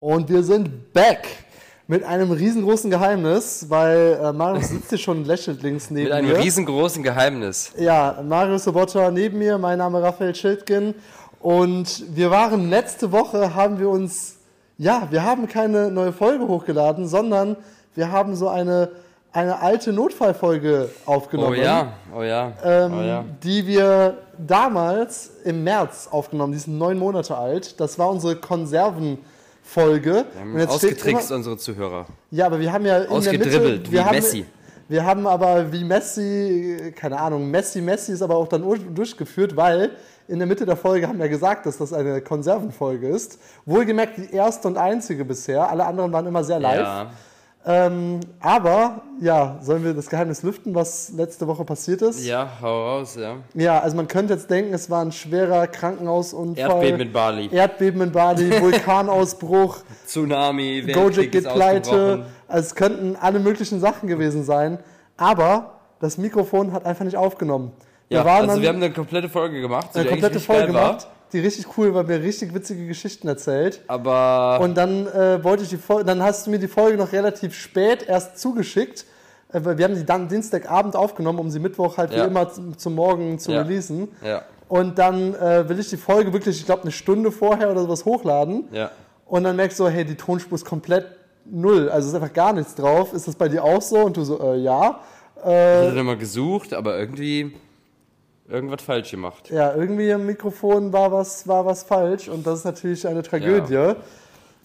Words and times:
Und 0.00 0.28
wir 0.28 0.44
sind 0.44 0.92
back 0.92 1.26
mit 1.88 2.04
einem 2.04 2.30
riesengroßen 2.30 2.88
Geheimnis, 2.88 3.66
weil 3.68 4.20
äh, 4.22 4.32
Marius 4.32 4.68
sitzt 4.68 4.90
hier 4.90 4.98
schon 4.98 5.24
lächelt 5.24 5.60
links 5.62 5.90
neben 5.90 6.04
Mit 6.04 6.12
einem 6.12 6.28
mir. 6.28 6.38
riesengroßen 6.38 7.02
Geheimnis. 7.02 7.72
Ja, 7.76 8.22
Marius 8.22 8.62
Sobotta 8.64 9.10
neben 9.10 9.38
mir, 9.38 9.58
mein 9.58 9.78
Name 9.78 10.00
Raphael 10.00 10.36
Schildgen. 10.36 10.94
Und 11.40 12.04
wir 12.14 12.30
waren 12.30 12.70
letzte 12.70 13.10
Woche, 13.10 13.56
haben 13.56 13.80
wir 13.80 13.88
uns, 13.88 14.36
ja, 14.76 15.08
wir 15.10 15.24
haben 15.24 15.48
keine 15.48 15.90
neue 15.90 16.12
Folge 16.12 16.46
hochgeladen, 16.46 17.08
sondern 17.08 17.56
wir 17.96 18.12
haben 18.12 18.36
so 18.36 18.48
eine, 18.48 18.90
eine 19.32 19.60
alte 19.60 19.92
Notfallfolge 19.92 20.90
aufgenommen. 21.06 21.56
Oh 21.58 21.60
ja, 21.60 21.92
oh 22.16 22.22
ja, 22.22 22.52
Ähm, 22.62 22.92
oh 22.96 23.02
ja. 23.02 23.24
Die 23.42 23.66
wir 23.66 24.18
damals 24.38 25.30
im 25.44 25.64
März 25.64 26.06
aufgenommen, 26.12 26.52
die 26.52 26.58
ist 26.58 26.68
neun 26.68 26.98
Monate 26.98 27.36
alt. 27.36 27.80
Das 27.80 27.98
war 27.98 28.10
unsere 28.10 28.36
Konservenfolge. 29.74 30.24
Wir 30.32 30.40
haben 30.40 30.52
Und 30.54 30.60
jetzt 30.60 30.70
ausgetrickst 30.70 31.30
immer- 31.30 31.36
unsere 31.36 31.56
Zuhörer. 31.58 32.06
ja, 32.30 32.46
aber 32.46 32.60
wir 32.60 32.72
haben 32.72 32.86
ja 32.86 32.98
in 32.98 33.22
der 33.22 33.32
Mitte, 33.32 33.82
wie 33.86 33.92
wir 33.92 34.04
haben, 34.04 34.14
Messi. 34.16 34.44
Wir 34.88 35.04
haben 35.04 35.26
aber 35.26 35.70
wie 35.72 35.84
Messi, 35.84 36.92
keine 36.96 37.18
Ahnung, 37.20 37.50
Messi, 37.50 37.80
Messi 37.80 38.12
ist 38.12 38.22
aber 38.22 38.36
auch 38.36 38.48
dann 38.48 38.62
ur- 38.64 38.78
durchgeführt, 38.78 39.54
weil 39.56 39.90
in 40.28 40.38
der 40.38 40.46
Mitte 40.48 40.64
der 40.66 40.76
Folge 40.76 41.06
haben 41.08 41.18
wir 41.18 41.28
gesagt, 41.28 41.66
dass 41.66 41.76
das 41.78 41.92
eine 41.92 42.20
Konservenfolge 42.22 43.08
ist. 43.08 43.38
Wohlgemerkt 43.66 44.16
die 44.18 44.34
erste 44.34 44.68
und 44.68 44.76
einzige 44.78 45.24
bisher. 45.24 45.68
Alle 45.68 45.84
anderen 45.84 46.12
waren 46.12 46.26
immer 46.26 46.44
sehr 46.44 46.60
live. 46.60 46.80
Ja. 46.80 47.10
Ähm, 47.66 48.20
aber 48.40 49.02
ja, 49.20 49.58
sollen 49.60 49.84
wir 49.84 49.92
das 49.92 50.08
Geheimnis 50.08 50.42
lüften, 50.42 50.74
was 50.74 51.10
letzte 51.10 51.46
Woche 51.46 51.64
passiert 51.64 52.00
ist? 52.02 52.24
ja, 52.24 52.48
hau 52.62 52.86
raus, 52.98 53.16
ja. 53.20 53.36
Ja, 53.54 53.80
also 53.80 53.96
man 53.96 54.08
könnte 54.08 54.34
jetzt 54.34 54.48
denken, 54.48 54.72
es 54.72 54.88
war 54.88 55.04
ein 55.04 55.12
schwerer 55.12 55.66
Krankenhausunfall. 55.66 56.70
Erdbeben 56.70 57.00
in 57.00 57.12
Bali. 57.12 57.48
Erdbeben 57.52 58.00
in 58.00 58.12
Bali, 58.12 58.50
Vulkanausbruch, 58.60 59.78
Tsunami, 60.06 60.86
Gojek 60.92 61.32
geht 61.32 61.44
pleite. 61.52 62.24
Also 62.46 62.66
es 62.68 62.74
könnten 62.74 63.16
alle 63.20 63.38
möglichen 63.40 63.80
Sachen 63.80 64.08
gewesen 64.08 64.44
sein. 64.44 64.78
Aber 65.16 65.80
das 66.00 66.16
Mikrofon 66.16 66.72
hat 66.72 66.86
einfach 66.86 67.04
nicht 67.04 67.16
aufgenommen. 67.16 67.72
Wir 68.08 68.18
Ja, 68.18 68.24
waren 68.24 68.48
also 68.48 68.62
wir 68.62 68.68
haben 68.68 68.76
eine 68.76 68.92
komplette 68.92 69.28
Folge 69.28 69.60
gemacht, 69.60 69.88
eine 69.94 70.08
komplette 70.08 70.40
Folge 70.40 70.72
geil 70.72 70.74
war. 70.74 70.98
Die 71.32 71.40
richtig 71.40 71.66
cool 71.76 71.94
war, 71.94 72.04
mir 72.04 72.22
richtig 72.22 72.54
witzige 72.54 72.86
Geschichten 72.86 73.28
erzählt. 73.28 73.80
Aber 73.86 74.58
Und 74.62 74.76
dann 74.76 75.06
äh, 75.08 75.42
wollte 75.44 75.62
ich 75.64 75.68
die 75.68 75.76
Folge, 75.76 76.04
dann 76.04 76.22
hast 76.22 76.46
du 76.46 76.50
mir 76.50 76.58
die 76.58 76.68
Folge 76.68 76.96
noch 76.96 77.12
relativ 77.12 77.54
spät 77.54 78.06
erst 78.08 78.38
zugeschickt. 78.38 79.04
Äh, 79.52 79.60
wir 79.76 79.84
haben 79.84 79.94
die 79.94 80.04
dann 80.06 80.28
Dienstagabend 80.28 80.96
aufgenommen, 80.96 81.38
um 81.38 81.50
sie 81.50 81.58
Mittwoch 81.60 81.96
halt 81.98 82.12
Ja. 82.14 82.22
wie 82.24 82.28
immer 82.28 82.50
zum, 82.50 82.76
zum 82.78 82.94
Morgen 82.94 83.38
zu 83.38 83.52
Ja. 83.52 83.62
releasen. 83.62 84.08
ja, 84.24 84.42
Und 84.68 84.98
dann 84.98 85.34
äh, 85.34 85.68
will 85.68 85.78
ich 85.78 85.88
die 85.90 85.96
Folge 85.96 86.32
wirklich, 86.32 86.58
ich 86.60 86.66
glaube, 86.66 86.82
eine 86.82 86.92
Stunde 86.92 87.30
vorher 87.32 87.70
oder 87.70 87.82
sowas 87.82 88.04
hochladen. 88.04 88.64
ja. 88.72 88.90
Und 89.26 89.44
dann 89.44 89.56
merkst 89.56 89.78
du, 89.78 89.86
hey, 89.88 90.06
die 90.06 90.14
Tonspur 90.14 90.56
ist 90.56 90.64
komplett 90.64 91.04
null. 91.44 91.90
Also 91.90 92.08
ist 92.08 92.14
einfach 92.14 92.32
gar 92.32 92.54
nichts 92.54 92.74
drauf. 92.74 93.12
Ist 93.12 93.28
das 93.28 93.34
bei 93.34 93.48
dir 93.48 93.62
auch 93.62 93.82
so? 93.82 93.98
Und 93.98 94.16
du 94.16 94.24
so, 94.24 94.40
äh, 94.40 94.56
ja. 94.56 95.00
Ich 95.36 95.44
hatte 95.44 95.94
dann 95.94 96.06
mal 96.06 96.16
gesucht, 96.16 96.72
aber 96.72 96.98
irgendwie 96.98 97.52
irgendwas 98.48 98.82
falsch 98.82 99.10
gemacht. 99.10 99.50
Ja, 99.50 99.74
irgendwie 99.74 100.10
im 100.10 100.26
Mikrofon 100.26 100.92
war 100.92 101.12
was, 101.12 101.46
war 101.46 101.64
was 101.66 101.82
falsch. 101.82 102.28
Und 102.28 102.46
das 102.46 102.60
ist 102.60 102.64
natürlich 102.64 103.06
eine 103.06 103.22
Tragödie. 103.22 103.94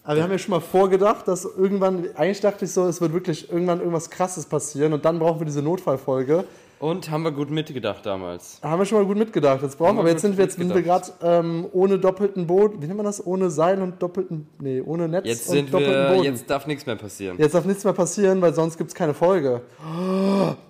Aber 0.06 0.16
wir 0.16 0.22
haben 0.22 0.32
ja 0.32 0.38
schon 0.38 0.50
mal 0.50 0.60
vorgedacht, 0.60 1.26
dass 1.28 1.44
irgendwann, 1.44 2.06
eigentlich 2.14 2.40
dachte 2.40 2.66
ich 2.66 2.72
so, 2.72 2.86
es 2.86 3.00
wird 3.00 3.14
wirklich 3.14 3.50
irgendwann 3.50 3.78
irgendwas 3.78 4.10
Krasses 4.10 4.44
passieren 4.44 4.92
und 4.92 5.04
dann 5.04 5.18
brauchen 5.18 5.40
wir 5.40 5.46
diese 5.46 5.62
Notfallfolge. 5.62 6.44
Und 6.84 7.10
haben 7.10 7.22
wir 7.22 7.32
gut 7.32 7.48
mitgedacht 7.48 8.04
damals. 8.04 8.60
Da 8.60 8.68
haben 8.68 8.78
wir 8.78 8.84
schon 8.84 8.98
mal 8.98 9.06
gut 9.06 9.16
mitgedacht. 9.16 9.62
Jetzt 9.62 9.78
brauchen 9.78 9.96
wir, 9.96 10.00
aber 10.00 10.10
jetzt 10.10 10.20
sind 10.20 10.36
wir, 10.36 10.44
jetzt 10.44 10.58
sind 10.58 10.74
wir 10.74 10.82
gerade 10.82 11.10
ähm, 11.22 11.66
ohne 11.72 11.98
doppelten 11.98 12.46
Boden. 12.46 12.82
Wie 12.82 12.86
nennt 12.86 12.98
man 12.98 13.06
das? 13.06 13.26
Ohne 13.26 13.48
Seil 13.48 13.80
und 13.80 14.02
doppelten, 14.02 14.48
nee, 14.60 14.82
ohne 14.82 15.08
Netz 15.08 15.24
Jetzt 15.24 15.48
und 15.48 15.54
sind 15.54 15.72
doppelten 15.72 15.94
wir, 15.94 16.08
Boden. 16.10 16.24
jetzt 16.24 16.50
darf 16.50 16.66
nichts 16.66 16.84
mehr 16.84 16.96
passieren. 16.96 17.38
Jetzt 17.38 17.54
darf 17.54 17.64
nichts 17.64 17.84
mehr 17.84 17.94
passieren, 17.94 18.42
weil 18.42 18.52
sonst 18.52 18.76
gibt 18.76 18.88
es 18.88 18.94
keine 18.94 19.14
Folge. 19.14 19.62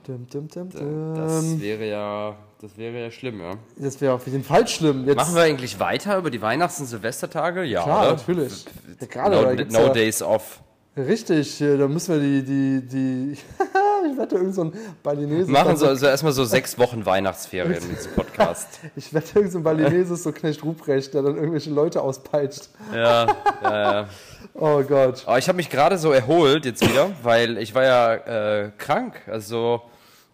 Dim, 0.06 0.28
dim, 0.28 0.46
dim, 0.46 0.68
dim. 0.70 1.14
Das 1.16 1.60
wäre 1.60 1.88
ja, 1.88 2.36
das 2.60 2.78
wäre 2.78 3.00
ja 3.00 3.10
schlimm, 3.10 3.40
ja. 3.40 3.54
Das 3.76 4.00
wäre 4.00 4.14
auf 4.14 4.24
jeden 4.28 4.44
Fall 4.44 4.68
schlimm. 4.68 5.06
Jetzt, 5.08 5.16
Machen 5.16 5.34
wir 5.34 5.42
eigentlich 5.42 5.80
weiter 5.80 6.16
über 6.16 6.30
die 6.30 6.40
Weihnachts- 6.40 6.78
und 6.78 6.86
Silvestertage? 6.86 7.64
Ja, 7.64 7.82
Klar, 7.82 8.02
oder? 8.02 8.10
natürlich. 8.12 8.64
Ja, 9.00 9.06
gerade, 9.08 9.66
no 9.68 9.80
no 9.80 9.92
days 9.92 10.22
off. 10.22 10.60
Richtig, 10.96 11.60
äh, 11.60 11.76
da 11.76 11.88
müssen 11.88 12.14
wir 12.14 12.20
die, 12.20 12.44
die, 12.44 12.86
die, 12.86 13.36
ich 14.10 14.16
wette 14.16 14.36
irgend 14.36 14.54
so 14.54 14.64
ein 14.64 14.72
Balinese. 15.02 15.50
Machen 15.50 15.76
so 15.76 15.86
also 15.86 16.06
erstmal 16.06 16.32
so 16.32 16.44
sechs 16.44 16.78
Wochen 16.78 17.04
Weihnachtsferien 17.04 17.82
mit 17.88 17.98
diesem 17.98 18.12
Podcast. 18.12 18.80
Ich 18.96 19.12
wette 19.12 19.38
irgend 19.38 19.52
so 19.52 19.58
ein 19.58 19.64
Balinese 19.64 20.14
ist 20.14 20.22
so 20.22 20.32
Knecht 20.32 20.62
Ruprecht, 20.64 21.14
der 21.14 21.22
dann 21.22 21.36
irgendwelche 21.36 21.70
Leute 21.70 22.02
auspeitscht. 22.02 22.68
ja, 22.92 23.26
ja, 23.62 23.92
ja. 23.92 24.08
Oh 24.54 24.82
Gott. 24.82 25.24
Aber 25.26 25.38
ich 25.38 25.48
habe 25.48 25.56
mich 25.56 25.70
gerade 25.70 25.98
so 25.98 26.12
erholt 26.12 26.64
jetzt 26.64 26.88
wieder, 26.88 27.10
weil 27.22 27.58
ich 27.58 27.74
war 27.74 27.82
ja 27.84 28.14
äh, 28.14 28.70
krank. 28.78 29.20
Also 29.26 29.82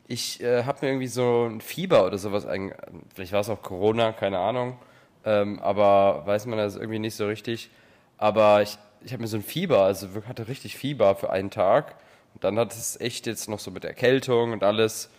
ich 0.06 0.42
äh, 0.42 0.64
habe 0.64 0.78
mir 0.82 0.88
irgendwie 0.88 1.06
so 1.06 1.46
ein 1.46 1.60
Fieber 1.60 2.04
oder 2.04 2.18
sowas. 2.18 2.44
Ein, 2.44 2.74
vielleicht 3.14 3.32
war 3.32 3.40
es 3.40 3.48
auch 3.48 3.62
Corona, 3.62 4.12
keine 4.12 4.38
Ahnung. 4.38 4.76
Ähm, 5.24 5.58
aber 5.60 6.22
weiß 6.26 6.46
man 6.46 6.58
das 6.58 6.76
irgendwie 6.76 6.98
nicht 6.98 7.14
so 7.14 7.26
richtig. 7.26 7.70
Aber 8.18 8.60
ich, 8.60 8.76
ich 9.04 9.12
habe 9.12 9.22
mir 9.22 9.28
so 9.28 9.36
ein 9.36 9.42
Fieber, 9.42 9.82
also 9.82 10.08
hatte 10.28 10.48
richtig 10.48 10.76
Fieber 10.76 11.14
für 11.14 11.30
einen 11.30 11.50
Tag. 11.50 11.94
Dann 12.40 12.58
hat 12.58 12.72
es 12.72 13.00
echt 13.00 13.26
jetzt 13.26 13.48
noch 13.48 13.58
so 13.58 13.70
mit 13.70 13.84
Erkältung 13.84 14.52
und 14.52 14.62
alles. 14.62 15.10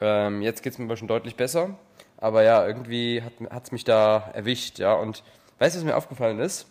Ähm, 0.00 0.42
jetzt 0.42 0.62
geht 0.62 0.72
es 0.72 0.78
mir 0.78 0.86
aber 0.86 0.96
schon 0.96 1.08
deutlich 1.08 1.36
besser. 1.36 1.78
Aber 2.16 2.42
ja, 2.42 2.66
irgendwie 2.66 3.22
hat 3.50 3.64
es 3.64 3.72
mich 3.72 3.84
da 3.84 4.30
erwischt, 4.34 4.78
ja. 4.78 4.94
Und 4.94 5.22
weißt 5.58 5.76
du, 5.76 5.80
was 5.80 5.84
mir 5.84 5.96
aufgefallen 5.96 6.40
ist? 6.40 6.66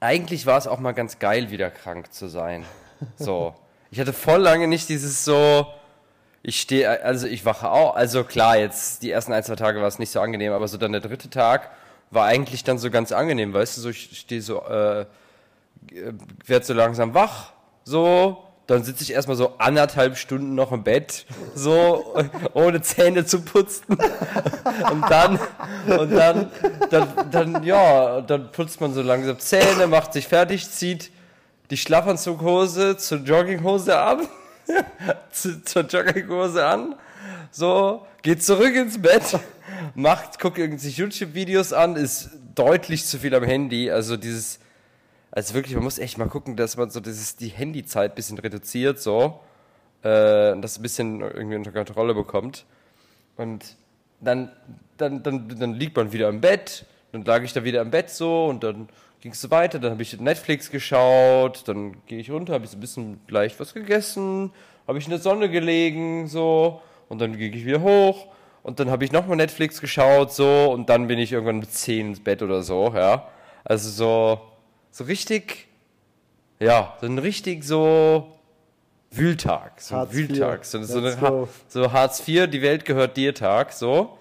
eigentlich 0.00 0.46
war 0.46 0.58
es 0.58 0.66
auch 0.66 0.78
mal 0.78 0.92
ganz 0.92 1.18
geil, 1.18 1.50
wieder 1.50 1.70
krank 1.70 2.12
zu 2.12 2.28
sein. 2.28 2.64
So. 3.16 3.54
Ich 3.90 4.00
hatte 4.00 4.12
voll 4.12 4.40
lange 4.40 4.66
nicht 4.68 4.88
dieses 4.88 5.24
so, 5.24 5.66
ich 6.42 6.60
stehe, 6.60 7.02
also 7.02 7.26
ich 7.26 7.44
wache 7.44 7.70
auch, 7.70 7.94
also 7.94 8.24
klar, 8.24 8.56
jetzt 8.56 9.02
die 9.02 9.10
ersten 9.10 9.32
ein, 9.32 9.44
zwei 9.44 9.54
Tage 9.54 9.80
war 9.80 9.86
es 9.86 9.98
nicht 9.98 10.10
so 10.10 10.20
angenehm, 10.20 10.52
aber 10.52 10.66
so 10.66 10.76
dann 10.76 10.92
der 10.92 11.00
dritte 11.00 11.30
Tag 11.30 11.70
war 12.10 12.24
eigentlich 12.24 12.64
dann 12.64 12.78
so 12.78 12.90
ganz 12.90 13.12
angenehm, 13.12 13.52
weißt 13.52 13.76
du, 13.76 13.80
so 13.82 13.90
ich 13.90 14.18
stehe 14.18 14.42
so, 14.42 14.62
äh, 14.64 15.06
werd 16.46 16.64
so 16.64 16.72
langsam 16.72 17.14
wach, 17.14 17.52
so, 17.86 18.42
dann 18.66 18.82
sitze 18.82 19.04
ich 19.04 19.12
erstmal 19.12 19.36
so 19.36 19.58
anderthalb 19.58 20.18
Stunden 20.18 20.56
noch 20.56 20.72
im 20.72 20.82
Bett, 20.82 21.24
so, 21.54 22.16
ohne 22.52 22.82
Zähne 22.82 23.24
zu 23.24 23.42
putzen. 23.42 23.84
Und 24.90 25.08
dann, 25.08 25.38
und 25.86 26.10
dann, 26.10 26.50
dann, 26.90 27.30
dann, 27.30 27.62
ja, 27.62 28.20
dann 28.20 28.50
putzt 28.50 28.80
man 28.80 28.92
so 28.92 29.02
langsam 29.02 29.38
Zähne, 29.38 29.86
macht 29.86 30.12
sich 30.12 30.26
fertig, 30.26 30.68
zieht 30.68 31.10
die 31.70 31.76
Schlafanzughose 31.76 32.96
zur 32.96 33.18
Jogginghose 33.18 33.96
ab, 33.96 34.20
zu, 35.30 35.62
zur 35.62 35.82
Jogginghose 35.82 36.66
an, 36.66 36.96
so, 37.52 38.06
geht 38.22 38.44
zurück 38.44 38.74
ins 38.74 39.00
Bett, 39.00 39.38
macht, 39.94 40.40
guckt 40.40 40.58
irgendwie 40.58 40.88
YouTube-Videos 40.88 41.72
an, 41.72 41.96
ist 41.96 42.30
deutlich 42.54 43.06
zu 43.06 43.18
viel 43.18 43.34
am 43.34 43.44
Handy, 43.44 43.90
also 43.90 44.16
dieses, 44.16 44.58
also 45.36 45.52
wirklich, 45.52 45.74
man 45.74 45.84
muss 45.84 45.98
echt 45.98 46.16
mal 46.16 46.28
gucken, 46.28 46.56
dass 46.56 46.78
man 46.78 46.88
so 46.88 46.98
dieses, 46.98 47.36
die 47.36 47.48
Handyzeit 47.48 48.12
ein 48.12 48.14
bisschen 48.14 48.38
reduziert, 48.38 48.98
so, 48.98 49.40
äh, 50.02 50.56
das 50.58 50.78
ein 50.78 50.82
bisschen 50.82 51.20
irgendwie 51.20 51.56
unter 51.56 51.72
Kontrolle 51.72 52.14
bekommt. 52.14 52.64
Und 53.36 53.76
dann, 54.18 54.50
dann, 54.96 55.22
dann, 55.22 55.46
dann 55.46 55.74
liegt 55.74 55.94
man 55.94 56.10
wieder 56.10 56.30
im 56.30 56.40
Bett, 56.40 56.86
dann 57.12 57.22
lag 57.26 57.42
ich 57.42 57.52
da 57.52 57.64
wieder 57.64 57.82
im 57.82 57.90
Bett 57.90 58.08
so 58.08 58.46
und 58.46 58.64
dann 58.64 58.88
ging 59.20 59.32
es 59.32 59.40
so 59.42 59.50
weiter, 59.50 59.78
dann 59.78 59.90
habe 59.90 60.02
ich 60.02 60.18
Netflix 60.18 60.70
geschaut, 60.70 61.68
dann 61.68 61.98
gehe 62.06 62.18
ich 62.18 62.30
runter, 62.30 62.54
habe 62.54 62.64
ich 62.64 62.70
so 62.70 62.78
ein 62.78 62.80
bisschen 62.80 63.20
leicht 63.28 63.60
was 63.60 63.74
gegessen, 63.74 64.52
habe 64.88 64.96
ich 64.96 65.04
in 65.04 65.10
der 65.10 65.20
Sonne 65.20 65.50
gelegen, 65.50 66.28
so, 66.28 66.80
und 67.10 67.20
dann 67.20 67.36
gehe 67.36 67.50
ich 67.50 67.66
wieder 67.66 67.82
hoch 67.82 68.28
und 68.62 68.80
dann 68.80 68.88
habe 68.88 69.04
ich 69.04 69.12
nochmal 69.12 69.36
Netflix 69.36 69.82
geschaut, 69.82 70.32
so, 70.32 70.70
und 70.72 70.88
dann 70.88 71.08
bin 71.08 71.18
ich 71.18 71.30
irgendwann 71.30 71.58
mit 71.58 71.70
10 71.70 72.08
ins 72.08 72.24
Bett 72.24 72.40
oder 72.40 72.62
so, 72.62 72.90
ja. 72.94 73.28
Also 73.64 73.90
so, 73.90 74.55
so 74.96 75.04
richtig, 75.04 75.66
ja, 76.58 76.94
so 77.00 77.06
ein 77.06 77.18
richtig 77.18 77.64
so 77.64 78.32
Wühltag, 79.10 79.78
so 79.80 79.96
Hartz 79.96 80.12
Wühltag, 80.14 80.60
IV. 80.60 80.64
so, 80.66 80.82
so, 80.84 80.98
eine. 80.98 81.20
Ha- 81.20 81.48
so 81.68 81.92
Hartz 81.92 82.26
IV, 82.26 82.48
die 82.48 82.62
Welt 82.62 82.84
gehört 82.86 83.16
dir 83.18 83.34
Tag, 83.34 83.72
so. 83.72 84.16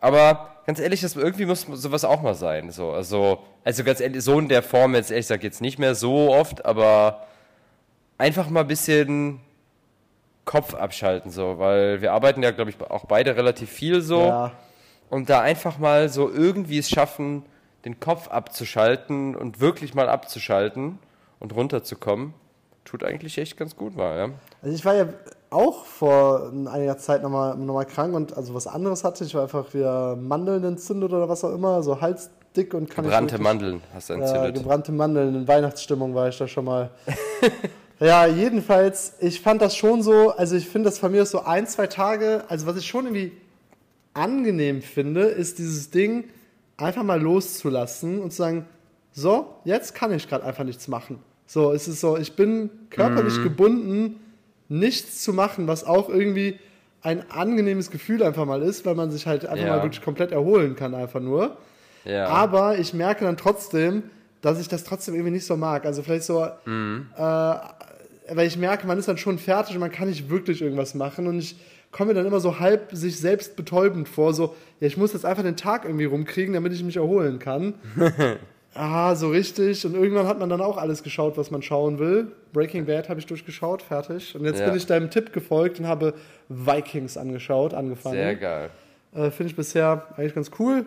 Aber 0.00 0.56
ganz 0.66 0.80
ehrlich, 0.80 1.00
das, 1.00 1.14
irgendwie 1.14 1.46
muss 1.46 1.62
sowas 1.62 2.04
auch 2.04 2.22
mal 2.22 2.34
sein, 2.34 2.70
so. 2.72 2.90
Also, 2.90 3.38
also 3.62 3.84
ganz 3.84 4.00
ehrlich, 4.00 4.22
so 4.24 4.38
in 4.38 4.48
der 4.48 4.62
Form 4.64 4.94
jetzt 4.96 5.10
ehrlich 5.12 5.26
gesagt 5.28 5.44
jetzt 5.44 5.60
nicht 5.60 5.78
mehr 5.78 5.94
so 5.94 6.32
oft, 6.32 6.64
aber 6.64 7.26
einfach 8.18 8.50
mal 8.50 8.62
ein 8.62 8.66
bisschen 8.66 9.38
Kopf 10.44 10.74
abschalten, 10.74 11.30
so, 11.30 11.58
weil 11.60 12.02
wir 12.02 12.12
arbeiten 12.12 12.42
ja, 12.42 12.50
glaube 12.50 12.70
ich, 12.70 12.80
auch 12.80 13.04
beide 13.04 13.36
relativ 13.36 13.70
viel 13.70 14.00
so 14.00 14.22
Ja. 14.26 14.52
und 15.08 15.30
da 15.30 15.40
einfach 15.40 15.78
mal 15.78 16.08
so 16.08 16.28
irgendwie 16.28 16.78
es 16.78 16.90
schaffen, 16.90 17.44
den 17.84 18.00
Kopf 18.00 18.28
abzuschalten 18.28 19.34
und 19.36 19.60
wirklich 19.60 19.94
mal 19.94 20.08
abzuschalten 20.08 20.98
und 21.38 21.54
runterzukommen, 21.54 22.34
tut 22.84 23.04
eigentlich 23.04 23.38
echt 23.38 23.56
ganz 23.56 23.76
gut 23.76 23.96
mal, 23.96 24.16
ja. 24.18 24.30
Also 24.62 24.74
ich 24.74 24.84
war 24.84 24.94
ja 24.94 25.08
auch 25.50 25.84
vor 25.84 26.52
einiger 26.70 26.98
Zeit 26.98 27.22
nochmal 27.22 27.56
noch 27.56 27.74
mal 27.74 27.84
krank 27.84 28.14
und 28.14 28.36
also 28.36 28.54
was 28.54 28.66
anderes 28.66 29.02
hatte. 29.04 29.24
Ich 29.24 29.34
war 29.34 29.42
einfach 29.42 29.72
wieder 29.74 30.16
Mandeln 30.16 30.62
entzündet 30.64 31.12
oder 31.12 31.28
was 31.28 31.42
auch 31.44 31.52
immer, 31.52 31.82
so 31.82 31.98
dick 32.56 32.74
und 32.74 32.90
kann 32.90 33.04
Gebrannte 33.04 33.24
nicht 33.24 33.32
wirklich- 33.32 33.44
Mandeln 33.44 33.80
hast 33.94 34.10
du 34.10 34.14
Ja, 34.14 34.20
entzündet. 34.20 34.54
gebrannte 34.56 34.92
Mandeln, 34.92 35.34
in 35.34 35.48
Weihnachtsstimmung 35.48 36.14
war 36.14 36.28
ich 36.28 36.38
da 36.38 36.46
schon 36.48 36.64
mal. 36.64 36.90
ja, 38.00 38.26
jedenfalls, 38.26 39.14
ich 39.20 39.40
fand 39.40 39.62
das 39.62 39.76
schon 39.76 40.02
so, 40.02 40.30
also 40.30 40.56
ich 40.56 40.68
finde 40.68 40.88
das 40.88 40.98
von 40.98 41.12
mir 41.12 41.24
so 41.26 41.42
ein, 41.44 41.66
zwei 41.66 41.86
Tage, 41.86 42.44
also 42.48 42.66
was 42.66 42.76
ich 42.76 42.86
schon 42.86 43.06
irgendwie 43.06 43.32
angenehm 44.14 44.82
finde, 44.82 45.22
ist 45.22 45.58
dieses 45.58 45.90
Ding 45.90 46.24
einfach 46.82 47.02
mal 47.02 47.20
loszulassen 47.20 48.20
und 48.20 48.30
zu 48.30 48.36
sagen, 48.38 48.66
so, 49.12 49.54
jetzt 49.64 49.94
kann 49.94 50.12
ich 50.12 50.28
gerade 50.28 50.44
einfach 50.44 50.64
nichts 50.64 50.86
machen. 50.88 51.18
So, 51.46 51.72
es 51.72 51.88
ist 51.88 52.00
so, 52.00 52.16
ich 52.16 52.34
bin 52.36 52.70
körperlich 52.90 53.38
Mhm. 53.38 53.42
gebunden, 53.42 54.20
nichts 54.68 55.22
zu 55.22 55.32
machen, 55.32 55.66
was 55.66 55.84
auch 55.84 56.08
irgendwie 56.08 56.58
ein 57.02 57.28
angenehmes 57.30 57.90
Gefühl 57.90 58.22
einfach 58.22 58.44
mal 58.44 58.62
ist, 58.62 58.86
weil 58.86 58.94
man 58.94 59.10
sich 59.10 59.26
halt 59.26 59.46
einfach 59.46 59.64
Ja. 59.64 59.76
mal 59.76 59.82
wirklich 59.82 60.02
komplett 60.02 60.32
erholen 60.32 60.76
kann, 60.76 60.94
einfach 60.94 61.20
nur. 61.20 61.56
ja. 62.04 62.26
Aber 62.28 62.78
ich 62.78 62.94
merke 62.94 63.24
dann 63.24 63.36
trotzdem, 63.36 64.04
dass 64.42 64.60
ich 64.60 64.68
das 64.68 64.84
trotzdem 64.84 65.14
irgendwie 65.14 65.32
nicht 65.32 65.44
so 65.46 65.56
mag. 65.56 65.84
Also 65.84 66.02
vielleicht 66.02 66.24
so, 66.24 66.46
Mhm. 66.64 67.08
äh, 67.16 67.20
weil 67.20 68.46
ich 68.46 68.56
merke, 68.56 68.86
man 68.86 68.96
ist 68.98 69.08
dann 69.08 69.18
schon 69.18 69.38
fertig 69.38 69.74
und 69.74 69.80
man 69.80 69.90
kann 69.90 70.08
nicht 70.08 70.30
wirklich 70.30 70.62
irgendwas 70.62 70.94
machen 70.94 71.26
und 71.26 71.38
ich 71.40 71.56
komme 71.92 72.08
mir 72.08 72.14
dann 72.14 72.26
immer 72.26 72.40
so 72.40 72.60
halb 72.60 72.90
sich 72.92 73.18
selbst 73.18 73.56
betäubend 73.56 74.08
vor, 74.08 74.32
so, 74.32 74.54
ja, 74.80 74.86
ich 74.86 74.96
muss 74.96 75.12
jetzt 75.12 75.24
einfach 75.24 75.42
den 75.42 75.56
Tag 75.56 75.84
irgendwie 75.84 76.04
rumkriegen, 76.04 76.54
damit 76.54 76.72
ich 76.72 76.82
mich 76.84 76.96
erholen 76.96 77.38
kann. 77.38 77.74
ah, 78.74 79.14
so 79.16 79.30
richtig. 79.30 79.84
Und 79.84 79.94
irgendwann 79.94 80.26
hat 80.26 80.38
man 80.38 80.48
dann 80.48 80.60
auch 80.60 80.76
alles 80.76 81.02
geschaut, 81.02 81.36
was 81.36 81.50
man 81.50 81.62
schauen 81.62 81.98
will. 81.98 82.28
Breaking 82.52 82.86
Bad 82.86 83.08
habe 83.08 83.18
ich 83.20 83.26
durchgeschaut, 83.26 83.82
fertig. 83.82 84.34
Und 84.36 84.44
jetzt 84.44 84.60
Ja. 84.60 84.66
bin 84.66 84.76
ich 84.76 84.86
deinem 84.86 85.10
Tipp 85.10 85.32
gefolgt 85.32 85.80
und 85.80 85.86
habe 85.88 86.14
Vikings 86.48 87.16
angeschaut, 87.16 87.74
angefangen. 87.74 88.16
Sehr 88.16 88.36
geil. 88.36 88.70
Äh, 89.12 89.30
Finde 89.30 89.50
ich 89.50 89.56
bisher 89.56 90.06
eigentlich 90.16 90.34
ganz 90.34 90.50
cool, 90.60 90.86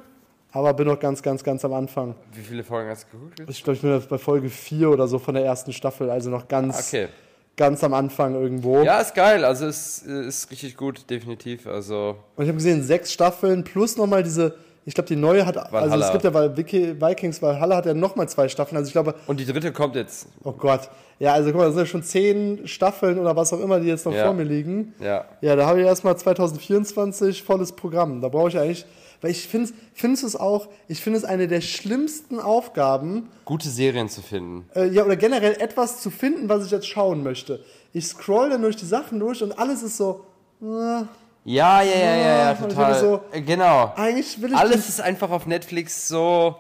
aber 0.53 0.73
bin 0.73 0.87
noch 0.87 0.99
ganz, 0.99 1.21
ganz, 1.21 1.43
ganz 1.43 1.65
am 1.65 1.73
Anfang. 1.73 2.15
Wie 2.33 2.41
viele 2.41 2.63
Folgen 2.63 2.89
hast 2.89 3.07
du 3.11 3.17
geguckt? 3.17 3.49
Ich 3.49 3.61
glaube, 3.63 3.75
ich 3.75 3.81
bin 3.81 4.01
bei 4.09 4.17
Folge 4.17 4.49
4 4.49 4.89
oder 4.89 5.07
so 5.07 5.19
von 5.19 5.35
der 5.35 5.43
ersten 5.43 5.73
Staffel, 5.73 6.09
also 6.09 6.29
noch 6.29 6.47
ganz, 6.47 6.87
Okay. 6.93 7.09
Ganz 7.55 7.83
am 7.83 7.93
Anfang 7.93 8.33
irgendwo. 8.33 8.83
Ja, 8.83 8.99
ist 8.99 9.13
geil. 9.15 9.45
Also 9.45 9.67
es 9.67 10.05
äh, 10.07 10.27
ist 10.27 10.49
richtig 10.51 10.75
gut, 10.77 11.09
definitiv. 11.09 11.67
Also 11.67 12.17
Und 12.35 12.43
ich 12.43 12.49
habe 12.49 12.57
gesehen, 12.57 12.83
sechs 12.83 13.13
Staffeln 13.13 13.63
plus 13.63 13.97
nochmal 13.97 14.23
diese, 14.23 14.55
ich 14.85 14.93
glaube, 14.93 15.07
die 15.07 15.15
neue 15.15 15.45
hat, 15.45 15.57
also 15.57 15.71
Valhalla. 15.71 16.05
es 16.07 16.11
gibt 16.11 16.23
ja, 16.23 16.33
weil 16.33 16.55
Wiki- 16.57 16.99
Vikings 17.01 17.41
Valhalla 17.41 17.77
hat 17.77 17.85
ja 17.85 17.93
nochmal 17.93 18.27
zwei 18.29 18.47
Staffeln, 18.49 18.77
also 18.77 18.87
ich 18.87 18.93
glaube, 18.93 19.15
und 19.27 19.39
die 19.39 19.45
dritte 19.45 19.71
kommt 19.71 19.95
jetzt. 19.95 20.27
oh 20.43 20.51
Gott, 20.51 20.89
ja, 21.19 21.33
also 21.33 21.49
guck 21.51 21.59
mal, 21.59 21.65
das 21.65 21.75
sind 21.75 21.83
ja 21.83 21.85
schon 21.85 22.03
zehn 22.03 22.67
Staffeln 22.67 23.17
oder 23.19 23.35
was 23.35 23.53
auch 23.53 23.59
immer, 23.59 23.79
die 23.79 23.87
jetzt 23.87 24.05
noch 24.05 24.13
Ja. 24.13 24.25
vor 24.25 24.33
mir 24.33 24.43
liegen. 24.43 24.93
Ja. 24.99 25.25
Ja, 25.41 25.55
da 25.55 25.65
habe 25.67 25.79
ich 25.81 25.85
erstmal 25.85 26.17
2024 26.17 27.43
volles 27.43 27.71
Programm. 27.71 28.21
Da 28.21 28.29
brauche 28.29 28.49
ich 28.49 28.57
eigentlich, 28.59 28.85
weil 29.21 29.31
ich 29.31 29.47
finde, 29.47 29.71
findest 29.93 30.23
es 30.23 30.35
auch, 30.35 30.67
ich 30.87 31.01
finde 31.01 31.17
es 31.19 31.25
eine 31.25 31.47
der 31.47 31.61
schlimmsten 31.61 32.39
Aufgaben, 32.39 33.29
Gute 33.45 33.69
Serien 33.69 34.09
zu 34.09 34.21
finden. 34.21 34.65
äh, 34.75 34.87
ja, 34.89 35.05
oder 35.05 35.15
generell 35.15 35.53
etwas 35.61 36.01
zu 36.01 36.09
finden, 36.09 36.49
was 36.49 36.65
ich 36.65 36.71
jetzt 36.71 36.87
schauen 36.87 37.23
möchte. 37.23 37.61
Ich 37.93 38.07
scroll 38.07 38.49
dann 38.49 38.61
durch 38.63 38.75
die 38.75 38.85
Sachen 38.85 39.19
durch 39.19 39.41
und 39.43 39.57
alles 39.57 39.83
ist 39.83 39.97
so, 39.97 40.25
äh, 40.61 41.03
Ja, 41.45 41.81
ja, 41.81 41.91
ja, 41.97 42.15
ja, 42.15 42.37
ja, 42.37 42.51
und 42.51 42.67
ich 42.69 42.73
total. 42.75 42.99
so- 42.99 43.19
Äh, 43.31 43.41
genau. 43.41 43.91
eigentlich 43.97 44.41
will 44.41 44.51
ich 44.51 44.57
Alles 44.57 44.87
ist 44.87 45.01
einfach 45.01 45.29
auf 45.29 45.45
Netflix 45.45 46.07
so. 46.07 46.55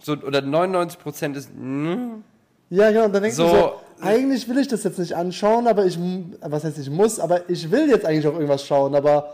so 0.00 0.12
oder 0.12 0.40
99% 0.40 1.36
ist. 1.36 1.50
mm, 1.56 2.22
Ja, 2.70 2.90
genau. 2.90 3.04
Und 3.06 3.12
dann 3.14 3.22
denkst 3.22 3.36
So- 3.36 3.44
du 3.44 3.50
so, 3.50 3.72
eigentlich 4.00 4.48
will 4.48 4.58
ich 4.58 4.68
das 4.68 4.84
jetzt 4.84 4.98
nicht 4.98 5.14
anschauen, 5.14 5.66
aber 5.66 5.84
ich, 5.84 5.98
was 6.42 6.62
heißt 6.64 6.78
ich 6.78 6.90
muss, 6.90 7.18
aber 7.18 7.48
ich 7.50 7.70
will 7.70 7.88
jetzt 7.88 8.04
eigentlich 8.06 8.26
auch 8.26 8.34
irgendwas 8.34 8.64
schauen, 8.64 8.94
aber 8.94 9.32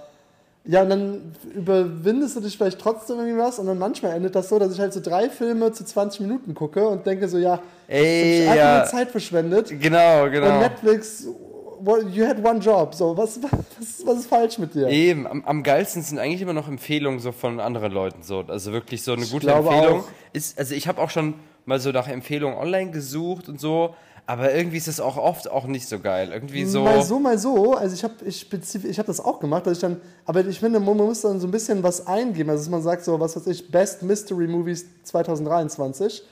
ja, 0.65 0.83
und 0.83 0.91
dann 0.91 1.35
überwindest 1.55 2.37
du 2.37 2.41
dich 2.41 2.57
vielleicht 2.57 2.79
trotzdem 2.79 3.19
irgendwie 3.19 3.39
was 3.39 3.59
und 3.59 3.67
dann 3.67 3.79
manchmal 3.79 4.13
endet 4.13 4.35
das 4.37 4.49
so, 4.49 4.59
dass 4.61 4.73
ich 4.73 4.79
halt 4.79 4.93
so 4.93 5.01
drei 5.01 5.29
Filme 5.29 5.73
zu 5.73 5.85
20 5.85 6.21
Minuten 6.21 6.55
gucke 6.55 6.87
und 6.87 7.05
denke 7.05 7.29
so, 7.29 7.37
ja, 7.39 7.59
Ey, 7.89 8.43
ich 8.45 8.49
hab 8.49 8.53
einfach 8.53 8.65
ja. 8.65 8.85
Zeit 8.85 9.11
verschwendet 9.11 9.69
Genau, 9.81 10.25
und 10.25 10.31
genau. 10.31 10.61
Netflix, 10.61 11.27
well, 11.27 11.35
you 12.11 12.27
had 12.27 12.43
one 12.43 12.61
job, 12.61 12.95
so, 12.95 13.17
was, 13.17 13.41
was, 13.79 14.07
was 14.07 14.19
ist 14.21 14.27
falsch 14.27 14.59
mit 14.59 14.75
dir? 14.75 14.89
Eben, 14.89 15.27
am, 15.27 15.45
am 15.45 15.63
geilsten 15.63 16.03
sind 16.03 16.19
eigentlich 16.19 16.43
immer 16.43 16.53
noch 16.53 16.69
Empfehlungen 16.69 17.21
so 17.21 17.33
von 17.33 17.61
anderen 17.61 17.93
Leuten 17.93 18.23
so. 18.23 18.41
Also 18.47 18.73
wirklich 18.73 19.03
so 19.03 19.13
eine 19.13 19.27
gute 19.27 19.51
Empfehlung. 19.51 20.01
auch. 20.01 20.05
Ist, 20.33 20.59
also 20.59 20.75
ich 20.75 20.89
habe 20.89 21.01
auch 21.01 21.11
schon 21.11 21.35
mal 21.65 21.81
so 21.81 21.91
nach 21.91 22.09
Empfehlungen 22.09 22.57
online 22.57 22.91
gesucht 22.91 23.49
und 23.49 23.61
so, 23.61 23.95
aber 24.27 24.55
irgendwie 24.55 24.77
ist 24.77 24.89
das 24.89 25.01
auch 25.01 25.17
oft 25.17 25.51
auch 25.51 25.67
nicht 25.67 25.89
so 25.89 25.99
geil. 25.99 26.31
Irgendwie 26.33 26.65
so. 26.65 26.85
Mal 26.85 27.03
so, 27.03 27.19
mal 27.19 27.39
so. 27.39 27.75
Also 27.75 27.95
ich 27.95 28.05
habe 28.05 28.15
ich 28.25 28.41
spezif 28.41 28.85
ich 28.85 28.99
hab 28.99 29.07
das 29.07 29.21
auch 29.21 29.41
gemacht, 29.41 29.67
dass 29.67 29.75
ich 29.75 29.81
dann, 29.81 30.01
aber 30.25 30.47
ich 30.47 30.61
finde, 30.61 30.79
man 30.79 30.97
muss 30.97 31.23
dann 31.23 31.41
so 31.41 31.49
ein 31.49 31.51
bisschen 31.51 31.83
was 31.83 32.07
eingeben. 32.07 32.51
Also 32.51 32.63
dass 32.63 32.71
man 32.71 32.83
sagt 32.83 33.05
so, 33.05 33.19
was 33.19 33.37
weiß 33.37 33.47
ich, 33.49 33.71
Best 33.71 34.03
Mystery 34.03 34.47
Movies 34.47 34.87
2023 35.03 36.23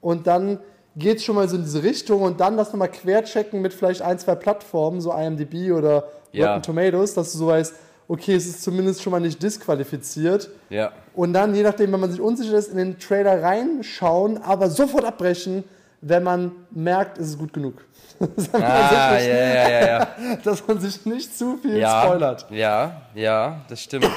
und 0.00 0.26
dann 0.26 0.58
geht 0.96 1.22
schon 1.22 1.36
mal 1.36 1.48
so 1.48 1.56
in 1.56 1.62
diese 1.62 1.82
Richtung 1.82 2.22
und 2.22 2.40
dann 2.40 2.56
das 2.56 2.68
nochmal 2.72 2.90
querchecken 2.90 3.60
mit 3.62 3.72
vielleicht 3.72 4.02
ein, 4.02 4.18
zwei 4.18 4.34
Plattformen, 4.34 5.00
so 5.00 5.12
IMDb 5.12 5.72
oder 5.72 6.04
Ja. 6.32 6.52
Rotten 6.54 6.62
Tomatoes, 6.62 7.14
dass 7.14 7.32
du 7.32 7.38
so 7.38 7.46
weißt, 7.46 7.74
okay, 8.08 8.34
es 8.34 8.46
ist 8.46 8.62
zumindest 8.62 9.02
schon 9.02 9.10
mal 9.12 9.20
nicht 9.20 9.42
disqualifiziert. 9.42 10.50
Ja. 10.70 10.92
Und 11.14 11.32
dann, 11.34 11.54
je 11.54 11.62
nachdem, 11.62 11.92
wenn 11.92 12.00
man 12.00 12.10
sich 12.10 12.20
unsicher 12.20 12.56
ist, 12.56 12.70
in 12.70 12.78
den 12.78 12.98
Trailer 12.98 13.42
reinschauen, 13.42 14.38
aber 14.42 14.70
sofort 14.70 15.04
abbrechen, 15.04 15.64
wenn 16.00 16.22
man 16.22 16.52
merkt, 16.70 17.18
es 17.18 17.28
ist 17.30 17.38
gut 17.38 17.52
genug. 17.52 17.84
Dass 18.18 18.52
man 18.52 18.62
Ah, 18.62 19.18
sich 19.18 19.28
ja, 19.28 19.34
ja, 19.34 19.68
ja, 19.68 19.86
ja. 19.86 20.08
nicht- 20.18 20.40
Dass 20.46 20.66
man 20.66 20.80
sich 20.80 21.04
nicht 21.06 21.36
zu 21.36 21.56
viel 21.58 21.76
ja, 21.78 22.02
spoilert. 22.04 22.46
Ja, 22.50 23.02
ja, 23.14 23.60
das 23.68 23.82
stimmt. 23.82 24.08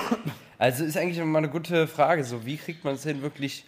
Also 0.58 0.84
ist 0.84 0.98
eigentlich 0.98 1.18
immer 1.18 1.40
eine 1.40 1.50
gute 1.50 1.88
Frage, 1.88 2.24
so 2.24 2.46
wie 2.46 2.58
kriegt 2.58 2.84
man 2.84 2.96
es 2.96 3.04
hin, 3.04 3.22
wirklich 3.22 3.66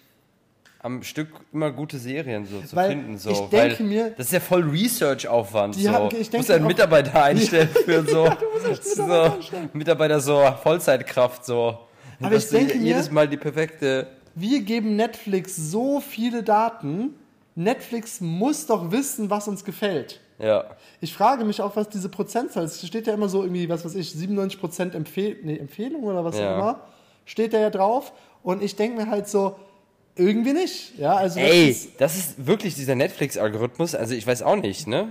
am 0.84 1.02
Stück 1.02 1.30
immer 1.52 1.72
gute 1.72 1.98
Serien 1.98 2.46
so 2.46 2.60
zu 2.62 2.76
Weil 2.76 2.90
finden. 2.92 3.18
So. 3.18 3.32
ich 3.32 3.40
denke 3.50 3.80
Weil 3.80 3.86
mir- 3.88 4.10
das 4.18 4.28
ist 4.28 4.34
ja 4.34 4.40
voll 4.40 4.64
Research-Aufwand. 4.70 5.76
So. 5.76 5.90
haben- 5.90 6.10
ich 6.16 6.30
du 6.30 6.38
musst 6.38 6.50
denke 6.50 6.54
einen 6.56 6.64
auch- 6.66 6.68
Mitarbeiter 6.68 7.24
einstellen 7.24 7.70
für 7.70 8.04
so, 8.04 8.26
so 8.84 9.04
Mitarbeiter 9.06 9.34
einstellen. 9.34 9.70
Mitarbeiter 9.74 10.20
so 10.20 10.44
Vollzeitkraft 10.62 11.46
so. 11.46 11.80
Aber 12.22 12.30
dass 12.30 12.46
ich 12.46 12.50
denke 12.52 12.78
mir- 12.78 12.84
jedes 12.88 13.10
Mal 13.10 13.28
die 13.28 13.38
perfekte. 13.38 14.08
Wir 14.36 14.62
geben 14.62 14.96
Netflix 14.96 15.56
so 15.56 16.00
viele 16.02 16.44
Daten. 16.44 17.16
Netflix 17.56 18.20
muss 18.20 18.66
doch 18.66 18.92
wissen, 18.92 19.30
was 19.30 19.48
uns 19.48 19.64
gefällt. 19.64 20.20
Ja. 20.40 20.66
Ich 21.00 21.14
frage 21.14 21.46
mich 21.46 21.62
auch, 21.62 21.76
was 21.76 21.88
diese 21.90 22.10
Prozentzahl 22.10 22.66
ist. 22.66 22.82
Es 22.82 22.88
steht 22.88 23.06
ja 23.08 23.14
immer 23.14 23.30
so 23.30 23.44
irgendwie, 23.44 23.70
was 23.70 23.86
weiß 23.86 23.94
ich, 23.96 24.10
97% 24.10 24.96
Empfehl 24.96 25.38
nee, 25.44 25.58
Empfehlung 25.58 26.04
oder 26.04 26.26
was 26.26 26.38
Ja. 26.38 26.52
auch 26.56 26.58
immer. 26.58 26.80
Steht 27.26 27.54
da 27.54 27.60
ja 27.60 27.70
drauf. 27.70 28.12
Und 28.42 28.62
ich 28.64 28.76
denke 28.76 28.98
mir 29.04 29.10
halt 29.10 29.28
so, 29.30 29.56
irgendwie 30.16 30.54
nicht. 30.54 30.98
Ja, 30.98 31.16
also 31.16 31.40
das 31.40 31.50
Ey, 31.50 31.70
ist- 31.70 31.90
das 32.00 32.16
ist 32.18 32.46
wirklich 32.46 32.76
dieser 32.76 32.96
Netflix-Algorithmus. 32.96 33.96
Also 33.96 34.14
ich 34.14 34.26
weiß 34.28 34.42
auch 34.44 34.56
nicht, 34.56 34.88
ne? 34.88 35.08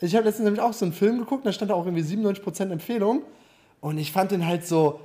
Ich 0.00 0.14
habe 0.16 0.24
letztens 0.24 0.44
nämlich 0.46 0.62
auch 0.62 0.72
so 0.72 0.86
einen 0.86 0.94
Film 0.94 1.18
geguckt, 1.18 1.44
da 1.44 1.52
stand 1.52 1.70
da 1.70 1.74
auch 1.74 1.84
irgendwie 1.84 2.02
97% 2.02 2.70
Empfehlung. 2.72 3.22
Und 3.80 3.98
ich 3.98 4.12
fand 4.12 4.30
den 4.30 4.46
halt 4.46 4.66
so, 4.66 5.00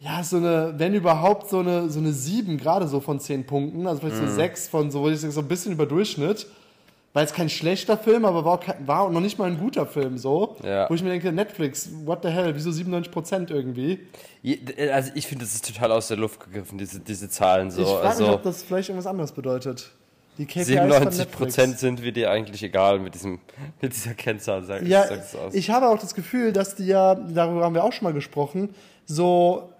ja, 0.00 0.22
so 0.24 0.38
eine, 0.38 0.74
wenn 0.76 0.94
überhaupt, 0.94 1.48
so 1.50 1.58
eine, 1.60 1.88
so 1.90 2.00
eine 2.00 2.12
7, 2.12 2.56
gerade 2.58 2.88
so 2.88 3.00
von 3.00 3.20
10 3.20 3.46
Punkten. 3.46 3.86
Also 3.86 4.00
vielleicht 4.00 4.20
Mhm. 4.20 4.26
so 4.28 4.34
6 4.34 4.68
von 4.68 4.90
so, 4.90 5.02
würde 5.02 5.14
ich 5.14 5.20
sagen, 5.20 5.32
so 5.32 5.40
ein 5.40 5.48
bisschen 5.48 5.72
über 5.72 5.86
Durchschnitt. 5.86 6.46
War 7.12 7.22
jetzt 7.22 7.34
kein 7.34 7.48
schlechter 7.48 7.98
Film, 7.98 8.24
aber 8.24 8.44
war 8.44 8.60
war 8.86 9.00
auch 9.02 9.10
noch 9.10 9.20
nicht 9.20 9.36
mal 9.36 9.46
ein 9.50 9.58
guter 9.58 9.84
Film 9.84 10.16
so. 10.16 10.56
Ja. 10.62 10.88
Wo 10.88 10.94
ich 10.94 11.02
mir 11.02 11.10
denke, 11.10 11.32
Netflix, 11.32 11.88
what 12.04 12.20
the 12.22 12.28
hell, 12.28 12.54
wieso 12.54 12.70
97% 12.70 13.50
irgendwie? 13.50 13.98
Je- 14.42 14.60
Also 14.92 15.10
ich 15.16 15.26
finde, 15.26 15.44
das 15.44 15.54
ist 15.54 15.66
total 15.66 15.90
aus 15.90 16.06
der 16.06 16.18
Luft 16.18 16.38
gegriffen, 16.44 16.78
diese, 16.78 17.00
diese 17.00 17.28
Zahlen 17.28 17.70
so. 17.72 17.82
ich 17.82 17.88
frage 17.88 18.06
also 18.08 18.22
mich, 18.26 18.32
ob 18.34 18.42
das 18.44 18.62
vielleicht 18.62 18.88
irgendwas 18.90 19.08
anderes 19.10 19.32
bedeutet. 19.32 19.90
Die 20.38 20.46
KPIs 20.46 20.66
von 20.68 20.74
97 20.76 21.18
Netflix. 21.18 21.36
Prozent 21.36 21.78
sind 21.80 22.02
wir 22.02 22.12
dir 22.12 22.30
eigentlich 22.30 22.62
egal 22.62 23.00
mit, 23.00 23.14
diesem, 23.14 23.40
mit 23.82 23.92
dieser 23.92 24.14
Kennzahl, 24.14 24.62
sag, 24.62 24.86
Ja, 24.86 25.06
sag's 25.08 25.34
aus. 25.34 25.52
ich 25.52 25.68
habe 25.68 25.88
auch 25.88 25.98
das 25.98 26.14
Gefühl, 26.14 26.52
dass 26.52 26.76
die 26.76 26.86
ja, 26.86 27.16
darüber 27.16 27.64
haben 27.64 27.74
wir 27.74 27.82
auch 27.82 27.92
schon 27.92 28.04
mal 28.04 28.14
gesprochen, 28.14 28.70
so, 29.04 29.70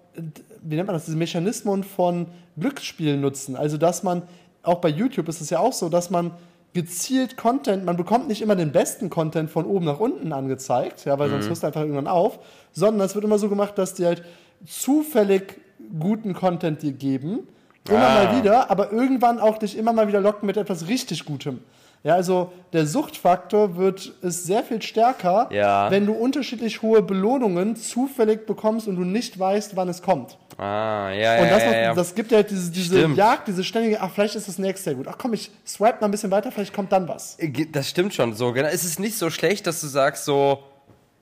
wie 0.61 0.75
nennt 0.75 0.87
man 0.87 0.95
das, 0.95 1.05
diese 1.05 1.17
Mechanismen 1.17 1.85
von 1.85 2.27
Glücksspielen 2.59 3.21
nutzen. 3.21 3.55
Also, 3.55 3.77
dass 3.77 4.03
man, 4.03 4.23
auch 4.63 4.79
bei 4.79 4.89
YouTube 4.89 5.29
ist 5.29 5.39
es 5.39 5.49
ja 5.49 5.59
auch 5.59 5.73
so, 5.73 5.87
dass 5.87 6.09
man 6.09 6.31
gezielt 6.73 7.35
Content, 7.37 7.85
man 7.85 7.97
bekommt 7.97 8.27
nicht 8.27 8.41
immer 8.41 8.55
den 8.55 8.71
besten 8.71 9.09
Content 9.09 9.49
von 9.51 9.65
oben 9.65 9.85
nach 9.85 9.99
unten 9.99 10.31
angezeigt, 10.31 11.05
ja, 11.05 11.19
weil 11.19 11.27
Mhm. 11.27 11.31
sonst 11.33 11.49
hörst 11.49 11.63
du 11.63 11.67
einfach 11.67 11.81
irgendwann 11.81 12.07
auf, 12.07 12.39
sondern 12.71 13.05
es 13.05 13.13
wird 13.15 13.25
immer 13.25 13.37
so 13.37 13.49
gemacht, 13.49 13.77
dass 13.77 13.93
die 13.93 14.05
halt 14.05 14.23
zufällig 14.65 15.59
guten 15.99 16.33
Content 16.33 16.81
dir 16.81 16.93
geben, 16.93 17.47
immer 17.89 18.07
Ah. 18.07 18.25
mal 18.25 18.37
wieder, 18.37 18.71
aber 18.71 18.91
irgendwann 18.91 19.39
auch 19.39 19.57
dich 19.57 19.77
immer 19.77 19.91
mal 19.93 20.07
wieder 20.07 20.21
locken 20.21 20.45
mit 20.47 20.55
etwas 20.57 20.87
richtig 20.87 21.25
Gutem. 21.25 21.59
Ja, 22.03 22.15
also 22.15 22.51
der 22.73 22.87
Suchtfaktor 22.87 23.77
wird 23.77 24.13
ist 24.21 24.45
sehr 24.45 24.63
viel 24.63 24.81
stärker, 24.81 25.49
Ja. 25.51 25.91
wenn 25.91 26.05
du 26.07 26.13
unterschiedlich 26.13 26.81
hohe 26.81 27.03
Belohnungen 27.03 27.75
zufällig 27.75 28.47
bekommst 28.47 28.87
und 28.87 28.95
du 28.95 29.03
nicht 29.03 29.37
weißt, 29.37 29.75
wann 29.75 29.87
es 29.89 30.01
kommt. 30.01 30.37
Ah, 30.61 31.11
ja, 31.11 31.39
Und 31.39 31.47
ja, 31.47 31.49
das, 31.49 31.63
ja, 31.63 31.73
ja. 31.73 31.93
das 31.93 32.15
gibt 32.15 32.31
ja 32.31 32.37
halt 32.37 32.49
diese, 32.49 32.71
diese 32.71 32.97
Stimmt. 32.97 33.17
Jagd, 33.17 33.47
diese 33.47 33.63
ständige, 33.63 34.01
ach, 34.01 34.11
vielleicht 34.11 34.35
ist 34.35 34.47
das 34.47 34.57
nächste 34.57 34.85
sehr 34.85 34.95
gut. 34.95 35.07
Ach 35.07 35.17
komm, 35.17 35.33
ich 35.33 35.51
swipe 35.65 35.99
mal 35.99 36.07
ein 36.07 36.11
bisschen 36.11 36.31
weiter, 36.31 36.51
vielleicht 36.51 36.73
kommt 36.73 36.91
dann 36.91 37.07
was. 37.07 37.37
Das 37.71 37.89
stimmt 37.89 38.13
schon 38.13 38.33
so. 38.33 38.51
Genau. 38.53 38.67
Es 38.67 38.83
ist 38.83 38.99
nicht 38.99 39.17
so 39.17 39.29
schlecht, 39.29 39.67
dass 39.67 39.81
du 39.81 39.87
sagst 39.87 40.25
so, 40.25 40.63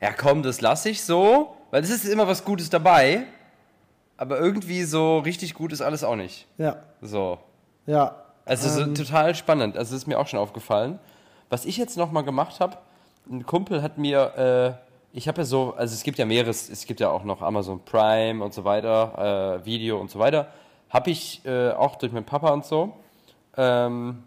ja 0.02 0.12
komm, 0.12 0.44
das 0.44 0.62
lasse 0.62 0.90
ich 0.90 1.04
so, 1.04 1.56
weil 1.72 1.84
es 1.84 1.90
ist 1.90 2.06
immer 2.06 2.28
was 2.28 2.44
Gutes 2.44 2.70
dabei, 2.70 3.24
aber 4.18 4.40
irgendwie 4.40 4.84
so 4.84 5.20
richtig 5.20 5.54
gut 5.54 5.72
ist 5.72 5.82
alles 5.82 6.04
auch 6.04 6.16
nicht. 6.16 6.48
Ja. 6.58 6.78
So. 7.02 7.40
Ja. 7.86 8.24
Also 8.46 8.68
so 8.68 8.82
ähm, 8.82 8.96
total 8.96 9.36
spannend. 9.36 9.78
Also 9.78 9.94
das 9.94 10.04
ist 10.04 10.08
mir 10.08 10.20
auch 10.20 10.28
schon 10.28 10.40
aufgefallen. 10.40 11.00
Was 11.50 11.66
ich 11.66 11.78
jetzt 11.78 11.98
noch 11.98 12.12
mal 12.12 12.22
gemacht 12.22 12.60
habe, 12.60 12.78
ein 13.30 13.46
Kumpel 13.46 13.82
hat 13.82 13.98
mir, 13.98 14.78
äh, 14.80 14.89
ich 15.14 15.28
habe 15.28 15.42
ja 15.42 15.46
so, 15.46 15.74
also 15.76 15.94
es 15.94 16.04
gibt 16.04 16.18
ja 16.18 16.26
mehreres, 16.26 16.70
es 16.70 16.86
gibt 16.86 17.00
ja 17.00 17.10
auch 17.10 17.24
noch 17.24 17.42
Amazon 17.42 17.84
Prime 17.84 18.44
und 18.44 18.54
so 18.54 18.64
weiter, 18.64 19.60
äh, 19.62 19.66
Video 19.66 20.00
und 20.00 20.10
so 20.12 20.20
weiter. 20.20 20.52
Habe 20.90 21.12
ich 21.12 21.42
äh, 21.46 21.72
auch 21.72 21.96
durch 21.96 22.12
meinen 22.12 22.26
Papa 22.26 22.50
und 22.50 22.66
so. 22.66 22.94
Ähm, 23.58 24.24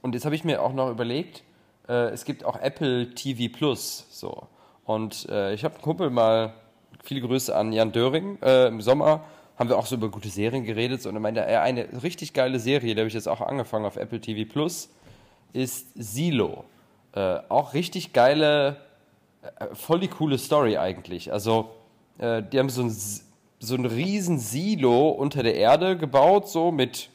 und 0.00 0.14
jetzt 0.14 0.24
habe 0.24 0.34
ich 0.34 0.44
mir 0.44 0.62
auch 0.62 0.72
noch 0.72 0.90
überlegt, 0.90 1.42
äh, 1.88 2.10
es 2.10 2.24
gibt 2.24 2.44
auch 2.44 2.56
Apple 2.60 3.14
TV 3.14 3.54
Plus, 3.54 4.06
so. 4.10 4.46
Und 4.84 5.28
äh, 5.28 5.54
ich 5.54 5.64
habe 5.64 5.74
einen 5.74 5.82
Kumpel 5.82 6.10
mal, 6.10 6.54
viele 7.02 7.20
Grüße 7.20 7.54
an 7.54 7.72
Jan 7.72 7.92
Döring, 7.92 8.38
äh, 8.42 8.68
im 8.68 8.80
Sommer 8.80 9.24
haben 9.58 9.68
wir 9.68 9.78
auch 9.78 9.86
so 9.86 9.96
über 9.96 10.08
gute 10.08 10.28
Serien 10.28 10.64
geredet 10.64 11.04
und 11.06 11.14
er 11.14 11.20
meinte, 11.20 11.40
er 11.40 11.62
eine 11.62 12.02
richtig 12.02 12.32
geile 12.32 12.58
Serie, 12.58 12.94
die 12.94 13.00
habe 13.00 13.08
ich 13.08 13.14
jetzt 13.14 13.28
auch 13.28 13.40
angefangen 13.40 13.84
auf 13.84 13.96
Apple 13.96 14.20
TV 14.20 14.50
Plus, 14.50 14.88
ist 15.52 15.88
Silo. 15.94 16.64
Äh, 17.14 17.40
auch 17.48 17.74
richtig 17.74 18.12
geile, 18.12 18.78
voll 19.72 20.00
die 20.00 20.08
coole 20.08 20.38
Story 20.38 20.76
eigentlich. 20.76 21.32
Also, 21.32 21.70
äh, 22.18 22.42
die 22.42 22.58
haben 22.58 22.68
so 22.68 22.82
ein, 22.82 22.96
so 23.58 23.74
ein 23.74 23.84
riesen 23.84 24.38
Silo 24.38 25.10
unter 25.10 25.42
der 25.42 25.56
Erde 25.56 25.96
gebaut, 25.96 26.48
so 26.48 26.70
mit 26.70 27.10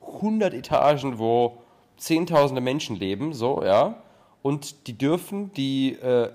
100 0.00 0.54
Etagen, 0.54 1.18
wo 1.18 1.58
zehntausende 1.96 2.60
Menschen 2.60 2.96
leben, 2.96 3.32
so, 3.32 3.62
ja. 3.64 4.02
Und 4.42 4.86
die 4.86 4.96
dürfen 4.96 5.52
die 5.54 5.94
äh, 5.94 6.30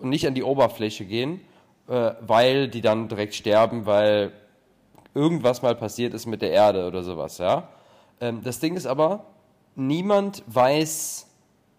nicht 0.00 0.26
an 0.26 0.34
die 0.34 0.42
Oberfläche 0.42 1.04
gehen, 1.04 1.40
äh, 1.88 2.12
weil 2.20 2.68
die 2.68 2.80
dann 2.80 3.08
direkt 3.08 3.34
sterben, 3.34 3.86
weil 3.86 4.32
irgendwas 5.14 5.62
mal 5.62 5.74
passiert 5.74 6.14
ist 6.14 6.26
mit 6.26 6.42
der 6.42 6.50
Erde 6.50 6.86
oder 6.86 7.02
sowas, 7.02 7.38
ja. 7.38 7.68
Ähm, 8.20 8.42
das 8.42 8.60
Ding 8.60 8.76
ist 8.76 8.86
aber, 8.86 9.26
niemand 9.74 10.42
weiß, 10.46 11.28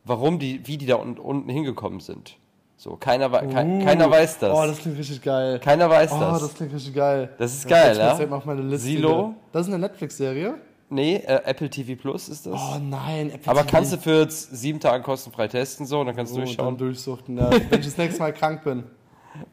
warum 0.05 0.39
die, 0.39 0.65
wie 0.67 0.77
die 0.77 0.85
da 0.85 0.95
un 0.95 1.17
unten 1.17 1.49
hingekommen 1.49 1.99
sind. 1.99 2.37
So, 2.83 2.97
keiner, 2.97 3.31
wei- 3.31 3.45
uh, 3.47 3.49
keiner 3.85 4.11
weiß 4.11 4.39
das. 4.39 4.53
Oh, 4.53 4.67
das 4.67 4.77
klingt 4.79 4.97
richtig 4.97 5.21
geil. 5.21 5.57
keiner 5.59 5.89
weiß 5.89 6.11
Oh, 6.11 6.19
das. 6.19 6.41
das 6.41 6.53
klingt 6.53 6.73
richtig 6.73 6.93
geil. 6.93 7.29
Das 7.37 7.53
ist 7.53 7.65
geil, 7.65 7.93
ich 7.93 7.97
ja? 7.97 8.27
mal 8.27 8.35
auf 8.35 8.43
meine 8.43 8.61
Liste. 8.61 8.87
Silo? 8.87 9.35
Das 9.53 9.67
ist 9.67 9.73
eine 9.73 9.79
Netflix-Serie? 9.79 10.55
Nee, 10.89 11.15
äh, 11.15 11.43
Apple 11.45 11.69
TV 11.69 11.95
Plus 11.95 12.27
ist 12.27 12.45
das. 12.45 12.59
Oh 12.59 12.79
nein, 12.79 13.31
Apple 13.31 13.49
aber 13.49 13.61
TV. 13.61 13.71
kannst 13.71 13.93
du 13.93 13.97
für 13.99 14.29
sieben 14.29 14.81
Tage 14.81 15.01
kostenfrei 15.01 15.47
testen, 15.47 15.85
so, 15.85 16.01
und 16.01 16.07
dann 16.07 16.15
kannst 16.17 16.33
du 16.33 16.35
oh, 16.35 16.39
dann 16.39 16.45
durchschauen. 16.45 16.77
durchsuchten, 16.77 17.37
ja. 17.37 17.51
Wenn 17.51 17.79
ich 17.79 17.85
das 17.85 17.97
nächste 17.97 18.19
Mal 18.19 18.33
krank 18.33 18.65
bin. 18.65 18.83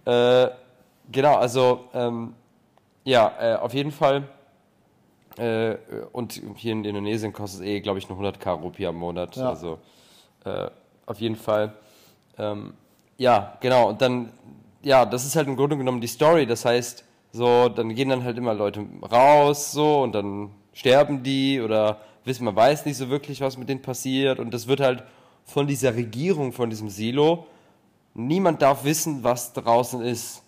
Äh, 0.04 0.48
genau, 1.10 1.36
also, 1.36 1.84
ähm, 1.94 2.34
ja, 3.04 3.32
äh, 3.40 3.54
auf 3.58 3.72
jeden 3.72 3.92
Fall. 3.92 4.24
Äh, 5.38 5.76
und 6.10 6.42
hier 6.56 6.72
in 6.72 6.84
Indonesien 6.84 7.32
kostet 7.32 7.60
es 7.60 7.66
eh, 7.66 7.80
glaube 7.80 8.00
ich, 8.00 8.08
nur 8.08 8.18
100k 8.18 8.60
Rupie 8.60 8.86
am 8.88 8.96
Monat. 8.96 9.36
Ja. 9.36 9.50
Also, 9.50 9.78
äh, 10.44 10.68
auf 11.06 11.18
jeden 11.20 11.36
Fall. 11.36 11.72
Ähm, 12.36 12.74
ja, 13.20 13.58
genau. 13.60 13.90
Und 13.90 14.00
dann, 14.00 14.32
ja, 14.80 15.04
das 15.04 15.26
ist 15.26 15.36
halt 15.36 15.46
im 15.46 15.54
Grunde 15.54 15.76
genommen 15.76 16.00
die 16.00 16.06
Story. 16.06 16.46
Das 16.46 16.64
heißt, 16.64 17.04
so, 17.32 17.68
dann 17.68 17.94
gehen 17.94 18.08
dann 18.08 18.24
halt 18.24 18.38
immer 18.38 18.54
Leute 18.54 18.86
raus, 19.12 19.72
so, 19.72 20.02
und 20.02 20.12
dann 20.12 20.50
sterben 20.72 21.22
die 21.22 21.60
oder 21.60 22.00
wissen, 22.24 22.46
man 22.46 22.56
weiß 22.56 22.86
nicht 22.86 22.96
so 22.96 23.10
wirklich, 23.10 23.42
was 23.42 23.58
mit 23.58 23.68
denen 23.68 23.82
passiert. 23.82 24.38
Und 24.38 24.54
das 24.54 24.68
wird 24.68 24.80
halt 24.80 25.02
von 25.44 25.66
dieser 25.66 25.94
Regierung, 25.94 26.54
von 26.54 26.70
diesem 26.70 26.88
Silo, 26.88 27.46
niemand 28.14 28.62
darf 28.62 28.84
wissen, 28.84 29.22
was 29.22 29.52
draußen 29.52 30.00
ist. 30.00 30.42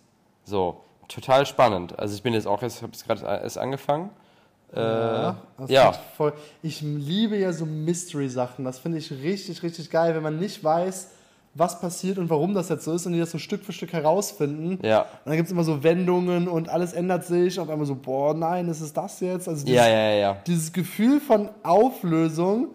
So, 0.45 0.81
total 1.09 1.45
spannend. 1.45 1.99
Also 1.99 2.15
ich 2.15 2.23
bin 2.23 2.33
jetzt 2.33 2.47
auch, 2.47 2.63
jetzt 2.63 2.81
habe 2.81 2.93
es 2.95 3.05
gerade 3.05 3.21
erst 3.21 3.59
angefangen. 3.59 4.09
Äh, 4.73 4.77
das 4.77 5.69
ja. 5.69 5.93
Voll. 5.93 6.33
Ich 6.63 6.81
liebe 6.81 7.37
ja 7.37 7.53
so 7.53 7.67
Mystery-Sachen. 7.67 8.65
Das 8.65 8.79
finde 8.79 8.97
ich 8.97 9.11
richtig, 9.11 9.63
richtig 9.63 9.91
geil, 9.91 10.15
wenn 10.15 10.23
man 10.23 10.39
nicht 10.39 10.65
weiß, 10.65 11.11
was 11.55 11.81
passiert 11.81 12.17
und 12.19 12.31
warum 12.31 12.55
das 12.55 12.69
jetzt 12.71 12.85
so 12.85 12.95
ist 12.95 13.05
und 13.07 13.13
die 13.13 13.19
das 13.19 13.31
so 13.31 13.39
Stück 13.39 13.63
für 13.65 13.73
Stück 13.73 13.93
herausfinden. 13.93 14.79
Ja. 14.87 15.03
Und 15.03 15.09
dann 15.27 15.37
gibt 15.37 15.47
es 15.47 15.53
immer 15.53 15.65
so 15.65 15.83
Wendungen 15.83 16.49
und 16.49 16.69
alles 16.71 16.93
ändert 16.95 17.25
sich 17.27 17.59
und 17.59 17.65
auf 17.65 17.71
einmal 17.71 17.87
so, 17.87 17.95
boah, 17.95 18.33
nein, 18.35 18.69
ist 18.69 18.81
es 18.81 18.93
das 18.93 19.21
jetzt? 19.21 19.49
Also 19.49 19.65
dieses, 19.65 19.79
Ja, 19.79 19.89
ja, 19.89 20.11
ja, 20.15 20.37
dieses 20.47 20.73
Gefühl 20.73 21.21
von 21.21 21.51
Auflösung, 21.63 22.69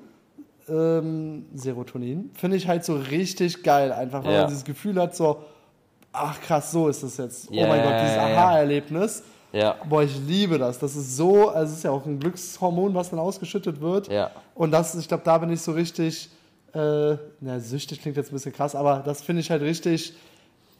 ähm, 0.69 1.45
Serotonin, 1.55 2.29
finde 2.33 2.57
ich 2.57 2.67
halt 2.67 2.83
so 2.85 2.95
richtig 2.95 3.63
geil 3.63 3.91
einfach, 3.91 4.23
weil 4.23 4.33
Ja. 4.33 4.39
man 4.41 4.49
dieses 4.49 4.65
Gefühl 4.65 5.01
hat, 5.01 5.15
so, 5.15 5.37
ach 6.11 6.39
krass, 6.41 6.71
so 6.71 6.87
ist 6.87 7.03
das 7.03 7.17
jetzt. 7.17 7.49
Ja, 7.51 7.65
oh 7.65 7.69
mein 7.69 7.81
Gott, 7.83 7.93
dieses. 8.03 8.17
Aha-Erlebnis. 8.17 9.23
Ja. 9.53 9.75
Boah, 9.89 10.03
ich 10.03 10.15
liebe 10.27 10.57
das. 10.59 10.77
Das 10.77 10.95
ist 10.95 11.15
so, 11.15 11.49
also 11.49 11.71
es 11.71 11.79
ist 11.79 11.83
ja 11.83 11.91
auch 11.91 12.05
ein 12.05 12.19
Glückshormon, 12.19 12.93
was 12.93 13.09
dann 13.09 13.19
ausgeschüttet 13.19 13.79
wird. 13.81 14.11
Ja. 14.11 14.29
Und 14.53 14.71
das, 14.71 14.93
ich 14.95 15.07
glaube, 15.07 15.23
da 15.23 15.37
bin 15.37 15.49
ich 15.51 15.61
so 15.61 15.71
richtig, 15.71 16.29
äh, 16.77 17.17
na, 17.41 17.59
süchtig 17.59 18.01
klingt 18.01 18.17
jetzt 18.17 18.31
ein 18.31 18.35
bisschen 18.35 18.53
krass, 18.53 18.75
aber 18.75 19.01
das 19.05 19.21
finde 19.21 19.41
ich 19.41 19.49
halt 19.51 19.61
richtig, 19.61 20.13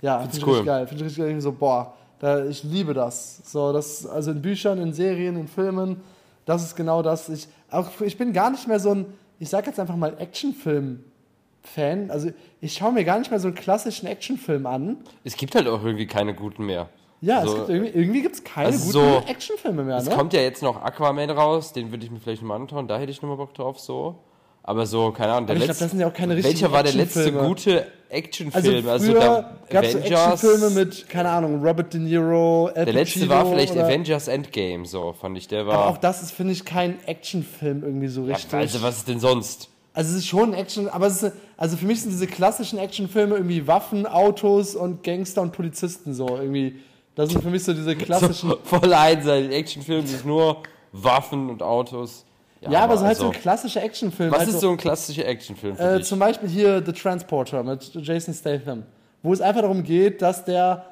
ja, 0.02 0.20
finde 0.20 0.38
ich 0.38 0.44
cool. 0.46 0.50
richtig 0.52 0.66
geil. 0.68 0.88
Finde 0.88 1.04
ich 1.04 1.10
richtig 1.10 1.24
geil. 1.26 1.42
So, 1.42 1.52
boah, 1.52 1.94
da, 2.20 2.46
ich 2.46 2.64
liebe 2.64 2.94
das. 2.94 3.42
So, 3.52 3.74
das, 3.74 4.06
also 4.06 4.32
in 4.32 4.42
Büchern, 4.42 4.80
in 4.80 4.94
Serien, 4.94 5.36
in 5.38 5.48
Filmen, 5.48 6.02
das 6.46 6.64
ist 6.64 6.76
genau 6.76 7.02
das. 7.02 7.30
Ich, 7.30 7.48
auch, 7.72 7.90
ich 8.02 8.18
bin 8.18 8.34
gar 8.34 8.50
nicht 8.50 8.68
mehr 8.68 8.80
so 8.80 8.92
ein, 8.92 9.06
ich 9.40 9.50
sag 9.50 9.66
jetzt 9.68 9.80
einfach 9.80 9.96
mal 9.96 10.16
Actionfilm-Fan. 10.18 12.12
Also 12.12 12.30
ich 12.62 12.74
schaue 12.74 12.92
mir 12.94 13.04
gar 13.04 13.20
nicht 13.20 13.30
mehr 13.32 13.40
so 13.40 13.48
einen 13.48 13.56
klassischen 13.56 14.08
Actionfilm 14.08 14.66
an. 14.66 14.98
Es 15.24 15.36
gibt 15.36 15.56
halt 15.56 15.68
auch 15.68 15.84
irgendwie 15.84 16.08
keine 16.08 16.34
guten 16.34 16.66
mehr. 16.66 16.90
Ja, 17.20 17.40
Also, 17.40 17.54
es 17.54 17.58
gibt 17.58 17.70
irgendwie, 17.70 17.92
irgendwie 18.00 18.22
gibt 18.22 18.36
es 18.36 18.44
keine 18.44 18.68
also 18.68 18.80
guten 18.80 18.92
so- 19.24 19.24
Actionfilme 19.32 19.84
mehr, 19.84 19.98
Es 19.98 20.08
ne? 20.08 20.16
kommt 20.16 20.34
ja 20.34 20.42
jetzt 20.42 20.62
noch 20.62 20.80
Aquaman 20.82 21.30
raus, 21.32 21.74
den 21.74 21.90
würde 21.92 22.06
ich 22.06 22.12
mir 22.12 22.20
vielleicht 22.20 22.44
nochmal 22.44 22.62
anschauen, 22.62 22.88
da 22.88 23.00
hätte 23.00 23.12
ich 23.12 23.22
nochmal 23.24 23.38
Bock 23.38 23.56
drauf, 23.56 23.80
so. 23.80 24.20
Aber 24.68 24.86
so, 24.86 25.12
keine 25.12 25.32
Ahnung, 25.32 25.48
der 25.48 25.56
Aber 25.56 25.64
ich 25.64 25.66
glaub, 25.66 25.68
letzte. 25.70 25.84
das 25.86 25.92
sind 25.92 26.00
ja 26.02 26.08
auch 26.10 26.14
keine 26.14 26.36
richtigen 26.36 26.54
welcher 26.60 26.72
war 26.74 26.84
der 26.84 26.92
letzte 26.94 27.20
Actionfilme. 27.22 27.48
gute 27.48 27.72
Also 27.80 27.88
Actionfilm? 28.10 28.90
Also, 28.90 29.06
früher 29.12 29.20
da 29.20 29.58
gab 29.70 29.84
es 29.86 29.92
so 29.94 29.98
Actionfilme 30.00 30.70
mit, 30.72 31.10
keine 31.10 31.30
Ahnung, 31.30 31.66
Robert 31.66 31.94
De 31.94 32.02
Niro, 32.02 32.68
Al 32.76 32.84
Der 32.86 32.94
letzte 32.94 33.20
Pacino 33.20 33.34
war 33.34 33.46
vielleicht 33.46 33.72
oder, 33.74 33.86
Avengers 33.86 34.28
Endgame, 34.28 34.86
so 34.86 35.14
fand 35.14 35.38
ich. 35.38 35.48
Der 35.48 35.62
Aber 35.62 35.86
auch 35.88 35.92
war. 35.94 36.00
das 36.02 36.22
ist, 36.22 36.32
finde 36.32 36.52
ich, 36.52 36.66
kein 36.66 37.02
Actionfilm 37.06 37.82
irgendwie 37.82 38.08
so 38.10 38.26
Ja, 38.26 38.36
richtig. 38.36 38.54
also, 38.54 38.82
was 38.82 38.98
ist 38.98 39.08
denn 39.08 39.22
sonst? 39.22 39.70
Also 39.94 40.12
es 40.12 40.18
ist 40.18 40.28
schon 40.28 40.54
Action, 40.54 40.90
aber 40.90 41.08
es 41.08 41.24
ist, 41.24 41.32
also 41.56 41.76
für 41.78 41.86
mich 41.86 42.02
sind 42.02 42.12
diese 42.12 42.28
klassischen 42.28 42.78
Actionfilme 42.78 43.36
irgendwie 43.36 43.66
Waffen, 43.68 44.06
Autos 44.06 44.76
und 44.76 45.02
Gangster 45.02 45.42
und 45.42 45.54
Polizisten 45.54 46.14
so 46.14 46.28
irgendwie. 46.38 46.76
Das 47.16 47.30
sind 47.32 47.42
für 47.42 47.50
mich 47.50 47.64
so 47.64 47.74
diese 47.74 47.96
klassischen. 47.96 48.50
So, 48.50 48.58
voll 48.64 48.94
einseitig. 48.94 49.52
Actionfilm 49.54 50.04
ist 50.04 50.26
nur 50.26 50.58
Waffen 50.92 51.50
und 51.50 51.64
Autos. 51.64 52.26
Ja, 52.62 52.80
aber 52.82 52.98
so 52.98 53.06
halt 53.06 53.18
so 53.18 53.26
also, 53.26 53.36
ein 53.36 53.42
klassischer 53.42 53.84
Actionfilm. 53.84 54.32
Was 54.32 54.40
halt 54.40 54.50
ist 54.50 54.60
so 54.62 54.72
ein 54.72 54.78
klassischer 54.78 55.26
Actionfilm 55.26 55.76
für 55.76 55.84
Äh, 55.84 55.98
dich? 55.98 56.08
zum 56.08 56.20
Beispiel 56.20 56.50
hier 56.50 56.84
The 56.86 56.92
Transporter 56.94 57.64
mit 57.64 57.94
Jason 57.96 58.34
Statham, 58.34 58.84
wo 59.24 59.34
es 59.34 59.42
einfach 59.42 59.62
darum 59.62 59.84
geht, 59.84 60.22
dass 60.22 60.44
der 60.46 60.86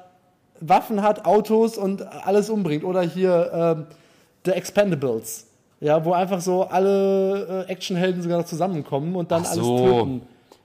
Waffen 0.60 1.02
hat, 1.02 1.26
Autos 1.26 1.76
und 1.76 2.02
alles 2.02 2.48
umbringt. 2.50 2.84
Oder 2.84 3.02
hier 3.02 3.50
ähm, 3.52 3.86
The 4.44 4.52
Expendables, 4.52 5.46
ja, 5.80 6.04
wo 6.04 6.12
einfach 6.12 6.40
so 6.40 6.62
alle 6.64 7.66
äh, 7.68 7.70
Actionhelden 7.72 8.22
sogar 8.22 8.38
noch 8.38 8.46
zusammenkommen 8.46 9.14
und 9.16 9.30
dann 9.30 9.42
Ach 9.44 9.50
alles 9.50 9.64
so. 9.64 9.78
töten. 9.78 10.22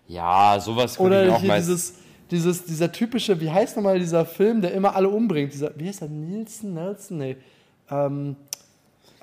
Ja, 0.08 0.60
sowas 0.60 1.00
würde 1.00 1.22
ich 1.24 1.28
Oder 1.28 1.36
auch 1.38 1.42
hier 1.42 1.56
dieses, 1.56 1.96
dieses, 2.30 2.66
dieser 2.66 2.92
typische, 2.92 3.40
wie 3.40 3.50
heißt 3.50 3.76
nochmal 3.76 3.98
dieser 4.00 4.26
Film, 4.26 4.62
der 4.62 4.74
immer 4.74 4.96
alle 4.96 5.10
umbringt? 5.10 5.54
Dieser, 5.54 5.72
wie 5.78 5.88
heißt 5.88 6.02
der? 6.02 6.10
Nielsen? 6.10 6.74
Nelson? 6.74 7.18
Nee. 7.18 7.38
Ähm, 7.90 8.36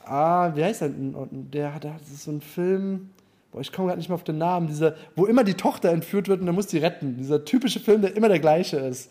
ah, 0.08 0.52
wie 0.54 0.64
heißt 0.64 0.82
der? 0.82 0.90
Der 1.30 1.74
hat, 1.74 1.84
das 1.84 2.08
ist 2.12 2.24
so 2.24 2.30
ein 2.30 2.40
Film. 2.40 3.10
Boah, 3.52 3.60
ich 3.60 3.72
komme 3.72 3.88
gerade 3.88 3.98
nicht 3.98 4.08
mehr 4.08 4.16
auf 4.16 4.24
den 4.24 4.38
Namen. 4.38 4.66
Dieser, 4.66 4.94
wo 5.16 5.26
immer 5.26 5.44
die 5.44 5.54
Tochter 5.54 5.90
entführt 5.90 6.28
wird 6.28 6.40
und 6.40 6.46
dann 6.46 6.54
muss 6.54 6.66
die 6.66 6.78
retten. 6.78 7.16
Dieser 7.16 7.44
typische 7.44 7.80
Film, 7.80 8.02
der 8.02 8.16
immer 8.16 8.28
der 8.28 8.40
gleiche 8.40 8.76
ist. 8.78 9.10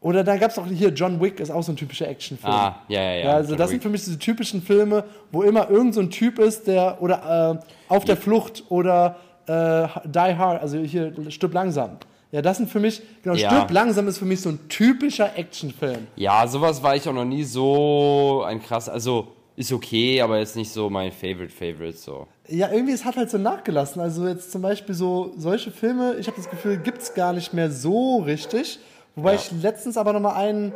Oder 0.00 0.22
da 0.22 0.36
gab 0.36 0.50
es 0.50 0.58
auch 0.58 0.66
hier 0.66 0.90
John 0.90 1.20
Wick, 1.20 1.40
ist 1.40 1.50
auch 1.50 1.62
so 1.62 1.72
ein 1.72 1.76
typischer 1.76 2.06
Actionfilm. 2.08 2.52
Ah, 2.52 2.76
ja, 2.88 3.00
ja, 3.02 3.10
ja. 3.12 3.24
Ja, 3.24 3.32
also 3.34 3.50
John 3.50 3.58
das 3.58 3.68
Wick. 3.68 3.72
sind 3.72 3.82
für 3.82 3.88
mich 3.88 4.04
diese 4.04 4.18
typischen 4.18 4.62
Filme, 4.62 5.04
wo 5.32 5.42
immer 5.42 5.68
irgend 5.68 5.94
so 5.94 6.00
ein 6.00 6.10
Typ 6.10 6.38
ist, 6.38 6.66
der 6.66 7.02
oder 7.02 7.60
äh, 7.62 7.92
auf 7.92 8.04
der 8.04 8.16
Flucht 8.16 8.64
oder 8.68 9.16
äh, 9.46 9.88
Die 10.04 10.36
Hard, 10.36 10.60
also 10.62 10.78
hier 10.78 11.12
Stirb 11.30 11.54
langsam. 11.54 11.96
Ja, 12.30 12.42
das 12.42 12.58
sind 12.58 12.68
für 12.70 12.80
mich, 12.80 13.02
genau, 13.22 13.34
Ja. 13.36 13.50
Stirb 13.50 13.70
langsam 13.70 14.06
ist 14.08 14.18
für 14.18 14.24
mich 14.24 14.40
so 14.40 14.50
ein 14.50 14.68
typischer 14.68 15.36
Actionfilm. 15.36 16.06
Ja, 16.16 16.46
sowas 16.46 16.82
war 16.82 16.94
ich 16.94 17.08
auch 17.08 17.12
noch 17.12 17.24
nie 17.24 17.44
so 17.44 18.44
ein 18.46 18.60
krass. 18.62 18.88
Also, 18.88 19.28
ist 19.56 19.72
okay, 19.72 20.20
aber 20.20 20.38
jetzt 20.38 20.54
nicht 20.56 20.70
so 20.70 20.88
mein 20.90 21.10
Favorite 21.12 21.48
Favorite 21.52 21.96
so. 21.96 22.26
Ja, 22.48 22.70
irgendwie, 22.70 22.92
es 22.92 23.04
hat 23.04 23.16
halt 23.16 23.30
so 23.30 23.38
nachgelassen. 23.38 24.00
Also 24.02 24.26
jetzt 24.28 24.52
zum 24.52 24.62
Beispiel 24.62 24.94
so 24.94 25.32
solche 25.36 25.70
Filme, 25.70 26.14
ich 26.18 26.26
habe 26.26 26.36
das 26.36 26.48
Gefühl, 26.50 26.76
gibt 26.76 27.02
es 27.02 27.14
gar 27.14 27.32
nicht 27.32 27.52
mehr 27.54 27.70
so 27.70 28.18
richtig. 28.18 28.78
Wobei 29.14 29.34
Ja. 29.34 29.40
ich 29.40 29.50
letztens 29.62 29.96
aber 29.96 30.12
nochmal 30.12 30.34
einen 30.36 30.72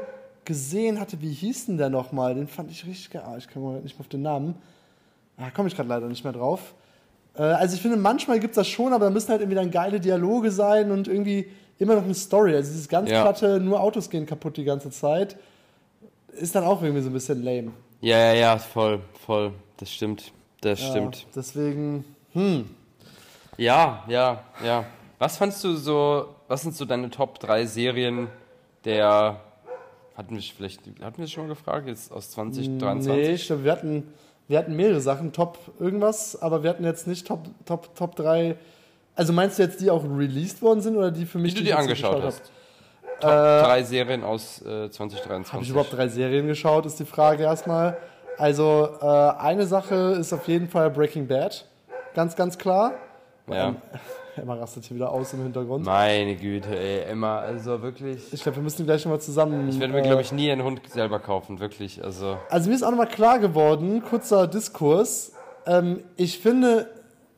gesehen 0.46 0.98
hatte, 0.98 1.20
wie 1.20 1.32
hieß 1.32 1.66
denn 1.66 1.76
der 1.76 1.90
nochmal? 1.90 2.34
Den 2.34 2.48
fand 2.48 2.70
ich 2.70 2.84
richtig 2.86 3.10
geil. 3.10 3.22
Ah, 3.24 3.36
ich 3.36 3.48
komme 3.48 3.80
nicht 3.80 3.94
mehr 3.96 4.00
auf 4.00 4.08
den 4.08 4.22
Namen. 4.22 4.54
Da 5.36 5.50
komme 5.50 5.68
ich 5.68 5.76
gerade 5.76 5.88
leider 5.88 6.06
nicht 6.08 6.24
mehr 6.24 6.32
drauf. 6.32 6.74
Äh, 7.36 7.42
also 7.42 7.74
ich 7.76 7.82
finde, 7.82 7.98
manchmal 7.98 8.40
gibt 8.40 8.52
es 8.52 8.56
das 8.56 8.68
schon, 8.68 8.92
aber 8.92 9.04
da 9.04 9.10
müssen 9.10 9.28
halt 9.28 9.42
irgendwie 9.42 9.56
dann 9.56 9.70
geile 9.70 10.00
Dialoge 10.00 10.50
sein 10.50 10.90
und 10.90 11.06
irgendwie 11.06 11.46
immer 11.78 11.94
noch 11.94 12.04
eine 12.04 12.14
Story. 12.14 12.54
Also 12.56 12.70
dieses 12.72 12.88
ganz 12.88 13.10
Ja. 13.10 13.22
platte, 13.22 13.60
nur 13.60 13.80
Autos 13.80 14.08
gehen 14.10 14.24
kaputt 14.26 14.56
die 14.56 14.64
ganze 14.64 14.90
Zeit, 14.90 15.36
ist 16.32 16.54
dann 16.54 16.64
auch 16.64 16.82
irgendwie 16.82 17.02
so 17.02 17.10
ein 17.10 17.12
bisschen 17.12 17.42
lame. 17.42 17.72
Ja, 18.00 18.16
ja, 18.18 18.32
ja, 18.34 18.58
voll, 18.58 19.00
voll. 19.26 19.52
Das 19.76 19.92
stimmt. 19.92 20.32
Das 20.60 20.80
stimmt. 20.80 21.26
Deswegen, 21.34 22.04
hm. 22.32 22.68
Ja, 23.56 24.04
ja, 24.08 24.42
ja. 24.64 24.84
Was 25.18 25.36
fandst 25.36 25.62
du 25.64 25.74
so, 25.76 26.34
was 26.48 26.62
sind 26.62 26.74
so 26.74 26.84
deine 26.86 27.10
Top 27.10 27.38
3 27.40 27.66
Serien 27.66 28.28
der, 28.84 29.40
hatten 30.16 30.34
wir 30.34 30.42
vielleicht, 30.42 30.80
hatten 31.02 31.18
wir 31.18 31.26
schon 31.26 31.44
mal 31.46 31.54
gefragt, 31.54 31.86
jetzt 31.88 32.10
aus 32.10 32.30
2023? 32.30 33.28
Nee, 33.28 33.38
stimmt. 33.38 33.64
Wir 33.64 33.72
hatten, 33.72 34.08
wir 34.48 34.58
hatten 34.58 34.74
mehrere 34.76 35.00
Sachen, 35.02 35.32
Top 35.32 35.58
irgendwas, 35.78 36.40
aber 36.40 36.62
wir 36.62 36.70
hatten 36.70 36.84
jetzt 36.84 37.06
nicht 37.06 37.26
Top, 37.26 37.46
Top, 37.66 37.94
Top 37.94 38.16
3. 38.16 38.56
Also 39.14 39.34
meinst 39.34 39.58
du 39.58 39.62
jetzt, 39.62 39.80
die 39.82 39.90
auch 39.90 40.04
released 40.04 40.62
worden 40.62 40.80
sind 40.80 40.96
oder 40.96 41.10
die 41.10 41.26
für 41.26 41.38
mich, 41.38 41.52
Wie 41.52 41.58
du 41.58 41.60
die 41.60 41.66
dir 41.66 41.74
ich 41.74 41.78
angeschaut 41.78 42.16
geschaut 42.16 42.24
hast. 42.24 42.40
hab? 42.44 42.50
Top 43.20 43.30
Äh, 43.30 43.62
3 43.62 43.82
Serien 43.82 44.24
aus 44.24 44.62
äh, 44.62 44.90
2023. 44.90 45.52
Habe 45.52 45.62
ich 45.64 45.70
überhaupt 45.70 45.92
drei 45.92 46.08
Serien 46.08 46.46
geschaut, 46.46 46.86
ist 46.86 46.98
die 46.98 47.04
Frage 47.04 47.44
erstmal. 47.44 47.96
Also 48.38 48.88
äh, 49.00 49.06
eine 49.06 49.66
Sache 49.66 49.94
ist 50.18 50.32
auf 50.32 50.48
jeden 50.48 50.68
Fall 50.68 50.90
Breaking 50.90 51.26
Bad. 51.26 51.66
Ganz, 52.14 52.34
ganz 52.36 52.56
klar. 52.58 52.92
Ja. 53.48 53.74
Emma 54.36 54.54
rastet 54.54 54.84
hier 54.84 54.96
wieder 54.96 55.10
aus 55.10 55.32
im 55.34 55.42
Hintergrund. 55.42 55.84
Meine 55.84 56.36
Güte, 56.36 56.74
ey, 56.74 57.02
Emma, 57.10 57.40
also 57.40 57.82
wirklich. 57.82 58.32
Ich 58.32 58.42
glaube, 58.42 58.56
wir 58.56 58.62
müssen 58.62 58.86
gleich 58.86 59.04
nochmal 59.04 59.20
zusammen. 59.20 59.68
Ich 59.68 59.78
werde 59.78 59.92
mir, 59.92 60.00
äh, 60.00 60.02
glaube 60.06 60.22
ich, 60.22 60.32
nie 60.32 60.50
einen 60.50 60.62
Hund 60.62 60.80
selber 60.88 61.18
kaufen, 61.18 61.60
wirklich. 61.60 62.02
Also, 62.02 62.38
Also 62.48 62.70
mir 62.70 62.76
ist 62.76 62.82
auch 62.82 62.90
nochmal 62.90 63.08
klar 63.08 63.38
geworden, 63.38 64.02
kurzer 64.02 64.46
Diskurs. 64.46 65.32
Ähm, 65.66 66.04
ich 66.16 66.38
finde, 66.38 66.88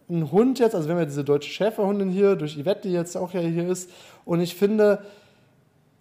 ein 0.09 0.31
Hund 0.31 0.59
jetzt, 0.59 0.75
also 0.75 0.87
wir 0.87 0.95
haben 0.95 1.01
ja 1.01 1.07
diese 1.07 1.25
deutsche 1.25 1.51
Schäferhundin 1.51 2.11
hier, 2.11 2.37
durch 2.37 2.57
Yvette, 2.63 2.83
die 2.83 2.93
jetzt 2.93 3.17
auch 3.17 3.33
ja 3.33 3.41
hier 3.41 3.69
ist, 3.69 3.91
und 4.25 4.41
ich 4.41 4.55
finde, 4.55 5.03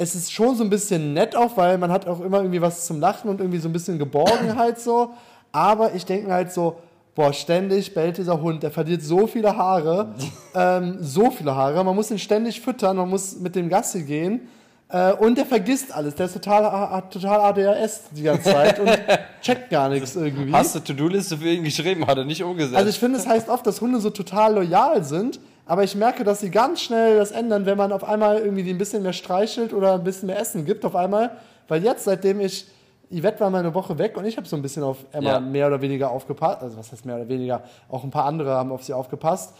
es 0.01 0.15
ist 0.15 0.33
schon 0.33 0.55
so 0.55 0.63
ein 0.63 0.69
bisschen 0.71 1.13
nett 1.13 1.35
auch, 1.35 1.55
weil 1.57 1.77
man 1.77 1.91
hat 1.91 2.07
auch 2.07 2.21
immer 2.21 2.39
irgendwie 2.39 2.61
was 2.61 2.87
zum 2.87 2.99
Lachen 2.99 3.29
und 3.29 3.39
irgendwie 3.39 3.59
so 3.59 3.69
ein 3.69 3.73
bisschen 3.73 3.99
Geborgenheit 3.99 4.79
so. 4.79 5.11
Aber 5.51 5.93
ich 5.93 6.05
denke 6.05 6.27
mir 6.27 6.33
halt 6.33 6.51
so, 6.51 6.77
boah, 7.13 7.31
ständig 7.33 7.93
bellt 7.93 8.17
dieser 8.17 8.41
Hund, 8.41 8.63
der 8.63 8.71
verliert 8.71 9.03
so 9.03 9.27
viele 9.27 9.55
Haare, 9.55 10.15
ähm, 10.55 10.97
so 11.01 11.29
viele 11.29 11.55
Haare, 11.55 11.83
man 11.83 11.95
muss 11.95 12.09
ihn 12.09 12.17
ständig 12.17 12.61
füttern, 12.61 12.97
man 12.97 13.09
muss 13.09 13.39
mit 13.39 13.55
dem 13.55 13.69
Gassi 13.69 14.01
gehen. 14.01 14.41
Äh, 14.89 15.13
und 15.13 15.37
der 15.37 15.45
vergisst 15.45 15.93
alles, 15.93 16.15
der 16.15 16.25
ist 16.25 16.33
total, 16.33 17.03
total 17.11 17.39
ADHS 17.39 18.05
die 18.11 18.23
ganze 18.23 18.49
Zeit 18.49 18.79
und 18.79 18.89
checkt 19.43 19.69
gar 19.69 19.87
nichts 19.87 20.15
irgendwie. 20.15 20.51
hast 20.51 20.73
du 20.73 20.79
To-Do-Liste 20.79 21.37
für 21.37 21.49
ihn 21.49 21.63
geschrieben, 21.63 22.07
hat 22.07 22.17
er 22.17 22.25
nicht 22.25 22.43
umgesetzt. 22.43 22.75
Also 22.75 22.89
ich 22.89 22.97
finde, 22.97 23.19
es 23.19 23.27
heißt 23.27 23.49
oft, 23.49 23.67
dass 23.67 23.79
Hunde 23.81 23.99
so 23.99 24.09
total 24.09 24.55
loyal 24.55 25.03
sind, 25.03 25.39
aber 25.65 25.83
ich 25.83 25.95
merke, 25.95 26.23
dass 26.23 26.39
sie 26.41 26.49
ganz 26.49 26.81
schnell 26.81 27.17
das 27.17 27.31
ändern, 27.31 27.65
wenn 27.65 27.77
man 27.77 27.91
auf 27.91 28.03
einmal 28.03 28.39
irgendwie 28.39 28.63
die 28.63 28.71
ein 28.71 28.77
bisschen 28.77 29.03
mehr 29.03 29.13
streichelt 29.13 29.73
oder 29.73 29.93
ein 29.93 30.03
bisschen 30.03 30.27
mehr 30.27 30.39
Essen 30.39 30.65
gibt 30.65 30.83
auf 30.85 30.95
einmal. 30.95 31.31
Weil 31.67 31.83
jetzt, 31.83 32.03
seitdem 32.03 32.39
ich, 32.41 32.67
Yvette 33.11 33.39
war 33.39 33.49
mal 33.49 33.59
eine 33.59 33.73
Woche 33.73 33.97
weg 33.97 34.17
und 34.17 34.25
ich 34.25 34.37
habe 34.37 34.47
so 34.47 34.55
ein 34.55 34.61
bisschen 34.61 34.83
auf 34.83 34.97
Emma 35.11 35.33
Ja. 35.33 35.39
mehr 35.39 35.67
oder 35.67 35.81
weniger 35.81 36.11
aufgepasst. 36.11 36.61
Also 36.61 36.77
was 36.77 36.91
heißt 36.91 37.05
mehr 37.05 37.15
oder 37.15 37.27
weniger? 37.27 37.63
Auch 37.89 38.03
ein 38.03 38.11
paar 38.11 38.25
andere 38.25 38.51
haben 38.51 38.71
auf 38.71 38.83
sie 38.83 38.93
aufgepasst. 38.93 39.53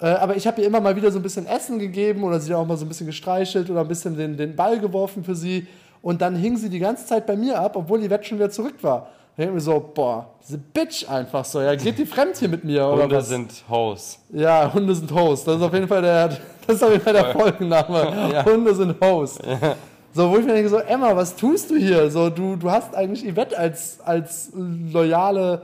Äh, 0.00 0.06
aber 0.06 0.36
ich 0.36 0.46
habe 0.46 0.60
ihr 0.60 0.66
immer 0.66 0.80
mal 0.80 0.94
wieder 0.94 1.10
so 1.10 1.18
ein 1.18 1.22
bisschen 1.22 1.46
Essen 1.46 1.78
gegeben 1.78 2.22
oder 2.22 2.38
sie 2.38 2.54
auch 2.54 2.66
mal 2.66 2.76
so 2.76 2.84
ein 2.84 2.88
bisschen 2.88 3.06
gestreichelt 3.06 3.68
oder 3.70 3.80
ein 3.80 3.88
bisschen 3.88 4.16
den, 4.16 4.36
den 4.36 4.54
Ball 4.56 4.78
geworfen 4.78 5.24
für 5.24 5.34
sie. 5.34 5.66
Und 6.02 6.22
dann 6.22 6.36
hing 6.36 6.56
sie 6.56 6.68
die 6.70 6.78
ganze 6.78 7.04
Zeit 7.06 7.26
bei 7.26 7.36
mir 7.36 7.58
ab, 7.60 7.74
obwohl 7.74 8.00
Yvette 8.06 8.24
schon 8.24 8.38
wieder 8.38 8.50
zurück 8.50 8.76
war. 8.82 9.08
Denke 9.38 9.50
ich 9.52 9.54
mir 9.54 9.60
so, 9.60 9.90
boah, 9.94 10.34
diese 10.42 10.58
Bitch 10.58 11.08
einfach 11.08 11.44
so, 11.44 11.60
ja, 11.62 11.72
geht 11.76 11.96
die 11.96 12.04
fremd 12.06 12.36
hier 12.36 12.48
mit 12.48 12.64
mir 12.64 12.84
oder 12.84 13.04
Hunde 13.04 13.16
was? 13.16 13.28
sind 13.28 13.52
Hoes. 13.70 14.18
Ja, 14.32 14.72
Hunde 14.74 14.92
sind 14.96 15.12
Host. 15.12 15.46
Das 15.46 15.56
ist 15.56 15.62
auf 15.62 15.72
jeden 15.72 15.86
Fall 15.86 16.02
der, 16.02 16.28
das 16.66 16.76
ist 16.76 16.82
auf 16.82 16.90
jeden 16.90 17.02
Fall 17.04 17.12
der 17.12 17.26
Folgenname. 17.32 18.30
Ja. 18.32 18.44
Hunde 18.44 18.74
sind 18.74 19.00
Host. 19.00 19.40
So, 20.12 20.28
wo 20.30 20.38
ich 20.38 20.44
mir 20.44 20.54
denke, 20.54 20.68
so, 20.68 20.78
Emma, 20.78 21.14
was 21.14 21.36
tust 21.36 21.70
du 21.70 21.76
hier? 21.76 22.10
So, 22.10 22.30
du, 22.30 22.56
du 22.56 22.68
hast 22.68 22.94
eigentlich 22.96 23.24
Yvette 23.32 23.56
als, 23.56 24.00
als 24.00 24.50
loyale, 24.54 25.62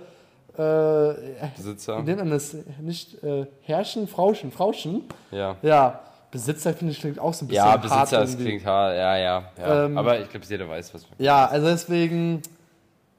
äh, 0.57 1.49
Besitzer. 1.57 2.01
nennt 2.03 2.19
man 2.19 2.31
das? 2.31 2.55
Nicht 2.81 3.23
äh, 3.25 3.47
Herrchen, 3.63 4.07
Frauchen, 4.07 4.53
Frauchen. 4.53 5.03
Ja. 5.33 5.57
Ja, 5.63 5.99
Besitzer 6.31 6.75
finde 6.75 6.93
ich 6.93 7.01
klingt 7.01 7.19
auch 7.19 7.35
so 7.35 7.45
ein 7.45 7.49
bisschen 7.49 7.65
Ja, 7.65 7.73
hart 7.73 7.83
Besitzer, 7.83 8.21
das 8.21 8.31
irgendwie. 8.35 8.45
klingt 8.51 8.67
hart, 8.67 8.97
ja, 8.97 9.17
ja. 9.17 9.45
ja. 9.59 9.85
Ähm, 9.87 9.99
Aber 9.99 10.21
ich 10.21 10.29
glaube, 10.31 10.47
jeder 10.49 10.69
weiß, 10.69 10.95
was. 10.95 11.07
Ja, 11.19 11.47
also 11.47 11.67
deswegen, 11.67 12.41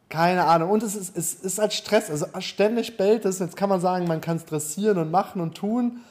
keine 0.09 0.45
Ahnung. 0.45 0.69
Und 0.69 0.83
es 0.83 0.95
ist, 0.95 1.17
es 1.17 1.33
ist 1.33 1.59
halt 1.59 1.73
Stress. 1.73 2.09
Also 2.09 2.27
ständig 2.39 2.97
bellt 2.97 3.25
es. 3.25 3.39
Jetzt 3.39 3.57
kann 3.57 3.69
man 3.69 3.81
sagen, 3.81 4.07
man 4.07 4.21
kann 4.21 4.37
es 4.37 4.45
dressieren 4.45 4.97
und 4.97 5.11
machen 5.11 5.41
und 5.41 5.55
tun. 5.55 6.01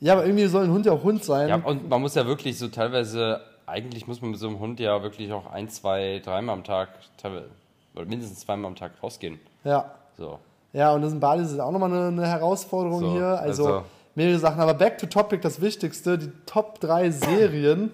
Ja, 0.00 0.12
aber 0.14 0.24
irgendwie 0.26 0.46
soll 0.46 0.64
ein 0.64 0.70
Hund 0.70 0.86
ja 0.86 0.92
auch 0.92 1.02
Hund 1.02 1.24
sein. 1.24 1.48
Ja, 1.48 1.56
und 1.56 1.88
man 1.88 2.00
muss 2.00 2.14
ja 2.14 2.26
wirklich 2.26 2.58
so 2.58 2.68
teilweise, 2.68 3.40
eigentlich 3.66 4.06
muss 4.06 4.20
man 4.22 4.30
mit 4.30 4.40
so 4.40 4.48
einem 4.48 4.60
Hund 4.60 4.78
ja 4.80 5.02
wirklich 5.02 5.32
auch 5.32 5.50
ein, 5.50 5.68
zwei, 5.68 6.20
dreimal 6.24 6.54
am 6.54 6.64
Tag, 6.64 6.90
teilweise, 7.16 7.46
oder 7.94 8.04
mindestens 8.04 8.40
zweimal 8.40 8.70
am 8.70 8.76
Tag 8.76 8.92
rausgehen. 9.02 9.40
Ja. 9.64 9.92
So. 10.16 10.38
Ja, 10.72 10.92
und 10.92 11.02
das 11.02 11.12
in 11.12 11.20
Bali 11.20 11.42
ist 11.42 11.58
auch 11.58 11.72
nochmal 11.72 11.92
eine, 11.92 12.08
eine 12.08 12.26
Herausforderung 12.26 13.00
So, 13.00 13.12
hier. 13.12 13.26
Also, 13.40 13.66
also- 13.66 13.84
mehrere 14.14 14.38
Sachen. 14.38 14.60
Aber 14.60 14.74
back 14.74 14.98
to 14.98 15.06
topic, 15.06 15.40
das 15.42 15.60
Wichtigste, 15.60 16.18
die 16.18 16.30
Top 16.46 16.80
3 16.80 17.10
Serien. 17.10 17.90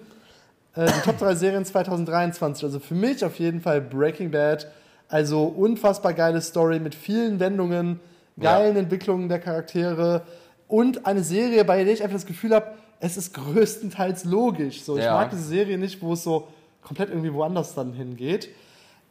Äh, 0.75 0.87
die 0.87 1.01
Top 1.01 1.17
3 1.19 1.35
Serien 1.35 1.65
2023. 1.65 2.63
Also 2.65 2.79
für 2.79 2.95
mich 2.95 3.23
auf 3.23 3.39
jeden 3.39 3.61
Fall 3.61 3.79
Breaking 3.81 4.31
Bad. 4.31 4.67
Also 5.07 5.43
unfassbar 5.43 6.13
geile 6.13 6.41
Story 6.41 6.79
mit 6.79 6.95
vielen 6.95 7.39
Wendungen, 7.39 7.99
geilen 8.39 8.75
Entwicklungen 8.75 9.29
der 9.29 9.39
Charaktere 9.39 10.23
und 10.67 11.05
eine 11.05 11.23
Serie, 11.23 11.63
bei 11.63 11.83
der 11.83 11.93
ich 11.93 12.01
einfach 12.01 12.15
das 12.15 12.25
Gefühl 12.25 12.53
habe, 12.55 12.73
es 12.99 13.17
ist 13.17 13.33
größtenteils 13.33 14.25
logisch. 14.25 14.83
So, 14.83 14.97
ich 14.97 15.03
Ja. 15.03 15.13
mag 15.13 15.29
diese 15.29 15.43
Serie 15.43 15.77
nicht, 15.77 16.01
wo 16.01 16.13
es 16.13 16.23
so 16.23 16.47
komplett 16.81 17.09
irgendwie 17.09 17.33
woanders 17.33 17.75
dann 17.75 17.93
hingeht. 17.93 18.49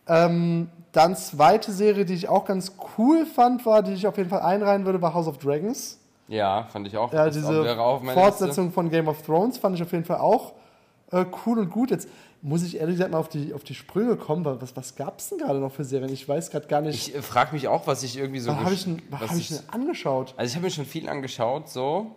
Ähm, 0.07 0.68
dann 0.92 1.16
zweite 1.16 1.72
Serie, 1.72 2.04
die 2.04 2.14
ich 2.14 2.28
auch 2.28 2.44
ganz 2.44 2.72
cool 2.98 3.24
fand, 3.26 3.64
war, 3.66 3.83
die 3.83 3.92
ich 3.92 4.07
auf 4.07 4.16
jeden 4.16 4.30
Fall 4.30 4.42
einreihen 4.42 4.85
würde, 4.85 5.00
war 5.00 5.14
House 5.14 5.26
of 5.28 5.38
Dragons. 5.38 5.98
Ja, 6.28 6.64
fand 6.72 6.87
ich 6.87 6.96
auch. 6.96 7.12
Ja, 7.12 7.28
diese 7.28 7.78
auch 7.78 8.02
Fortsetzung 8.02 8.72
von 8.72 8.90
Game 8.90 9.09
of 9.09 9.22
Thrones 9.22 9.59
fand 9.59 9.76
ich 9.76 9.83
auf 9.83 9.92
jeden 9.92 10.04
Fall 10.04 10.18
auch 10.18 10.52
äh, 11.11 11.24
cool 11.44 11.59
und 11.59 11.70
gut. 11.70 11.90
Jetzt 11.90 12.09
muss 12.46 12.62
ich 12.62 12.76
ehrlich 12.76 12.96
gesagt 12.96 13.11
mal 13.11 13.18
auf 13.18 13.30
die, 13.30 13.54
auf 13.54 13.64
die 13.64 13.74
Sprünge 13.74 14.16
kommen, 14.16 14.44
weil 14.44 14.61
was, 14.61 14.76
was 14.76 14.94
gab 14.96 15.18
es 15.18 15.30
denn 15.30 15.38
gerade 15.38 15.59
noch 15.61 15.72
für 15.72 15.83
Serien? 15.83 16.12
Ich 16.12 16.28
weiß 16.28 16.50
gerade 16.50 16.66
gar 16.66 16.83
nicht. 16.83 17.16
Ich 17.16 17.24
frage 17.24 17.54
mich 17.54 17.68
auch, 17.68 17.87
was 17.87 18.02
ich 18.02 18.18
irgendwie 18.18 18.38
so. 18.40 18.50
was 18.52 18.59
habe 18.59 18.74
ich, 18.74 18.85
denn- 18.85 19.02
was 19.09 19.30
hab 19.30 19.37
ich 19.38 19.48
denn 19.48 19.61
angeschaut? 19.72 20.35
Also 20.37 20.50
ich 20.50 20.57
habe 20.57 20.66
mir 20.66 20.70
schon 20.70 20.85
viel 20.85 21.09
angeschaut, 21.09 21.68
so. 21.70 22.14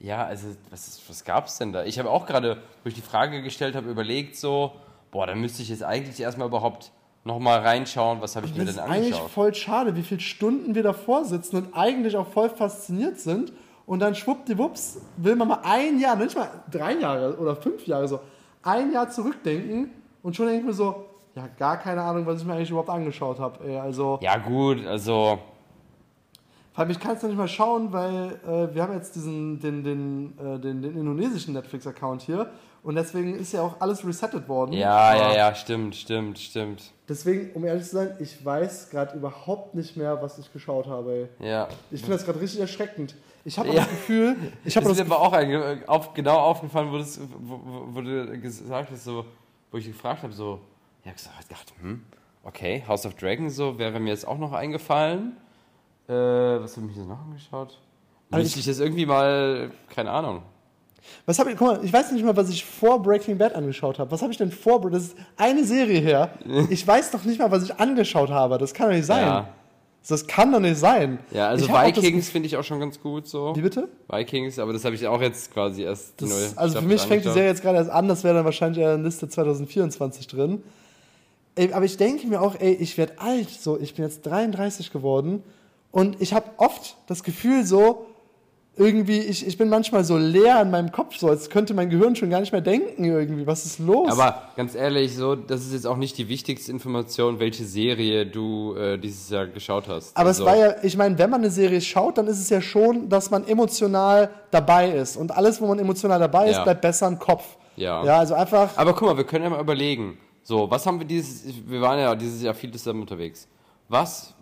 Ja, 0.00 0.24
also 0.24 0.48
was, 0.70 0.86
ist- 0.88 1.08
was 1.08 1.24
gab 1.24 1.46
es 1.46 1.58
denn 1.58 1.72
da? 1.72 1.84
Ich 1.84 1.98
habe 1.98 2.10
auch 2.10 2.26
gerade, 2.26 2.62
wo 2.84 2.88
ich 2.88 2.94
die 2.94 3.00
Frage 3.00 3.42
gestellt 3.42 3.74
habe, 3.74 3.88
überlegt 3.90 4.36
so, 4.36 4.72
boah, 5.10 5.26
da 5.26 5.34
müsste 5.34 5.62
ich 5.62 5.68
jetzt 5.70 5.82
eigentlich 5.82 6.20
erstmal 6.20 6.48
überhaupt 6.48 6.92
nochmal 7.24 7.60
reinschauen, 7.60 8.20
was 8.20 8.36
habe 8.36 8.46
ich 8.46 8.54
mir 8.54 8.64
Das 8.64 8.76
denn 8.76 8.84
ist 8.84 8.90
eigentlich 8.90 9.06
angeschaut? 9.14 9.30
voll 9.30 9.54
schade, 9.54 9.96
wie 9.96 10.02
viele 10.02 10.20
Stunden 10.20 10.74
wir 10.74 10.82
davor 10.82 11.24
sitzen 11.24 11.56
und 11.56 11.74
eigentlich 11.74 12.16
auch 12.16 12.28
voll 12.28 12.48
fasziniert 12.50 13.18
sind. 13.20 13.52
Und 13.88 14.00
dann 14.00 14.14
schwuppdiwupps 14.14 15.00
will 15.16 15.34
man 15.34 15.48
mal 15.48 15.60
ein 15.64 15.98
Jahr, 15.98 16.14
nicht 16.14 16.36
mal 16.36 16.50
drei 16.70 16.92
Jahre 16.92 17.38
oder 17.38 17.56
fünf 17.56 17.86
Jahre 17.86 18.06
so, 18.06 18.20
ein 18.62 18.92
Jahr 18.92 19.08
zurückdenken 19.08 19.90
und 20.22 20.36
schon 20.36 20.44
denke 20.44 20.60
ich 20.60 20.66
mir 20.66 20.74
so, 20.74 21.06
ja, 21.34 21.48
gar 21.58 21.78
keine 21.78 22.02
Ahnung, 22.02 22.26
was 22.26 22.42
ich 22.42 22.46
mir 22.46 22.52
eigentlich 22.52 22.68
überhaupt 22.68 22.90
angeschaut 22.90 23.38
habe. 23.38 23.80
Also, 23.80 24.18
Ja 24.20 24.36
gut, 24.36 24.84
also 24.84 25.38
vor 26.74 26.82
allem, 26.82 26.90
ich 26.90 27.00
kann 27.00 27.16
es 27.16 27.22
noch 27.22 27.30
nicht 27.30 27.38
mal 27.38 27.48
schauen, 27.48 27.90
weil 27.90 28.38
äh, 28.46 28.74
wir 28.74 28.82
haben 28.82 28.92
jetzt 28.92 29.16
diesen, 29.16 29.58
den, 29.58 29.82
den, 29.82 30.38
äh, 30.38 30.60
den, 30.60 30.82
den 30.82 30.94
indonesischen 30.94 31.54
Netflix-Account 31.54 32.20
hier 32.20 32.50
und 32.82 32.94
deswegen 32.94 33.34
ist 33.34 33.52
ja 33.52 33.62
auch 33.62 33.80
alles 33.80 34.06
resettet 34.06 34.48
worden. 34.48 34.74
ja, 34.74 35.16
ja, 35.16 35.34
ja, 35.34 35.54
stimmt, 35.54 35.96
stimmt, 35.96 36.38
stimmt. 36.38 36.92
Deswegen, 37.08 37.52
um 37.54 37.64
ehrlich 37.64 37.84
zu 37.84 37.96
sein, 37.96 38.16
ich 38.20 38.44
weiß 38.44 38.90
gerade 38.90 39.16
überhaupt 39.16 39.74
nicht 39.74 39.96
mehr, 39.96 40.20
was 40.20 40.38
ich 40.38 40.52
geschaut 40.52 40.86
habe. 40.86 41.28
Ey. 41.40 41.48
Ja. 41.48 41.68
Ich 41.90 42.00
finde 42.00 42.16
das 42.16 42.26
gerade 42.26 42.40
richtig 42.40 42.60
erschreckend. 42.60 43.14
Ich 43.44 43.58
habe 43.58 43.68
Ja. 43.68 43.74
das 43.76 43.88
Gefühl, 43.90 44.36
ich 44.64 44.74
Das 44.74 44.76
habe 44.76 44.90
ist 44.92 44.98
das 45.00 45.08
mir 45.08 45.14
aber 45.14 45.22
auch 45.24 45.32
einge- 45.32 45.86
auf, 45.86 46.12
genau 46.14 46.36
aufgefallen, 46.38 46.90
wo, 46.92 46.98
das, 46.98 47.20
wo, 47.38 47.60
wo, 47.94 48.00
du 48.00 48.38
gesagt 48.40 48.90
hast, 48.90 49.04
so, 49.04 49.24
wo 49.70 49.78
ich 49.78 49.86
gefragt 49.86 50.22
habe, 50.22 50.32
so, 50.32 50.60
ich 51.02 51.06
habe 51.08 51.16
gesagt, 51.16 51.48
gedacht, 51.48 51.72
hm, 51.80 52.02
okay, 52.44 52.82
House 52.86 53.06
of 53.06 53.14
Dragon, 53.14 53.48
so 53.50 53.78
wäre 53.78 53.98
mir 54.00 54.10
jetzt 54.10 54.26
auch 54.26 54.38
noch 54.38 54.52
eingefallen. 54.52 55.36
Äh, 56.08 56.12
was 56.12 56.76
habe 56.76 56.86
ich 56.90 56.96
mir 56.96 57.04
noch 57.04 57.20
angeschaut? 57.20 57.78
Also 58.30 58.42
Müsste 58.42 58.60
ich 58.60 58.66
das 58.66 58.78
irgendwie 58.80 59.06
mal, 59.06 59.70
keine 59.94 60.10
Ahnung. 60.10 60.42
Was 61.24 61.38
habe 61.38 61.50
ich, 61.52 61.56
guck 61.56 61.68
mal, 61.68 61.84
ich 61.84 61.92
weiß 61.92 62.12
nicht 62.12 62.24
mal, 62.24 62.36
was 62.36 62.50
ich 62.50 62.64
vor 62.64 63.00
Breaking 63.02 63.38
Bad 63.38 63.54
angeschaut 63.54 63.98
habe. 63.98 64.10
Was 64.10 64.20
habe 64.20 64.30
ich 64.32 64.36
denn 64.36 64.50
vor? 64.50 64.90
Das 64.90 65.04
ist 65.04 65.16
eine 65.36 65.64
Serie 65.64 66.00
her. 66.00 66.30
Ich 66.70 66.86
weiß 66.86 67.10
doch 67.12 67.24
nicht 67.24 67.38
mal, 67.38 67.50
was 67.50 67.62
ich 67.64 67.74
angeschaut 67.78 68.28
habe. 68.30 68.58
Das 68.58 68.74
kann 68.74 68.88
doch 68.88 68.94
nicht 68.96 69.06
sein. 69.06 69.24
Ja, 69.24 69.48
Das 70.08 70.26
kann 70.26 70.50
doch 70.50 70.60
nicht 70.60 70.78
sein. 70.78 71.18
ja 71.32 71.48
also 71.48 71.68
Vikings 71.68 72.30
finde 72.30 72.46
ich 72.46 72.56
auch 72.56 72.64
schon 72.64 72.80
ganz 72.80 72.98
gut 73.00 73.28
so. 73.28 73.54
Wie 73.54 73.60
bitte? 73.60 73.88
Vikings, 74.08 74.58
aber 74.58 74.72
das 74.72 74.84
habe 74.84 74.94
ich 74.94 75.06
auch 75.06 75.20
jetzt 75.20 75.52
quasi 75.52 75.82
erst 75.82 76.18
die 76.20 76.24
Das, 76.24 76.30
neue 76.32 76.48
also 76.58 76.80
für 76.80 76.86
mich 76.86 77.02
fängt 77.02 77.26
die. 77.26 77.30
Serie 77.30 77.48
jetzt 77.50 77.60
gerade 77.60 77.76
erst 77.78 77.90
an. 77.90 78.08
Das 78.08 78.24
wäre 78.24 78.34
dann 78.34 78.44
wahrscheinlich 78.46 78.78
in 78.78 78.84
der 78.84 78.98
Liste 78.98 79.28
2024 79.28 80.26
drin. 80.26 80.62
Ey, 81.56 81.72
aber 81.72 81.84
ich 81.84 81.98
denke 81.98 82.26
mir 82.26 82.40
auch, 82.40 82.56
ey, 82.58 82.72
ich 82.72 82.96
werde 82.96 83.14
alt. 83.18 83.50
So, 83.50 83.78
ich 83.78 83.94
bin 83.94 84.04
jetzt 84.04 84.24
33 84.24 84.92
geworden 84.92 85.42
und 85.90 86.20
ich 86.22 86.32
habe 86.32 86.46
oft 86.56 86.96
das 87.06 87.22
Gefühl 87.22 87.66
so, 87.66 88.06
irgendwie, 88.78 89.18
ich, 89.18 89.46
ich 89.46 89.58
bin 89.58 89.68
manchmal 89.68 90.04
so 90.04 90.16
leer 90.16 90.62
in 90.62 90.70
meinem 90.70 90.92
Kopf, 90.92 91.16
so 91.16 91.28
als 91.28 91.50
könnte 91.50 91.74
mein 91.74 91.90
Gehirn 91.90 92.14
schon 92.16 92.30
gar 92.30 92.40
nicht 92.40 92.52
mehr 92.52 92.60
denken 92.60 93.04
irgendwie. 93.04 93.46
Was 93.46 93.66
ist 93.66 93.78
los? 93.78 94.10
Aber 94.10 94.42
ganz 94.56 94.74
ehrlich, 94.74 95.14
so, 95.16 95.34
das 95.34 95.62
ist 95.62 95.72
jetzt 95.72 95.86
auch 95.86 95.96
nicht 95.96 96.16
die 96.16 96.28
wichtigste 96.28 96.70
Information, 96.70 97.40
welche 97.40 97.64
Serie 97.64 98.24
du 98.26 98.74
äh, 98.76 98.98
dieses 98.98 99.28
Jahr 99.30 99.46
geschaut 99.46 99.88
hast. 99.88 100.16
Aber 100.16 100.28
also, 100.28 100.42
es 100.44 100.46
war 100.48 100.56
ja, 100.56 100.74
ich 100.82 100.96
meine, 100.96 101.18
wenn 101.18 101.28
man 101.30 101.40
eine 101.40 101.50
Serie 101.50 101.80
schaut, 101.80 102.18
dann 102.18 102.26
ist 102.28 102.38
es 102.38 102.48
ja 102.50 102.60
schon, 102.60 103.08
dass 103.08 103.30
man 103.30 103.46
emotional 103.46 104.30
dabei 104.50 104.90
ist. 104.90 105.16
Und 105.16 105.36
alles, 105.36 105.60
wo 105.60 105.66
man 105.66 105.78
emotional 105.78 106.18
dabei 106.18 106.48
ist, 106.50 106.56
Ja. 106.56 106.64
bleibt 106.64 106.80
besser 106.82 107.08
im 107.08 107.18
Kopf. 107.18 107.56
Ja. 107.76 108.04
Ja, 108.04 108.18
also 108.18 108.34
einfach, 108.34 108.76
Aber 108.76 108.92
guck 108.94 109.08
mal, 109.08 109.16
wir 109.16 109.24
können 109.24 109.44
ja 109.44 109.50
mal 109.50 109.60
überlegen. 109.60 110.18
So, 110.42 110.70
was 110.70 110.86
haben 110.86 110.98
wir 110.98 111.06
dieses, 111.06 111.44
wir 111.66 111.80
waren 111.80 111.98
ja 111.98 112.14
dieses 112.14 112.42
Jahr 112.42 112.54
viel 112.54 112.70
zusammen 112.72 113.02
unterwegs. 113.02 113.46
Was, 113.88 114.34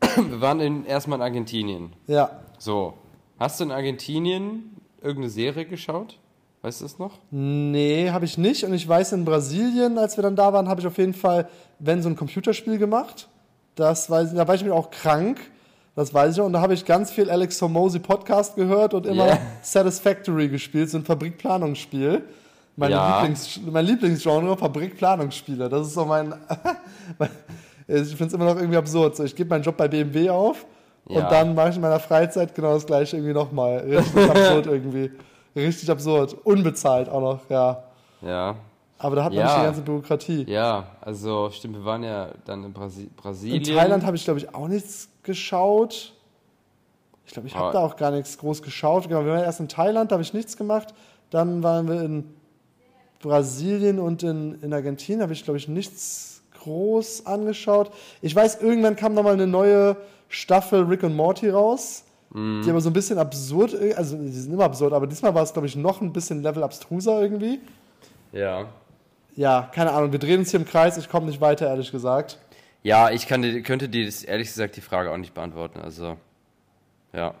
wir 0.16 0.40
waren 0.40 0.60
in, 0.60 0.84
erstmal 0.84 1.18
in 1.18 1.22
Argentinien. 1.22 1.92
ja. 2.06 2.30
So, 2.60 2.94
hast 3.38 3.60
du 3.60 3.64
in 3.64 3.70
Argentinien 3.70 4.76
irgendeine 5.00 5.30
Serie 5.30 5.64
geschaut? 5.64 6.18
Weißt 6.62 6.80
du 6.80 6.84
das 6.86 6.98
noch? 6.98 7.12
Nee, 7.30 8.10
habe 8.10 8.24
ich 8.24 8.36
nicht. 8.36 8.64
Und 8.64 8.74
ich 8.74 8.86
weiß, 8.86 9.12
in 9.12 9.24
Brasilien, 9.24 9.96
als 9.96 10.16
wir 10.18 10.22
dann 10.22 10.34
da 10.34 10.52
waren, 10.52 10.68
habe 10.68 10.80
ich 10.80 10.86
auf 10.86 10.98
jeden 10.98 11.14
Fall, 11.14 11.48
wenn 11.78 12.02
so 12.02 12.08
ein 12.08 12.16
Computerspiel 12.16 12.78
gemacht. 12.78 13.28
Das 13.76 14.10
weiß, 14.10 14.34
da 14.34 14.48
war 14.48 14.56
ich 14.56 14.64
mir 14.64 14.74
auch 14.74 14.90
krank. 14.90 15.38
Das 15.94 16.12
weiß 16.12 16.32
ich 16.32 16.38
noch. 16.38 16.46
Und 16.46 16.52
da 16.52 16.60
habe 16.60 16.74
ich 16.74 16.84
ganz 16.84 17.12
viel 17.12 17.30
Alex 17.30 17.62
Hormozy 17.62 18.00
Podcast 18.00 18.56
gehört 18.56 18.92
und 18.94 19.06
immer 19.06 19.26
Yeah. 19.26 19.40
Satisfactory 19.62 20.48
gespielt, 20.48 20.90
so 20.90 20.98
ein 20.98 21.04
Fabrikplanungsspiel. 21.04 22.22
Mein, 22.76 22.90
Ja. 22.90 23.20
Lieblings, 23.20 23.60
mein 23.70 23.84
Lieblingsgenre, 23.84 24.56
Fabrikplanungsspiele. 24.56 25.68
Das 25.68 25.86
ist 25.86 25.94
so 25.94 26.04
mein. 26.04 26.34
mein 27.18 27.30
ich 27.86 28.08
finde 28.08 28.26
es 28.26 28.32
immer 28.32 28.46
noch 28.46 28.56
irgendwie 28.56 28.76
absurd. 28.78 29.16
So, 29.16 29.24
ich 29.24 29.34
gebe 29.34 29.48
meinen 29.50 29.62
Job 29.62 29.76
bei 29.76 29.86
BMW 29.86 30.28
auf 30.30 30.66
Ja. 31.08 31.22
und 31.24 31.32
dann 31.32 31.54
mache 31.54 31.70
ich 31.70 31.76
in 31.76 31.82
meiner 31.82 32.00
Freizeit 32.00 32.54
genau 32.54 32.74
das 32.74 32.86
gleiche 32.86 33.16
irgendwie 33.16 33.34
nochmal. 33.34 33.78
Richtig 33.78 34.30
absurd 34.30 34.66
irgendwie. 34.68 35.10
Richtig 35.56 35.90
absurd. 35.90 36.36
Unbezahlt 36.44 37.08
auch 37.08 37.20
noch, 37.20 37.40
ja. 37.50 37.82
Ja. 38.22 38.56
Aber 38.98 39.16
da 39.16 39.24
hat 39.24 39.32
man 39.32 39.38
Ja. 39.40 39.46
nicht 39.46 39.58
die 39.58 39.64
ganze 39.64 39.80
Bürokratie. 39.82 40.44
Ja, 40.48 40.84
also 41.00 41.50
stimmt, 41.50 41.76
wir 41.76 41.84
waren 41.84 42.02
ja 42.02 42.28
dann 42.44 42.64
in 42.64 42.72
Brasi 42.72 43.08
Brasilien. 43.16 43.62
In 43.62 43.76
Thailand 43.76 44.04
habe 44.04 44.16
ich, 44.16 44.24
glaube 44.24 44.40
ich, 44.40 44.54
auch 44.54 44.68
nichts 44.68 45.08
geschaut. 45.22 46.12
Ich 47.24 47.32
glaube, 47.32 47.46
ich 47.48 47.54
habe 47.54 47.66
Ah. 47.68 47.72
da 47.72 47.78
auch 47.80 47.96
gar 47.96 48.10
nichts 48.10 48.36
groß 48.38 48.62
geschaut. 48.62 49.06
Genau, 49.08 49.24
wir 49.24 49.32
waren 49.32 49.44
erst 49.44 49.60
in 49.60 49.68
Thailand, 49.68 50.10
da 50.10 50.14
habe 50.14 50.22
ich 50.22 50.34
nichts 50.34 50.56
gemacht. 50.56 50.94
Dann 51.30 51.62
waren 51.62 51.86
wir 51.88 52.00
in 52.02 52.24
Brasilien 53.20 53.98
und 53.98 54.22
in, 54.22 54.60
in 54.62 54.72
Argentinien, 54.72 55.22
habe 55.22 55.32
ich, 55.32 55.44
glaube 55.44 55.58
ich, 55.58 55.68
nichts 55.68 56.42
groß 56.62 57.26
angeschaut. 57.26 57.90
Ich 58.22 58.34
weiß, 58.34 58.60
irgendwann 58.62 58.96
kam 58.96 59.14
nochmal 59.14 59.34
eine 59.34 59.46
neue 59.46 59.96
Staffel 60.28 60.82
Rick 60.84 61.02
und 61.02 61.16
Morty 61.16 61.50
raus. 61.50 62.04
Mhm. 62.30 62.62
Die 62.62 62.70
aber 62.70 62.80
so 62.80 62.90
ein 62.90 62.92
bisschen 62.92 63.18
absurd, 63.18 63.74
also 63.96 64.16
die 64.16 64.28
sind 64.28 64.52
immer 64.52 64.64
absurd, 64.64 64.92
aber 64.92 65.06
diesmal 65.06 65.34
war 65.34 65.42
es, 65.42 65.52
glaube 65.52 65.66
ich, 65.66 65.76
noch 65.76 66.00
ein 66.02 66.12
bisschen 66.12 66.42
Level 66.42 66.62
abstruser 66.62 67.22
irgendwie. 67.22 67.60
Ja. 68.32 68.66
Ja, 69.34 69.70
keine 69.72 69.92
Ahnung, 69.92 70.12
wir 70.12 70.18
drehen 70.18 70.40
uns 70.40 70.50
hier 70.50 70.60
im 70.60 70.66
Kreis, 70.66 70.98
ich 70.98 71.08
komme 71.08 71.26
nicht 71.26 71.40
weiter, 71.40 71.66
ehrlich 71.68 71.90
gesagt. 71.90 72.38
Ja, 72.82 73.10
ich 73.10 73.26
kann, 73.26 73.62
könnte 73.62 73.88
dir 73.88 74.04
das, 74.04 74.22
ehrlich 74.22 74.48
gesagt 74.48 74.76
die 74.76 74.80
Frage 74.80 75.10
auch 75.10 75.16
nicht 75.16 75.32
beantworten. 75.34 75.80
Also, 75.80 76.16
ja. 77.12 77.34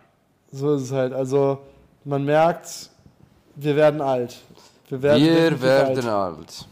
So 0.50 0.74
ist 0.74 0.82
es 0.82 0.92
halt. 0.92 1.12
Also, 1.12 1.58
man 2.04 2.24
merkt, 2.24 2.90
wir 3.56 3.76
werden 3.76 4.00
alt. 4.00 4.38
Wir 4.88 5.02
werden, 5.02 5.22
Wir 5.22 5.60
werden 5.60 6.08
alt. 6.08 6.38
alt. 6.38 6.68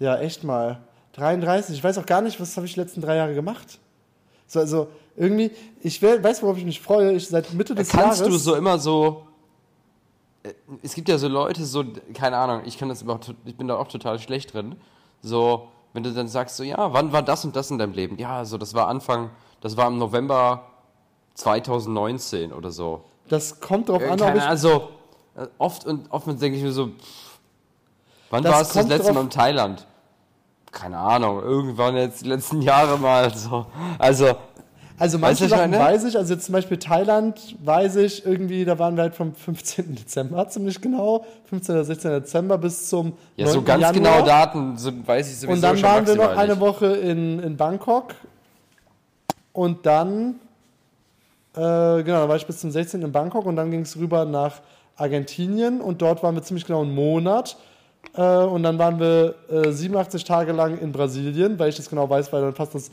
Ja, 0.00 0.18
echt 0.18 0.44
mal. 0.44 0.80
33, 1.12 1.76
ich 1.76 1.84
weiß 1.84 1.98
auch 1.98 2.06
gar 2.06 2.20
nicht, 2.22 2.40
was 2.40 2.56
habe 2.56 2.66
ich 2.66 2.74
die 2.74 2.80
letzten 2.80 3.00
drei 3.00 3.16
Jahre 3.16 3.34
gemacht. 3.34 3.78
So, 4.50 4.58
also, 4.58 4.88
irgendwie, 5.16 5.52
ich 5.80 6.02
we- 6.02 6.20
weiß, 6.22 6.42
worauf 6.42 6.56
ich 6.58 6.64
mich 6.64 6.80
freue. 6.80 7.12
Ich 7.12 7.28
seit 7.28 7.52
Mitte 7.54 7.72
des 7.72 7.88
Kannst 7.88 8.18
Jahres. 8.18 8.32
du 8.34 8.36
so 8.38 8.56
immer 8.56 8.80
so. 8.80 9.22
äh, 10.42 10.52
Es 10.82 10.94
gibt 10.94 11.08
ja 11.08 11.18
so 11.18 11.28
Leute, 11.28 11.64
so, 11.64 11.84
keine 12.14 12.36
Ahnung, 12.36 12.62
ich 12.64 12.76
kann 12.76 12.88
das 12.88 13.00
überhaupt, 13.02 13.32
ich 13.44 13.56
bin 13.56 13.68
da 13.68 13.76
auch 13.76 13.86
total 13.86 14.18
schlecht 14.18 14.52
drin. 14.52 14.74
So, 15.22 15.68
wenn 15.92 16.02
du 16.02 16.12
dann 16.12 16.26
sagst, 16.26 16.56
so, 16.56 16.64
ja, 16.64 16.92
wann 16.92 17.12
war 17.12 17.22
das 17.22 17.44
und 17.44 17.54
das 17.54 17.70
in 17.70 17.78
deinem 17.78 17.92
Leben? 17.92 18.18
Ja, 18.18 18.44
so, 18.44 18.58
das 18.58 18.74
war 18.74 18.88
Anfang, 18.88 19.30
das 19.60 19.76
war 19.76 19.86
im 19.86 19.98
November 19.98 20.66
2019 21.34 22.52
oder 22.52 22.72
so. 22.72 23.04
Das 23.28 23.60
kommt 23.60 23.88
drauf 23.88 24.02
Äh, 24.02 24.08
an, 24.08 24.20
ob 24.20 24.34
ich. 24.34 24.42
also, 24.42 24.88
äh, 25.36 25.46
oft 25.58 25.86
und 25.86 26.10
oft 26.10 26.26
denke 26.26 26.56
ich 26.58 26.62
mir 26.64 26.72
so, 26.72 26.86
pff, 26.88 27.38
wann 28.30 28.42
Das 28.42 28.52
warst 28.52 28.74
du 28.74 28.78
das 28.80 28.88
letzte 28.88 29.06
drauf- 29.06 29.14
Mal 29.14 29.20
in 29.22 29.30
Thailand? 29.30 29.86
Keine 30.72 30.98
Ahnung, 30.98 31.42
irgendwann 31.42 31.96
jetzt 31.96 32.24
die 32.24 32.28
letzten 32.28 32.62
Jahre 32.62 32.96
mal 32.98 33.34
so. 33.34 33.66
Also, 33.98 34.36
Also 34.98 35.16
Weißt 35.16 35.40
manche 35.40 35.44
ich 35.44 35.50
Sachen 35.50 35.70
meine? 35.70 35.82
weiß 35.82 36.04
ich, 36.04 36.16
also 36.18 36.34
jetzt 36.34 36.44
zum 36.44 36.52
Beispiel 36.52 36.76
Thailand 36.76 37.56
weiß 37.64 37.96
ich 37.96 38.26
irgendwie, 38.26 38.66
da 38.66 38.78
waren 38.78 38.96
wir 38.96 39.02
halt 39.04 39.14
vom 39.14 39.34
15. 39.34 39.94
Dezember 39.96 40.46
ziemlich 40.48 40.80
genau, 40.80 41.24
15. 41.46 41.74
oder 41.74 41.84
16. 41.84 42.10
Dezember 42.10 42.58
bis 42.58 42.88
zum 42.90 43.14
ja, 43.36 43.46
so 43.46 43.56
9. 43.56 43.64
ganz 43.64 43.82
Januar. 43.82 43.92
genaue 43.94 44.24
Daten 44.28 44.76
so, 44.76 44.92
weiß 45.06 45.28
ich 45.30 45.38
sowieso 45.38 45.52
Und 45.54 45.62
dann 45.62 45.82
waren 45.82 46.06
wir 46.06 46.16
noch 46.16 46.36
eine. 46.36 46.60
Woche 46.60 46.86
in, 46.86 47.40
in 47.40 47.56
Bangkok. 47.56 48.14
Und 49.54 49.86
dann, 49.86 50.34
äh, 51.54 51.58
genau, 52.02 52.20
dann 52.20 52.28
war 52.28 52.36
ich 52.36 52.46
bis 52.46 52.58
zum 52.60 52.70
16. 52.70 53.00
in 53.02 53.10
Bangkok 53.10 53.46
und 53.46 53.56
dann 53.56 53.70
ging 53.70 53.80
es 53.80 53.96
rüber 53.96 54.24
nach 54.26 54.60
Argentinien 54.96 55.80
und 55.80 56.02
dort 56.02 56.22
waren 56.22 56.34
wir 56.34 56.42
ziemlich 56.42 56.66
genau 56.66 56.82
einen 56.82 56.94
Monat. 56.94 57.56
Äh, 58.14 58.22
und 58.22 58.62
dann 58.62 58.78
waren 58.78 58.98
wir 58.98 59.34
äh, 59.50 59.70
87 59.70 60.24
Tage 60.24 60.52
lang 60.52 60.78
in 60.78 60.92
Brasilien, 60.92 61.58
weil 61.58 61.68
ich 61.68 61.76
das 61.76 61.88
genau 61.88 62.08
weiß, 62.08 62.32
weil 62.32 62.42
dann 62.42 62.54
fast 62.54 62.74
das. 62.74 62.90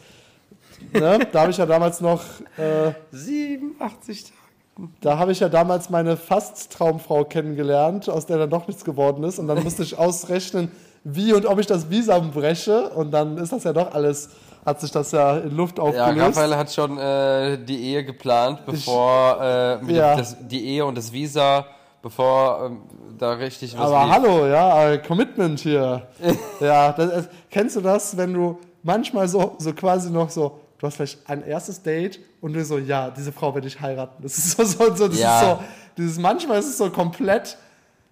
Ne? 0.93 1.19
Da 1.31 1.41
habe 1.41 1.51
ich 1.51 1.57
ja 1.57 1.65
damals 1.65 2.01
noch. 2.01 2.21
Äh, 2.57 2.91
87 3.11 4.23
Tage. 4.25 4.89
da 5.01 5.17
habe 5.17 5.31
ich 5.31 5.39
ja 5.39 5.49
damals 5.49 5.89
meine 5.89 6.17
fast 6.17 6.71
Traumfrau 6.73 7.23
kennengelernt, 7.25 8.09
aus 8.09 8.25
der 8.27 8.37
dann 8.37 8.49
doch 8.49 8.67
nichts 8.67 8.85
geworden 8.85 9.23
ist. 9.23 9.39
Und 9.39 9.47
dann 9.47 9.63
musste 9.63 9.81
ich 9.83 9.97
ausrechnen, 9.97 10.71
wie 11.03 11.33
und 11.33 11.45
ob 11.47 11.59
ich 11.59 11.65
das 11.65 11.89
Visum 11.89 12.31
breche. 12.31 12.89
Und 12.89 13.11
dann 13.11 13.37
ist 13.37 13.51
das 13.51 13.63
ja 13.63 13.73
doch 13.73 13.93
alles, 13.95 14.29
hat 14.65 14.79
sich 14.81 14.91
das 14.91 15.11
ja 15.13 15.37
in 15.37 15.55
Luft 15.57 15.77
Ja, 15.79 15.83
aufgelöst. 15.85 16.37
Raphael 16.37 16.55
hat 16.55 16.71
schon 16.71 16.97
äh, 16.99 17.57
die 17.57 17.81
Ehe 17.91 18.03
geplant, 18.05 18.59
bevor 18.67 19.41
äh, 19.41 19.77
mit 19.83 19.95
Ja. 19.95 20.15
das, 20.15 20.35
die 20.47 20.63
Ehe 20.63 20.85
und 20.85 20.95
das 20.95 21.11
Visa, 21.11 21.65
bevor 22.03 22.65
ähm, 22.67 22.81
da 23.17 23.33
richtig 23.33 23.77
was 23.77 23.91
Aber 23.91 24.05
lief. 24.05 24.13
hallo, 24.13 24.47
ja, 24.47 24.89
äh, 24.91 24.97
Commitment 24.99 25.59
hier. 25.59 26.07
ja, 26.59 26.91
das, 26.93 27.27
kennst 27.49 27.75
du 27.75 27.81
das, 27.81 28.15
wenn 28.17 28.33
du 28.33 28.57
manchmal 28.83 29.27
so, 29.27 29.55
so 29.59 29.73
quasi 29.73 30.09
noch 30.11 30.29
so, 30.29 30.59
du 30.77 30.87
hast 30.87 30.95
vielleicht 30.95 31.29
ein 31.29 31.43
erstes 31.45 31.81
Date 31.81 32.19
und 32.41 32.53
du 32.53 32.63
so, 32.63 32.77
ja, 32.77 33.09
diese 33.09 33.31
Frau 33.31 33.53
werde 33.53 33.67
ich 33.67 33.79
heiraten. 33.81 34.21
Das 34.23 34.37
ist 34.37 34.51
so, 34.57 34.63
so, 34.63 34.93
so 34.95 35.07
das 35.07 35.19
Ja. 35.19 35.39
ist 35.41 35.45
so, 35.47 35.59
dieses, 35.97 36.19
manchmal 36.19 36.59
ist 36.59 36.67
es 36.67 36.77
so 36.77 36.89
komplett, 36.89 37.57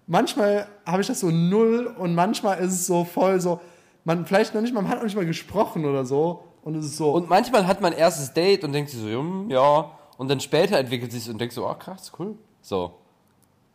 manchmal 0.06 0.66
habe 0.84 1.00
ich 1.02 1.06
das 1.06 1.20
so 1.20 1.30
null 1.30 1.94
und 1.98 2.14
manchmal 2.14 2.58
ist 2.58 2.72
es 2.72 2.86
so 2.86 3.04
voll 3.04 3.40
so, 3.40 3.60
man 4.04 4.26
vielleicht 4.26 4.54
noch 4.54 4.60
nicht 4.60 4.74
mal, 4.74 4.82
man 4.82 4.90
hat 4.90 4.98
noch 4.98 5.04
nicht 5.04 5.16
mal 5.16 5.26
gesprochen 5.26 5.84
oder 5.84 6.04
so 6.04 6.44
und 6.62 6.76
es 6.76 6.84
ist 6.86 6.96
so. 6.96 7.10
Und 7.12 7.28
manchmal 7.28 7.66
hat 7.66 7.80
man 7.80 7.92
ein 7.92 7.98
erstes 7.98 8.32
Date 8.32 8.64
und 8.64 8.72
denkt 8.72 8.90
sich 8.90 9.00
so, 9.00 9.06
hm, 9.08 9.50
ja, 9.50 9.90
und 10.18 10.28
dann 10.28 10.40
später 10.40 10.78
entwickelt 10.78 11.12
sich 11.12 11.28
und 11.28 11.38
denkt 11.40 11.54
so, 11.54 11.66
ah 11.66 11.74
krass, 11.74 12.12
cool. 12.18 12.36
So. 12.62 12.92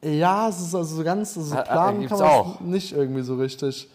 Ja, 0.04 0.50
es 0.50 0.60
ist 0.60 0.74
also 0.74 0.96
so 0.96 1.04
ganz, 1.04 1.38
also 1.38 1.56
planen 1.56 2.08
kann 2.08 2.18
man 2.20 2.28
auch. 2.28 2.60
nicht 2.60 2.92
irgendwie 2.94 3.22
so 3.22 3.36
richtig. 3.36 3.88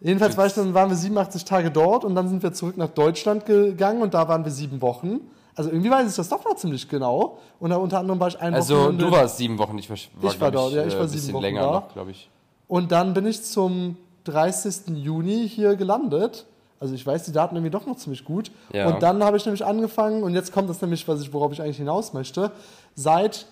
Jedenfalls 0.00 0.36
war 0.36 0.46
ich, 0.46 0.52
dann 0.54 0.74
waren 0.74 0.90
wir 0.90 0.96
87 0.96 1.44
Tage 1.44 1.70
dort 1.70 2.04
und 2.04 2.14
dann 2.14 2.28
sind 2.28 2.42
wir 2.42 2.52
zurück 2.52 2.76
nach 2.76 2.88
Deutschland 2.90 3.46
gegangen 3.46 4.02
und 4.02 4.12
da 4.12 4.26
waren 4.28 4.44
wir 4.44 4.50
sieben 4.52 4.82
Wochen. 4.82 5.20
Also 5.56 5.70
irgendwie 5.70 5.90
weiß 5.90 6.10
ich 6.10 6.16
das 6.16 6.28
doch 6.28 6.44
noch 6.44 6.56
ziemlich 6.56 6.88
genau. 6.88 7.38
Und 7.60 7.70
da 7.70 7.76
unter 7.76 8.00
anderem 8.00 8.18
war 8.18 8.28
ich 8.28 8.38
ein 8.40 8.52
Also 8.54 8.76
Wochenende- 8.76 9.04
du 9.04 9.10
warst 9.12 9.36
sieben 9.38 9.56
Wochen, 9.58 9.78
ich 9.78 9.88
war, 9.88 9.96
war, 10.20 10.32
Ich 10.32 10.40
war 10.40 10.50
dort, 10.50 10.72
ja, 10.72 10.84
ich 10.84 10.94
äh, 10.94 10.98
war 10.98 11.06
sieben 11.08 11.32
Wochen 11.32 11.42
länger 11.42 11.60
da. 11.60 11.88
glaube 11.92 12.10
ich. 12.10 12.28
Und 12.66 12.90
dann 12.90 13.14
bin 13.14 13.24
ich 13.26 13.42
zum 13.44 13.96
30. 14.24 14.96
Juni 14.96 15.48
hier 15.48 15.76
gelandet. 15.76 16.44
Also 16.80 16.92
ich 16.94 17.06
weiß 17.06 17.22
die 17.24 17.32
Daten 17.32 17.54
irgendwie 17.54 17.70
doch 17.70 17.86
noch 17.86 17.96
ziemlich 17.96 18.24
gut. 18.24 18.50
Ja. 18.72 18.88
Und 18.88 19.02
dann 19.02 19.22
habe 19.22 19.36
ich 19.36 19.44
nämlich 19.46 19.64
angefangen, 19.64 20.22
und 20.24 20.34
jetzt 20.34 20.52
kommt 20.52 20.68
das 20.68 20.82
nämlich, 20.82 21.06
was 21.06 21.20
ich, 21.22 21.32
worauf 21.32 21.52
ich 21.52 21.62
eigentlich 21.62 21.76
hinaus 21.78 22.12
möchte. 22.12 22.50
Seit 22.96 23.46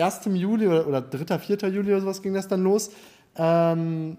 1. 0.00 0.20
Juli 0.34 0.66
oder, 0.66 0.86
oder 0.86 1.00
3., 1.00 1.38
4. 1.38 1.56
Juli 1.68 1.92
oder 1.92 2.00
sowas 2.00 2.22
ging 2.22 2.34
das 2.34 2.48
dann 2.48 2.62
los, 2.62 2.90
ähm, 3.36 4.16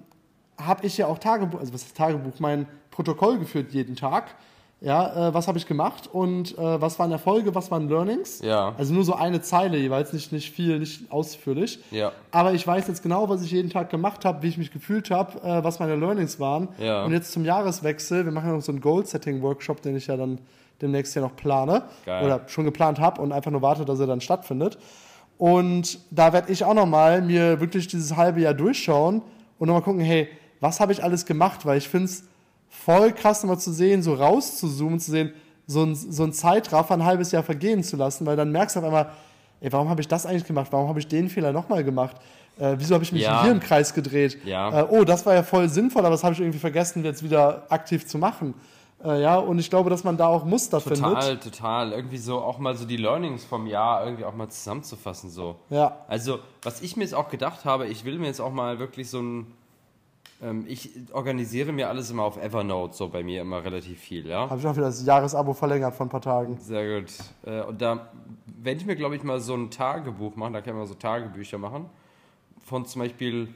habe 0.57 0.85
ich 0.85 0.97
ja 0.97 1.07
auch 1.07 1.19
Tagebuch, 1.19 1.59
also 1.59 1.73
was 1.73 1.83
ist 1.83 1.97
Tagebuch, 1.97 2.39
mein 2.39 2.67
Protokoll 2.91 3.39
geführt 3.39 3.71
jeden 3.71 3.95
Tag. 3.95 4.35
Ja, 4.79 5.29
äh, 5.29 5.33
was 5.33 5.47
habe 5.47 5.57
ich 5.57 5.65
gemacht 5.65 6.07
und 6.11 6.55
äh, 6.55 6.81
was 6.81 6.99
waren 6.99 7.11
Erfolge, 7.11 7.55
was 7.55 7.71
waren 7.71 7.89
Learnings? 7.89 8.41
Ja. 8.41 8.75
Also 8.77 8.93
nur 8.93 9.03
so 9.03 9.15
eine 9.15 9.41
Zeile 9.41 9.75
jeweils, 9.77 10.13
nicht, 10.13 10.31
nicht 10.31 10.51
viel, 10.51 10.77
nicht 10.77 11.11
ausführlich. 11.11 11.79
Ja. 11.89 12.11
Aber 12.29 12.53
ich 12.53 12.65
weiß 12.67 12.87
jetzt 12.87 13.01
genau, 13.01 13.27
was 13.27 13.41
ich 13.41 13.51
jeden 13.51 13.71
Tag 13.71 13.89
gemacht 13.89 14.23
habe, 14.23 14.43
wie 14.43 14.49
ich 14.49 14.57
mich 14.59 14.71
gefühlt 14.71 15.09
habe, 15.09 15.41
äh, 15.41 15.63
was 15.63 15.79
meine 15.79 15.95
Learnings 15.95 16.39
waren. 16.39 16.67
Ja. 16.77 17.05
Und 17.05 17.11
jetzt 17.11 17.31
zum 17.31 17.43
Jahreswechsel, 17.43 18.25
wir 18.25 18.31
machen 18.31 18.49
ja 18.49 18.55
noch 18.55 18.61
so 18.61 18.71
einen 18.71 18.81
Goal-Setting-Workshop, 18.81 19.81
den 19.81 19.95
ich 19.95 20.07
ja 20.07 20.15
dann 20.15 20.37
demnächst 20.79 21.15
ja 21.15 21.23
noch 21.23 21.35
plane. 21.35 21.83
Geil. 22.05 22.23
Oder 22.23 22.41
schon 22.47 22.65
geplant 22.65 22.99
habe 22.99 23.19
und 23.19 23.31
einfach 23.31 23.49
nur 23.49 23.63
warte, 23.63 23.83
dass 23.83 23.99
er 23.99 24.05
dann 24.05 24.21
stattfindet. 24.21 24.77
Und 25.37 25.99
da 26.09 26.33
werde 26.33 26.51
ich 26.51 26.63
auch 26.63 26.73
nochmal 26.73 27.21
mir 27.21 27.59
wirklich 27.59 27.87
dieses 27.87 28.15
halbe 28.15 28.41
Jahr 28.41 28.53
durchschauen 28.53 29.21
und 29.59 29.67
nochmal 29.67 29.83
gucken, 29.83 30.01
hey, 30.01 30.27
was 30.59 30.79
habe 30.79 30.91
ich 30.91 31.03
alles 31.03 31.25
gemacht? 31.25 31.65
Weil 31.65 31.77
ich 31.77 31.87
finde 31.87 32.05
es 32.05 32.23
voll 32.69 33.11
krass, 33.11 33.43
nochmal 33.43 33.59
zu 33.59 33.71
sehen, 33.71 34.01
so 34.01 34.13
rauszuzoomen, 34.15 34.99
zu 34.99 35.11
sehen, 35.11 35.31
so 35.67 35.83
ein, 35.83 35.95
so 35.95 36.23
ein 36.23 36.33
Zeitraffer 36.33 36.93
ein 36.95 37.05
halbes 37.05 37.31
Jahr 37.31 37.43
vergehen 37.43 37.83
zu 37.83 37.97
lassen, 37.97 38.25
weil 38.25 38.35
dann 38.35 38.51
merkst 38.51 38.75
du 38.75 38.79
auf 38.79 38.85
einmal, 38.85 39.09
ey, 39.61 39.71
warum 39.71 39.89
habe 39.89 40.01
ich 40.01 40.07
das 40.07 40.25
eigentlich 40.25 40.45
gemacht? 40.45 40.67
Warum 40.71 40.87
habe 40.87 40.99
ich 40.99 41.07
den 41.07 41.29
Fehler 41.29 41.51
nochmal 41.51 41.83
gemacht? 41.83 42.15
Äh, 42.57 42.75
wieso 42.79 42.95
habe 42.95 43.03
ich 43.03 43.11
mich 43.11 43.21
Ja. 43.21 43.43
hier 43.43 43.51
im 43.51 43.59
Kreis 43.59 43.93
gedreht? 43.93 44.39
Ja. 44.45 44.81
Äh, 44.81 44.87
oh, 44.89 45.03
das 45.03 45.25
war 45.25 45.35
ja 45.35 45.43
voll 45.43 45.69
sinnvoll, 45.69 46.01
aber 46.01 46.11
das 46.15 46.23
habe 46.23 46.33
ich 46.33 46.39
irgendwie 46.39 46.59
vergessen, 46.59 47.03
jetzt 47.03 47.21
wieder 47.21 47.65
aktiv 47.69 48.07
zu 48.07 48.17
machen. 48.17 48.55
Äh, 49.03 49.21
ja, 49.21 49.37
und 49.37 49.59
ich 49.59 49.69
glaube, 49.69 49.89
dass 49.89 50.03
man 50.03 50.17
da 50.17 50.27
auch 50.27 50.43
Muster 50.43 50.81
findet. 50.81 51.03
Total, 51.03 51.37
total. 51.37 51.91
Irgendwie 51.91 52.17
so 52.17 52.39
auch 52.39 52.57
mal 52.57 52.75
so 52.75 52.85
die 52.85 52.97
Learnings 52.97 53.45
vom 53.45 53.67
Jahr 53.67 54.03
irgendwie 54.03 54.25
auch 54.25 54.33
mal 54.33 54.49
zusammenzufassen 54.49 55.29
so. 55.29 55.55
Ja. 55.69 55.99
Also, 56.07 56.39
was 56.63 56.81
ich 56.81 56.97
mir 56.97 57.03
jetzt 57.03 57.13
auch 57.13 57.29
gedacht 57.29 57.65
habe, 57.65 57.87
ich 57.87 58.05
will 58.05 58.17
mir 58.17 58.25
jetzt 58.27 58.41
auch 58.41 58.51
mal 58.51 58.79
wirklich 58.79 59.09
so 59.09 59.21
ein. 59.21 59.53
Ähm, 60.41 60.65
ich 60.67 60.91
organisiere 61.13 61.71
mir 61.71 61.89
alles 61.89 62.11
immer 62.11 62.23
auf 62.23 62.37
Evernote, 62.37 62.95
so 62.95 63.07
bei 63.09 63.23
mir 63.23 63.41
immer 63.41 63.63
relativ 63.63 63.99
viel, 63.99 64.27
ja. 64.27 64.49
Habe 64.49 64.59
ich 64.59 64.67
auch 64.67 64.75
wieder 64.75 64.87
das 64.87 65.03
Jahresabo 65.05 65.53
verlängert 65.53 65.95
vor 65.95 66.05
ein 66.05 66.09
paar 66.09 66.21
Tagen. 66.21 66.57
Sehr 66.59 66.99
gut. 67.01 67.11
Äh, 67.43 67.61
und 67.61 67.81
da 67.81 68.09
werde 68.45 68.79
ich 68.79 68.85
mir, 68.85 68.95
glaube 68.95 69.15
ich, 69.15 69.23
mal 69.23 69.39
so 69.39 69.55
ein 69.55 69.71
Tagebuch 69.71 70.35
machen, 70.35 70.53
da 70.53 70.61
kann 70.61 70.75
man 70.75 70.85
so 70.85 70.93
Tagebücher 70.93 71.57
machen, 71.57 71.89
von 72.63 72.85
zum 72.85 73.01
Beispiel 73.01 73.49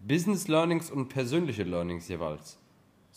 Business 0.00 0.46
Learnings 0.46 0.90
und 0.90 1.08
persönliche 1.08 1.64
Learnings 1.64 2.06
jeweils. 2.08 2.56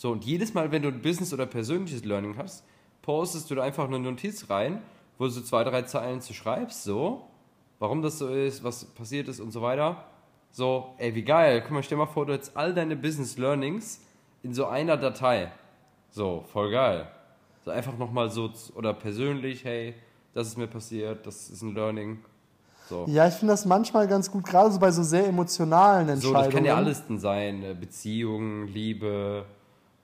So, 0.01 0.11
und 0.11 0.25
jedes 0.25 0.55
Mal, 0.55 0.71
wenn 0.71 0.81
du 0.81 0.87
ein 0.87 0.99
Business 0.99 1.31
oder 1.31 1.45
persönliches 1.45 2.03
Learning 2.03 2.35
hast, 2.35 2.63
postest 3.03 3.51
du 3.51 3.53
da 3.53 3.61
einfach 3.61 3.85
eine 3.85 3.99
Notiz 3.99 4.49
rein, 4.49 4.81
wo 5.19 5.25
du 5.25 5.29
so 5.29 5.41
zwei, 5.41 5.63
drei 5.63 5.83
Zeilen 5.83 6.21
zu 6.21 6.33
schreibst, 6.33 6.83
so, 6.83 7.27
warum 7.77 8.01
das 8.01 8.17
so 8.17 8.27
ist, 8.27 8.63
was 8.63 8.83
passiert 8.83 9.27
ist 9.27 9.39
und 9.39 9.51
so 9.51 9.61
weiter. 9.61 10.03
So, 10.49 10.95
ey, 10.97 11.13
wie 11.13 11.21
geil. 11.21 11.61
Guck 11.61 11.69
mal, 11.69 11.83
stell 11.83 11.99
mal 11.99 12.07
vor, 12.07 12.25
du 12.25 12.33
hättest 12.33 12.57
all 12.57 12.73
deine 12.73 12.95
Business 12.95 13.37
Learnings 13.37 14.01
in 14.41 14.55
so 14.55 14.65
einer 14.65 14.97
Datei. 14.97 15.51
So, 16.09 16.45
voll 16.51 16.71
geil. 16.71 17.07
So 17.63 17.69
einfach 17.69 17.95
nochmal 17.95 18.31
so, 18.31 18.49
oder 18.73 18.95
persönlich, 18.95 19.65
hey, 19.65 19.93
das 20.33 20.47
ist 20.47 20.57
mir 20.57 20.65
passiert, 20.65 21.27
das 21.27 21.51
ist 21.51 21.61
ein 21.61 21.75
Learning. 21.75 22.17
So. 22.89 23.05
Ja, 23.07 23.27
ich 23.27 23.35
finde 23.35 23.53
das 23.53 23.67
manchmal 23.67 24.07
ganz 24.07 24.31
gut, 24.31 24.45
gerade 24.45 24.71
so 24.71 24.79
bei 24.79 24.89
so 24.89 25.03
sehr 25.03 25.27
emotionalen 25.27 26.07
So, 26.07 26.29
Entscheidungen. 26.29 26.43
das 26.43 26.53
kann 26.55 26.65
ja 26.65 26.75
alles 26.75 27.05
denn 27.05 27.19
sein. 27.19 27.63
äh, 27.63 27.75
Beziehung, 27.79 28.65
Liebe, 28.65 29.45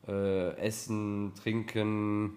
äh, 0.08 0.56
Essen, 0.58 1.34
Trinken. 1.42 2.32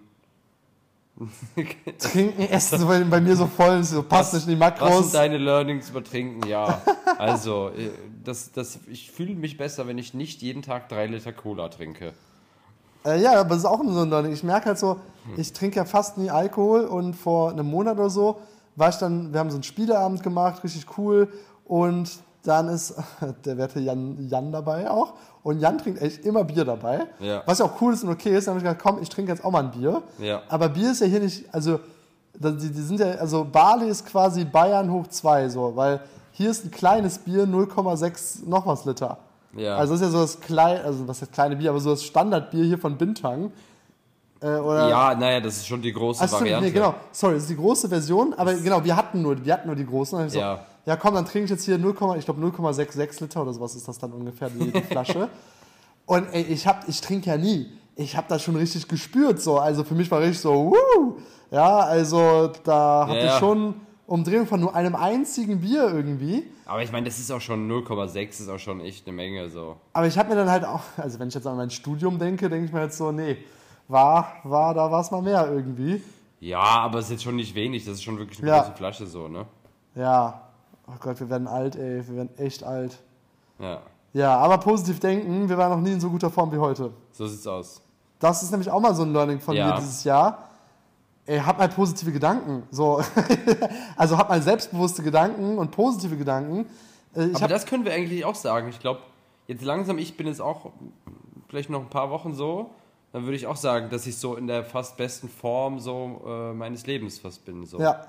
Trinken, 1.99 2.41
Essen, 2.43 2.79
so 2.79 2.87
bei, 2.87 3.21
mir 3.21 3.37
so 3.37 3.47
voll, 3.47 3.83
so 3.85 4.03
passt 4.03 4.33
nicht 4.33 4.47
in 4.49 4.55
die 4.55 4.61
Was 4.61 4.81
Makros. 4.81 5.03
sind 5.03 5.15
deine 5.15 5.39
Learnings 5.39 5.91
über 5.91 6.03
Trinken? 6.03 6.47
Ja, 6.49 6.81
also, 7.19 7.69
äh, 7.77 7.91
das, 8.25 8.53
das, 8.53 8.79
ich 8.91 9.11
fühle 9.11 9.35
mich 9.35 9.59
besser, 9.59 9.87
wenn 9.87 9.99
ich 9.99 10.15
nicht 10.15 10.41
jeden 10.41 10.63
Tag 10.63 10.89
drei 10.89 11.07
Liter 11.07 11.33
Cola 11.33 11.69
trinke. 11.69 12.15
Äh, 13.05 13.21
ja, 13.21 13.39
aber 13.41 13.51
das 13.51 13.59
ist 13.59 13.65
auch 13.67 13.83
so 13.85 14.01
ein 14.01 14.11
Learning. 14.11 14.33
Ich 14.33 14.43
merke 14.43 14.67
halt 14.67 14.79
so, 14.79 14.95
Hm. 15.27 15.35
ich 15.39 15.53
trinke 15.53 15.77
ja 15.77 15.85
fast 15.85 16.17
nie 16.17 16.31
Alkohol 16.31 16.85
und 16.87 17.15
vor 17.15 17.51
einem 17.51 17.67
Monat 17.67 17.99
oder 17.99 18.09
so 18.11 18.41
war 18.77 18.89
ich 18.89 18.97
dann, 18.97 19.33
wir 19.35 19.41
haben 19.41 19.51
so 19.51 19.57
einen 19.57 19.63
Spieleabend 19.63 20.23
gemacht, 20.23 20.65
richtig 20.65 20.87
cool 20.97 21.29
und 21.67 22.11
dann 22.43 22.69
ist 22.69 22.95
der 23.45 23.57
werte 23.59 23.81
Jan, 23.81 24.29
Jan 24.29 24.53
dabei 24.53 24.91
auch 24.91 25.15
und 25.43 25.61
Jan 25.61 25.79
trinkt 25.79 26.01
echt 26.03 26.25
immer 26.25 26.45
Bier 26.45 26.65
dabei, 26.65 27.07
Ja. 27.19 27.43
was 27.47 27.59
ja 27.59 27.65
auch 27.67 27.81
cool 27.81 27.93
ist 27.95 28.03
und 28.05 28.11
okay 28.11 28.37
ist. 28.37 28.47
Dann 28.47 28.55
habe 28.55 28.65
ich 28.65 28.71
gedacht, 28.71 28.83
komm, 28.83 29.03
ich 29.03 29.09
trinke 29.09 29.33
jetzt 29.33 29.45
auch 29.45 29.51
mal 29.51 29.65
ein 29.65 29.71
Bier. 29.71 30.03
Ja. 30.19 30.43
Aber 30.49 30.69
Bier 30.69 30.93
ist 30.93 31.01
ja 31.01 31.07
hier 31.07 31.21
nicht, 31.21 31.53
also 31.53 31.81
die, 32.35 32.71
die 32.71 32.83
sind 32.83 33.01
ja, 33.01 33.07
also 33.13 33.45
Bali 33.45 33.89
ist 33.89 34.07
quasi 34.07 34.45
Bayern 34.45 34.91
hoch 34.91 35.07
zwei 35.09 35.49
so, 35.49 35.75
weil 35.77 36.01
hier 36.33 36.51
ist 36.51 36.65
ein 36.65 36.71
kleines 36.71 37.19
Bier 37.19 37.45
0,6 37.47 38.49
noch 38.49 38.67
was 38.67 38.85
Liter. 38.85 39.19
Ja. 39.57 39.77
Also 39.77 39.95
das 39.95 40.01
ist 40.03 40.07
ja 40.07 40.13
so 40.13 40.21
das 40.23 40.41
kleine, 40.41 40.85
also 40.85 41.07
was 41.09 41.21
heißt 41.21 41.33
kleine 41.33 41.57
Bier, 41.57 41.71
aber 41.71 41.81
so 41.81 41.91
das 41.91 42.05
Standardbier 42.05 42.65
hier 42.65 42.79
von 42.79 42.97
Bintang. 42.97 43.53
Äh, 44.43 44.57
oder 44.57 44.89
ja, 44.89 45.15
naja, 45.15 45.41
das 45.41 45.57
ist 45.59 45.67
schon 45.67 45.83
die 45.83 45.93
große 45.93 46.23
Ach, 46.25 46.29
stimmt, 46.29 46.41
Variante. 46.43 46.67
nee, 46.67 46.73
genau. 46.73 46.95
Sorry, 47.13 47.35
das 47.35 47.43
ist 47.43 47.51
die 47.51 47.57
große 47.57 47.89
Version, 47.89 48.33
aber 48.35 48.55
genau, 48.55 48.83
wir 48.83 48.97
hatten 48.97 49.21
nur, 49.23 49.45
wir 49.45 49.53
hatten 49.53 49.67
nur 49.67 49.77
die 49.77 49.85
großen. 49.87 50.19
Hab 50.19 50.27
ich 50.27 50.33
so, 50.33 50.39
Ja. 50.39 50.65
ja, 50.87 50.97
komm, 50.97 51.15
dann 51.15 51.27
trinke 51.27 51.45
ich 51.45 51.51
jetzt 51.51 51.65
hier 51.65 51.77
0, 51.79 51.95
ich 52.19 52.25
glaube 52.25 52.41
0,66 52.45 53.21
Liter 53.21 53.43
oder 53.43 53.53
sowas 53.53 53.75
ist 53.75 53.87
das 53.87 53.99
dann 53.99 54.13
ungefähr, 54.13 54.49
die, 54.51 54.71
die 54.71 54.81
Flasche. 54.83 55.29
Und 56.07 56.27
ey, 56.33 56.43
ich, 56.43 56.67
hab, 56.67 56.89
ich 56.89 57.01
trinke 57.01 57.29
ja 57.31 57.37
nie. 57.37 57.71
Ich 57.97 58.17
habe 58.17 58.27
das 58.29 58.43
schon 58.43 58.57
richtig 58.57 58.89
gespürt, 58.89 59.41
so. 59.41 59.59
Also 59.59 59.85
für 59.85 59.95
mich 59.95 60.11
war 60.11 60.21
richtig 60.21 60.41
so, 60.41 60.73
wuh! 60.73 61.15
Ja, 61.51 61.79
also 61.81 62.51
da 62.65 63.07
hatte 63.07 63.19
Ja, 63.19 63.25
ich 63.27 63.31
ja. 63.33 63.39
schon 63.39 63.75
Umdrehung 64.07 64.47
von 64.47 64.59
nur 64.61 64.75
einem 64.75 64.97
einzigen 64.97 65.61
Bier 65.61 65.85
irgendwie. 65.93 66.45
Aber 66.67 66.83
ich 66.83 66.91
meine, 66.91 67.07
das 67.07 67.19
ist 67.19 67.31
auch 67.31 67.41
schon 67.41 67.71
0,6, 67.71 68.29
ist 68.41 68.49
auch 68.49 68.59
schon 68.59 68.81
echt 68.81 69.07
eine 69.07 69.15
Menge 69.15 69.49
so. 69.51 69.77
Aber 69.93 70.07
ich 70.07 70.17
habe 70.19 70.31
mir 70.31 70.37
dann 70.37 70.51
halt 70.51 70.65
auch, 70.65 70.81
also 70.97 71.19
wenn 71.19 71.29
ich 71.29 71.35
jetzt 71.35 71.47
an 71.47 71.57
mein 71.57 71.71
Studium 71.71 72.19
denke, 72.19 72.49
denke 72.49 72.67
ich 72.67 72.73
mir 72.73 72.83
jetzt 72.83 72.97
so, 72.97 73.13
nee, 73.13 73.37
war, 73.91 74.33
war, 74.45 74.75
da 74.75 74.91
war 74.91 75.01
es 75.01 75.11
mal 75.11 75.23
mehr 75.23 75.47
irgendwie. 75.51 76.03
Ja, 76.41 76.61
aber 76.61 76.99
es 77.01 77.07
ist 77.07 77.11
jetzt 77.13 77.23
schon 77.25 77.37
nicht 77.37 77.55
wenig, 77.55 77.85
das 77.85 77.95
ist 77.95 78.03
schon 78.05 78.19
wirklich 78.19 78.39
eine 78.41 78.49
Ja. 78.49 78.59
große 78.63 78.73
Flasche 78.77 79.07
so, 79.07 79.29
ne? 79.29 79.47
Ja, 79.95 80.43
oh 80.87 80.93
Gott, 81.01 81.21
wir 81.21 81.29
werden 81.29 81.47
alt, 81.47 81.77
ey, 81.77 82.07
wir 82.09 82.17
werden 82.17 82.31
echt 82.39 82.63
alt. 82.65 82.99
Ja, 83.59 83.81
Ja, 84.13 84.37
aber 84.39 84.59
positiv 84.59 85.01
denken, 85.01 85.49
wir 85.49 85.59
waren 85.59 85.71
noch 85.71 85.81
nie 85.87 85.93
in 85.93 86.01
so 86.01 86.09
guter 86.11 86.31
Form 86.31 86.51
wie 86.53 86.59
heute. 86.59 86.93
so 87.13 87.27
sieht's 87.27 87.47
aus. 87.47 87.83
Das 88.19 88.43
ist 88.43 88.51
nämlich 88.51 88.71
auch 88.71 88.81
mal 88.81 88.95
so 88.95 89.03
ein 89.03 89.13
Learning 89.13 89.41
von 89.41 89.55
Ja. 89.57 89.67
mir 89.69 89.75
dieses 89.81 90.05
Jahr. 90.05 90.49
Ey, 91.27 91.39
hab 91.39 91.59
mal 91.59 91.69
positive 91.69 92.11
Gedanken. 92.13 92.63
So. 92.71 93.01
also 93.97 94.19
hab 94.19 94.29
mal 94.29 94.43
selbstbewusste 94.43 95.03
Gedanken 95.03 95.59
und 95.59 95.71
positive 95.71 96.17
Gedanken. 96.17 96.67
Äh, 97.15 97.27
Ich 97.27 97.37
Aber 97.37 97.49
das 97.49 97.67
können 97.67 97.85
wir 97.85 97.93
eigentlich 97.93 98.25
auch 98.25 98.35
sagen. 98.35 98.69
Ich 98.69 98.81
glaube, 98.81 99.01
jetzt 99.47 99.63
langsam, 99.65 99.99
ich 99.99 100.17
bin 100.17 100.27
jetzt 100.27 100.41
auch 100.41 100.71
vielleicht 101.49 101.71
noch 101.71 101.81
ein 101.81 101.89
paar 101.91 102.11
Wochen 102.11 102.35
so, 102.35 102.71
dann 103.13 103.25
würde 103.25 103.37
ich 103.37 103.47
auch 103.47 103.57
sagen, 103.57 103.91
dass 103.91 104.07
ich 104.07 104.17
so 104.19 104.37
in 104.37 104.47
der 104.47 104.65
fast 104.65 104.97
besten 104.97 105.29
Form 105.29 105.79
so 105.81 106.23
äh, 106.27 106.53
meines 106.53 106.87
Lebens 106.87 107.19
fast 107.19 107.45
bin. 107.45 107.65
So. 107.67 107.79
ja. 107.81 108.05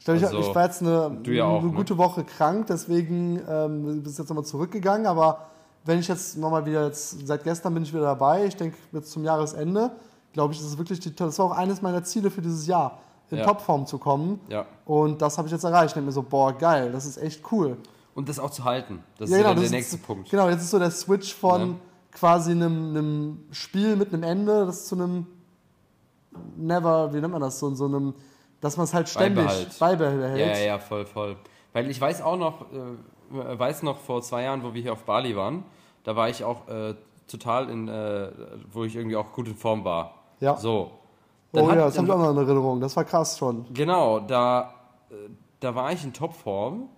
Ich, 0.00 0.08
Also, 0.08 0.38
ich 0.38 0.54
war 0.54 0.64
jetzt 0.64 0.80
eine, 0.80 1.18
ja 1.26 1.44
auch, 1.44 1.58
eine 1.60 1.70
ne? 1.70 1.76
gute 1.76 1.98
Woche 1.98 2.22
krank, 2.22 2.66
deswegen 2.68 3.40
ähm, 3.48 4.00
bist 4.02 4.16
jetzt 4.18 4.28
nochmal 4.28 4.44
zurückgegangen. 4.44 5.06
Aber 5.06 5.48
wenn 5.84 5.98
ich 5.98 6.06
jetzt 6.06 6.38
nochmal 6.38 6.64
wieder, 6.66 6.86
jetzt, 6.86 7.26
seit 7.26 7.42
gestern 7.42 7.74
bin 7.74 7.82
ich 7.82 7.92
wieder 7.92 8.04
dabei, 8.04 8.44
ich 8.46 8.54
denke 8.54 8.76
jetzt 8.92 9.10
zum 9.10 9.24
Jahresende, 9.24 9.90
glaube 10.32 10.52
ich, 10.52 10.60
das 10.60 10.68
ist 10.68 10.78
wirklich, 10.78 11.00
die, 11.00 11.12
das 11.16 11.36
war 11.40 11.46
auch 11.46 11.50
eines 11.56 11.82
meiner 11.82 12.04
Ziele 12.04 12.30
für 12.30 12.40
dieses 12.40 12.66
Jahr, 12.68 13.00
in 13.30 13.38
Ja. 13.38 13.44
Topform 13.44 13.86
zu 13.86 13.98
kommen. 13.98 14.38
Ja. 14.48 14.66
Und 14.84 15.20
das 15.20 15.36
habe 15.36 15.48
ich 15.48 15.52
jetzt 15.52 15.64
erreicht. 15.64 15.88
Ich 15.88 15.92
denke 15.94 16.06
mir 16.06 16.12
so, 16.12 16.22
boah, 16.22 16.52
geil, 16.56 16.92
das 16.92 17.04
ist 17.04 17.16
echt 17.18 17.42
cool. 17.50 17.76
Und 18.14 18.28
das 18.28 18.38
auch 18.38 18.50
zu 18.50 18.62
halten. 18.64 19.02
Das 19.18 19.30
Ja, 19.30 19.36
ist 19.36 19.42
genau, 19.42 19.54
der 19.54 19.64
ist- 19.64 19.70
nächste 19.72 19.98
Punkt. 19.98 20.30
Genau, 20.30 20.48
jetzt 20.48 20.62
ist 20.62 20.70
so 20.70 20.78
der 20.78 20.92
Switch 20.92 21.34
von. 21.34 21.80
Quasi 22.18 22.50
einem, 22.52 22.90
einem 22.90 23.38
Spiel 23.50 23.96
mit 23.96 24.12
einem 24.12 24.22
Ende, 24.22 24.66
das 24.66 24.86
zu 24.86 24.94
einem 24.96 25.26
Never, 26.56 27.12
wie 27.12 27.20
nennt 27.20 27.32
man 27.32 27.40
das, 27.42 27.58
so, 27.58 27.74
so 27.74 27.86
einem, 27.86 28.14
dass 28.60 28.76
man 28.76 28.84
es 28.84 28.94
halt 28.94 29.08
ständig 29.08 29.44
Beibehalt. 29.46 29.78
beibehält. 29.78 30.38
Ja, 30.38 30.46
ja, 30.46 30.58
ja, 30.58 30.78
voll, 30.78 31.04
voll. 31.06 31.36
Weil 31.72 31.90
ich 31.90 32.00
weiß 32.00 32.22
auch 32.22 32.36
noch, 32.36 32.66
äh, 32.72 33.58
weiß 33.58 33.82
noch 33.82 33.98
vor 33.98 34.22
zwei 34.22 34.42
Jahren, 34.44 34.62
wo 34.62 34.74
wir 34.74 34.82
hier 34.82 34.92
auf 34.92 35.04
Bali 35.04 35.34
waren, 35.36 35.64
da 36.04 36.16
war 36.16 36.28
ich 36.28 36.44
auch 36.44 36.68
äh, 36.68 36.94
total 37.26 37.68
in, 37.70 37.88
äh, 37.88 38.30
wo 38.72 38.84
ich 38.84 38.94
irgendwie 38.96 39.16
auch 39.16 39.32
gut 39.32 39.48
in 39.48 39.56
Form 39.56 39.84
war. 39.84 40.14
Ja. 40.40 40.56
So. 40.56 40.90
Dann 41.52 41.64
Oh 41.64 41.70
hat- 41.70 41.76
ja, 41.76 41.84
das 41.86 41.96
habe 41.98 42.06
ich 42.06 42.12
auch 42.12 42.18
noch 42.18 42.30
in 42.30 42.36
Erinnerung. 42.36 42.80
Das 42.80 42.94
war 42.96 43.04
krass 43.04 43.38
schon. 43.38 43.66
Genau, 43.72 44.20
da, 44.20 44.74
äh, 45.10 45.14
da 45.60 45.74
war 45.74 45.92
ich 45.92 46.04
in 46.04 46.12
Topform. 46.12 46.88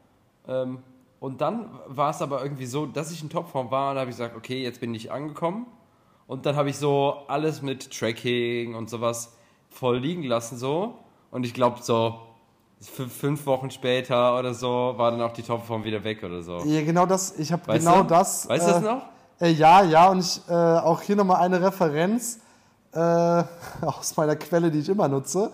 Ähm, 0.48 0.78
und 1.20 1.42
dann 1.42 1.68
war 1.87 2.11
es 2.11 2.22
aber 2.22 2.42
irgendwie 2.42 2.66
so, 2.66 2.87
dass 2.87 3.12
ich 3.12 3.22
in 3.22 3.28
Topform 3.28 3.70
war 3.70 3.90
und 3.90 3.96
da 3.96 4.00
habe 4.00 4.11
ich 4.11 4.16
gesagt, 4.16 4.35
okay, 4.35 4.62
jetzt 4.62 4.80
bin 4.80 4.94
ich 4.94 5.12
angekommen. 5.12 5.66
Und 6.26 6.46
dann 6.46 6.56
habe 6.56 6.70
ich 6.70 6.78
so 6.78 7.24
alles 7.28 7.61
mit 7.61 7.90
Tracking 7.90 8.74
und 8.74 8.88
sowas 8.88 9.35
voll 9.68 9.98
liegen 9.98 10.22
lassen 10.22 10.56
so. 10.56 10.94
Und 11.30 11.44
ich 11.44 11.52
glaube 11.52 11.83
so 11.83 12.20
fünf 12.80 13.44
Wochen 13.46 13.70
später 13.70 14.38
oder 14.38 14.54
so 14.54 14.94
war 14.96 15.11
dann 15.11 15.20
auch 15.20 15.33
die 15.33 15.42
Topform 15.42 15.85
wieder 15.85 16.02
weg 16.04 16.22
oder 16.24 16.42
so. 16.42 16.59
Ja, 16.64 16.83
genau 16.83 17.04
das, 17.04 17.38
ich 17.38 17.52
habe 17.52 17.70
genau 17.70 18.02
du? 18.02 18.09
das. 18.09 18.48
Weißt 18.48 18.66
du 18.66 18.70
äh, 18.70 18.74
das 18.74 18.83
noch? 18.83 19.02
Äh, 19.40 19.50
ja, 19.50 19.83
ja, 19.83 20.09
und 20.09 20.20
ich, 20.20 20.40
äh, 20.48 20.52
auch 20.52 21.02
hier 21.02 21.16
nochmal 21.16 21.42
eine 21.42 21.61
Referenz 21.61 22.40
äh, 22.92 22.98
aus 23.83 24.16
meiner 24.16 24.37
Quelle, 24.37 24.70
die 24.70 24.78
ich 24.78 24.88
immer 24.88 25.09
nutze. 25.09 25.50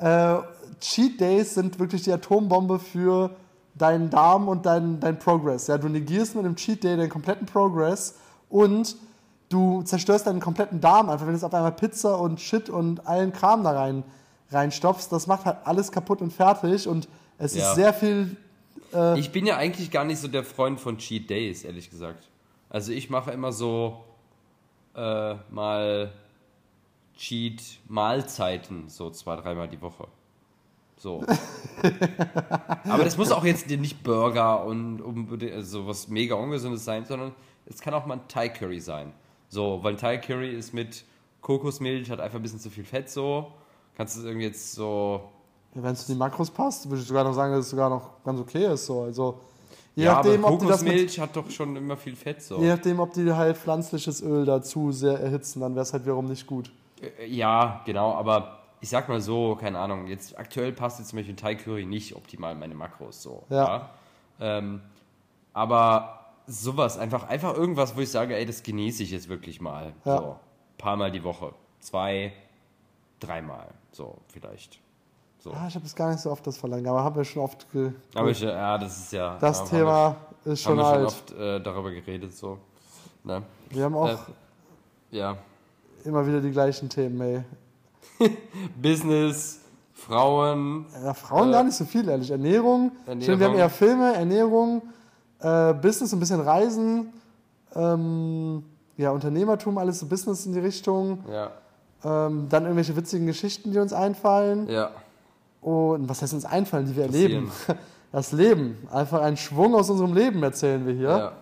Äh, 0.00 0.38
Cheat 0.80 1.20
Days 1.20 1.54
sind 1.54 1.78
wirklich 1.78 2.02
die 2.02 2.12
Atombombe 2.12 2.80
für 2.80 3.30
deinen 3.74 4.10
Darm 4.10 4.48
und 4.48 4.66
deinen 4.66 5.00
dein 5.00 5.18
Progress. 5.18 5.66
Ja, 5.66 5.78
du 5.78 5.88
negierst 5.88 6.34
mit 6.36 6.44
einem 6.44 6.56
Cheat 6.56 6.84
Day 6.84 6.96
deinen 6.96 7.08
kompletten 7.10 7.46
Progress 7.46 8.16
und 8.48 8.96
du 9.48 9.82
zerstörst 9.82 10.26
deinen 10.26 10.40
kompletten 10.40 10.80
Darm 10.80 11.08
einfach, 11.08 11.26
wenn 11.26 11.32
du 11.32 11.38
jetzt 11.38 11.44
auf 11.44 11.54
einmal 11.54 11.72
Pizza 11.72 12.18
und 12.20 12.40
Shit 12.40 12.70
und 12.70 13.06
allen 13.06 13.32
Kram 13.32 13.64
da 13.64 13.72
rein 13.72 14.04
reinstopfst. 14.50 15.08
Das 15.10 15.26
macht 15.26 15.44
halt 15.44 15.58
alles 15.64 15.90
kaputt 15.90 16.20
und 16.20 16.32
fertig 16.32 16.86
und 16.86 17.08
es 17.38 17.54
Ja. 17.54 17.68
ist 17.70 17.74
sehr 17.76 17.92
viel 17.94 18.36
Ich 19.16 19.32
bin 19.32 19.44
ja 19.44 19.56
eigentlich 19.56 19.90
gar 19.90 20.04
nicht 20.04 20.20
so 20.20 20.28
der 20.28 20.44
Freund 20.44 20.78
von 20.78 20.98
Cheat 20.98 21.28
Days, 21.28 21.64
ehrlich 21.64 21.90
gesagt. 21.90 22.28
Also 22.70 22.92
ich 22.92 23.10
mache 23.10 23.32
immer 23.32 23.50
so 23.52 24.04
äh, 24.94 25.34
mal 25.50 26.12
Cheat 27.16 27.60
Mahlzeiten, 27.88 28.88
so 28.88 29.10
zwei, 29.10 29.34
dreimal 29.36 29.68
die 29.68 29.80
Woche. 29.80 30.06
So. 31.04 31.22
Aber 32.84 33.04
das 33.04 33.18
muss 33.18 33.30
auch 33.30 33.44
jetzt 33.44 33.68
nicht 33.68 34.02
Burger 34.02 34.64
und 34.64 35.02
also 35.52 35.86
was 35.86 36.08
mega 36.08 36.34
ungesundes 36.34 36.82
sein, 36.82 37.04
sondern 37.04 37.32
es 37.66 37.82
kann 37.82 37.92
auch 37.92 38.06
mal 38.06 38.14
ein 38.14 38.26
Thai 38.26 38.48
Curry 38.48 38.80
sein. 38.80 39.12
So, 39.50 39.80
weil 39.82 39.96
Thai 39.96 40.16
Curry 40.16 40.50
ist 40.56 40.72
mit 40.72 41.04
Kokosmilch, 41.42 42.10
hat 42.10 42.20
einfach 42.20 42.38
ein 42.38 42.42
bisschen 42.42 42.58
zu 42.58 42.70
viel 42.70 42.84
Fett 42.84 43.10
so. 43.10 43.52
Kannst 43.98 44.16
du 44.16 44.20
es 44.20 44.24
irgendwie 44.24 44.46
jetzt 44.46 44.72
so 44.72 45.20
Ja, 45.74 45.82
Wenn 45.82 45.92
es 45.92 46.06
zu 46.06 46.12
den 46.12 46.16
Makros 46.16 46.50
passt, 46.50 46.88
würde 46.88 47.02
ich 47.02 47.06
sogar 47.06 47.24
noch 47.24 47.34
sagen, 47.34 47.52
dass 47.52 47.66
es 47.66 47.70
sogar 47.70 47.90
noch 47.90 48.24
ganz 48.24 48.40
okay 48.40 48.72
ist. 48.72 48.86
So. 48.86 49.02
Also, 49.02 49.40
je 49.94 50.04
ja, 50.04 50.14
nachdem, 50.14 50.42
aber 50.42 50.54
ob 50.54 50.60
Kokosmilch 50.60 51.20
hat 51.20 51.36
doch 51.36 51.50
schon 51.50 51.76
immer 51.76 51.98
viel 51.98 52.16
Fett 52.16 52.42
so. 52.42 52.58
je 52.62 52.68
nachdem, 52.68 52.98
ob 52.98 53.12
die 53.12 53.30
halt 53.30 53.58
pflanzliches 53.58 54.22
Öl 54.22 54.46
dazu 54.46 54.90
sehr 54.90 55.20
erhitzen, 55.20 55.60
dann 55.60 55.74
wäre 55.74 55.82
es 55.82 55.92
halt 55.92 56.04
wiederum 56.04 56.24
nicht 56.24 56.46
gut. 56.46 56.72
Äh, 57.02 57.26
Ja, 57.26 57.82
genau, 57.84 58.14
aber 58.14 58.63
ich 58.84 58.90
sag 58.90 59.08
mal 59.08 59.18
so, 59.22 59.56
keine 59.56 59.78
Ahnung, 59.78 60.08
jetzt 60.08 60.38
aktuell 60.38 60.70
passt 60.70 60.98
jetzt 60.98 61.08
zum 61.08 61.16
Beispiel 61.18 61.34
Thai 61.34 61.54
Curry 61.54 61.86
nicht 61.86 62.14
optimal 62.14 62.52
in 62.52 62.58
meine 62.58 62.74
Makros 62.74 63.22
so. 63.22 63.44
Ja. 63.48 63.88
Ähm, 64.38 64.82
aber 65.54 66.26
sowas, 66.46 66.98
einfach, 66.98 67.26
einfach 67.26 67.54
irgendwas, 67.54 67.96
wo 67.96 68.00
ich 68.00 68.10
sage, 68.10 68.36
ey, 68.36 68.44
das 68.44 68.62
genieße 68.62 69.02
ich 69.02 69.10
jetzt 69.10 69.30
wirklich 69.30 69.58
mal. 69.58 69.94
Ja. 70.04 70.18
So, 70.18 70.36
paar 70.76 70.96
Mal 70.98 71.10
die 71.10 71.24
Woche. 71.24 71.54
Zwei, 71.80 72.34
dreimal. 73.20 73.68
So, 73.92 74.18
vielleicht. 74.28 74.78
So. 75.38 75.52
Ah, 75.52 75.64
ich 75.66 75.74
habe 75.76 75.86
es 75.86 75.96
gar 75.96 76.10
nicht 76.10 76.20
so 76.20 76.30
oft 76.30 76.46
das 76.46 76.58
Verlangen, 76.58 76.86
aber 76.86 77.02
haben 77.02 77.16
wir 77.16 77.24
schon 77.24 77.40
oft. 77.40 77.66
Ge 77.72 77.90
Aber 78.14 78.28
ich, 78.28 78.40
ja, 78.40 78.76
das 78.76 78.98
ist 78.98 79.12
ja. 79.14 79.38
das 79.38 79.60
ja, 79.60 79.64
Thema 79.78 80.16
ist 80.44 80.66
Haben 80.66 80.76
wir, 80.76 80.84
schon 80.84 80.84
haben 80.84 80.92
wir 80.92 80.94
schon 80.94 81.06
oft 81.06 81.32
äh, 81.32 81.60
darüber 81.62 81.90
geredet, 81.90 82.36
so. 82.36 82.58
Ne? 83.22 83.42
wir 83.70 83.84
haben 83.84 83.94
auch 83.96 84.10
Äh, 84.10 84.16
Ja. 85.16 85.38
immer 86.04 86.26
wieder 86.26 86.42
die 86.42 86.50
gleichen 86.50 86.90
Themen, 86.90 87.18
ey. 87.22 87.44
Business, 88.80 89.60
Frauen, 89.92 90.86
Ja, 91.02 91.14
Frauen 91.14 91.48
Äh, 91.48 91.52
gar 91.52 91.64
nicht 91.64 91.74
so 91.76 91.84
viel, 91.84 92.08
ehrlich. 92.08 92.30
Ernährung. 92.30 92.92
Ernährung. 93.06 93.22
Stimmt, 93.22 93.40
wir 93.40 93.46
haben 93.48 93.54
eher 93.56 93.70
Filme, 93.70 94.14
Ernährung, 94.14 94.82
äh, 95.40 95.72
Business, 95.74 96.12
ein 96.12 96.20
bisschen 96.20 96.40
Reisen, 96.40 97.12
ähm, 97.74 98.62
ja, 98.96 99.10
Unternehmertum, 99.10 99.78
alles 99.78 100.00
so 100.00 100.06
Business 100.06 100.46
in 100.46 100.52
die 100.52 100.60
Richtung. 100.60 101.18
ja, 101.30 101.50
Ähm, 102.04 102.46
dann 102.50 102.64
irgendwelche 102.64 102.94
witzigen 102.96 103.26
Geschichten, 103.26 103.72
die 103.72 103.78
uns 103.78 103.92
einfallen. 103.92 104.68
ja. 104.68 104.90
Und 105.60 106.10
was 106.10 106.20
heißt 106.20 106.34
uns 106.34 106.44
einfallen, 106.44 106.84
die 106.86 106.94
wir 106.96 107.04
erleben? 107.04 107.50
Das 108.12 108.30
Leben. 108.30 108.76
Einfach 108.92 109.22
einen 109.22 109.36
Schwung 109.36 109.74
aus 109.74 109.90
unserem 109.90 110.14
Leben 110.14 110.40
erzählen 110.44 110.86
wir 110.86 110.92
hier. 110.94 111.08
ja. 111.08 111.32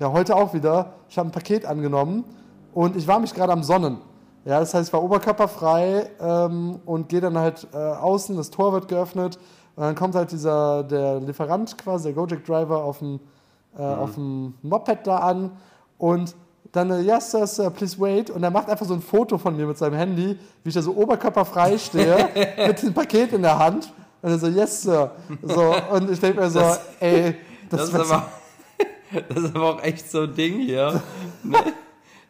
Ja, 0.00 0.10
heute 0.10 0.34
auch 0.34 0.52
wieder. 0.52 0.94
Ich 1.08 1.16
habe 1.16 1.28
ein 1.28 1.30
Paket 1.32 1.64
angenommen 1.64 2.24
und 2.72 2.96
ich 2.96 3.06
war 3.06 3.20
mich 3.20 3.32
gerade 3.34 3.52
am 3.52 3.62
Sonnen. 3.62 3.98
Ja, 4.44 4.60
das 4.60 4.74
heißt, 4.74 4.88
ich 4.88 4.92
war 4.92 5.02
oberkörperfrei 5.02 6.10
ähm, 6.20 6.78
und 6.84 7.08
gehe 7.08 7.20
dann 7.20 7.38
halt 7.38 7.66
äh, 7.72 7.76
außen, 7.76 8.36
das 8.36 8.50
Tor 8.50 8.72
wird 8.74 8.88
geöffnet 8.88 9.38
und 9.76 9.82
dann 9.84 9.94
kommt 9.94 10.14
halt 10.14 10.30
dieser, 10.32 10.82
der 10.84 11.20
Lieferant 11.20 11.76
quasi, 11.78 12.12
der 12.12 12.22
Gojek-Driver 12.22 12.84
auf 12.84 12.98
dem, 12.98 13.20
äh, 13.78 13.82
auf 13.82 14.14
dem 14.14 14.54
Moped 14.62 15.06
da 15.06 15.18
an 15.18 15.50
und 15.98 16.34
dann, 16.72 16.90
äh, 16.90 17.00
yes, 17.00 17.30
sir, 17.30 17.46
sir, 17.46 17.70
please 17.70 17.98
wait. 18.00 18.30
Und 18.30 18.42
er 18.42 18.50
macht 18.50 18.68
einfach 18.68 18.84
so 18.84 18.94
ein 18.94 19.00
Foto 19.00 19.38
von 19.38 19.56
mir 19.56 19.64
mit 19.66 19.78
seinem 19.78 19.94
Handy, 19.94 20.36
wie 20.64 20.68
ich 20.68 20.74
da 20.74 20.82
so 20.82 20.92
oberkörperfrei 20.96 21.78
stehe, 21.78 22.28
mit 22.66 22.82
dem 22.82 22.92
Paket 22.92 23.32
in 23.32 23.42
der 23.42 23.56
Hand. 23.58 23.92
Und 24.20 24.30
er 24.30 24.38
so, 24.38 24.48
yes, 24.48 24.82
sir. 24.82 25.12
So, 25.42 25.72
und 25.92 26.10
ich 26.10 26.18
denke 26.20 26.40
mir 26.40 26.50
so, 26.50 26.58
Das- 26.58 26.80
ey, 27.00 27.36
Das, 27.70 27.90
das, 27.92 28.02
ist 28.02 28.10
aber, 28.12 28.26
das 29.28 29.38
ist 29.44 29.54
aber 29.56 29.70
auch 29.74 29.82
echt 29.82 30.10
so 30.10 30.22
ein 30.22 30.34
Ding 30.34 30.58
hier. 30.60 31.00
Ne? 31.44 31.56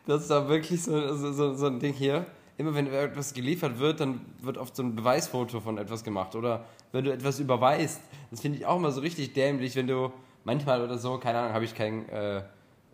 Das 0.06 0.22
ist 0.22 0.30
da 0.30 0.48
wirklich 0.48 0.82
so, 0.82 1.14
so, 1.14 1.54
so, 1.54 1.66
ein 1.66 1.78
Ding 1.78 1.94
hier. 1.94 2.26
Immer 2.56 2.74
wenn 2.74 2.86
etwas 2.86 3.34
geliefert 3.34 3.78
wird, 3.78 4.00
dann 4.00 4.20
wird 4.40 4.58
oft 4.58 4.76
so 4.76 4.82
ein 4.82 4.94
Beweisfoto 4.94 5.60
von 5.60 5.78
etwas 5.78 6.04
gemacht. 6.04 6.34
Oder 6.36 6.64
wenn 6.92 7.04
du 7.04 7.12
etwas 7.12 7.40
überweist. 7.40 8.00
Das 8.30 8.40
finde 8.40 8.58
ich 8.58 8.66
auch 8.66 8.76
immer 8.76 8.92
so 8.92 9.00
richtig 9.00 9.32
dämlich, 9.32 9.74
wenn 9.76 9.86
du 9.86 10.12
manchmal 10.44 10.82
oder 10.82 10.98
so, 10.98 11.18
keine 11.18 11.38
Ahnung, 11.38 11.52
habe 11.54 11.64
ich 11.64 11.74
kein, 11.74 12.08
äh, 12.08 12.38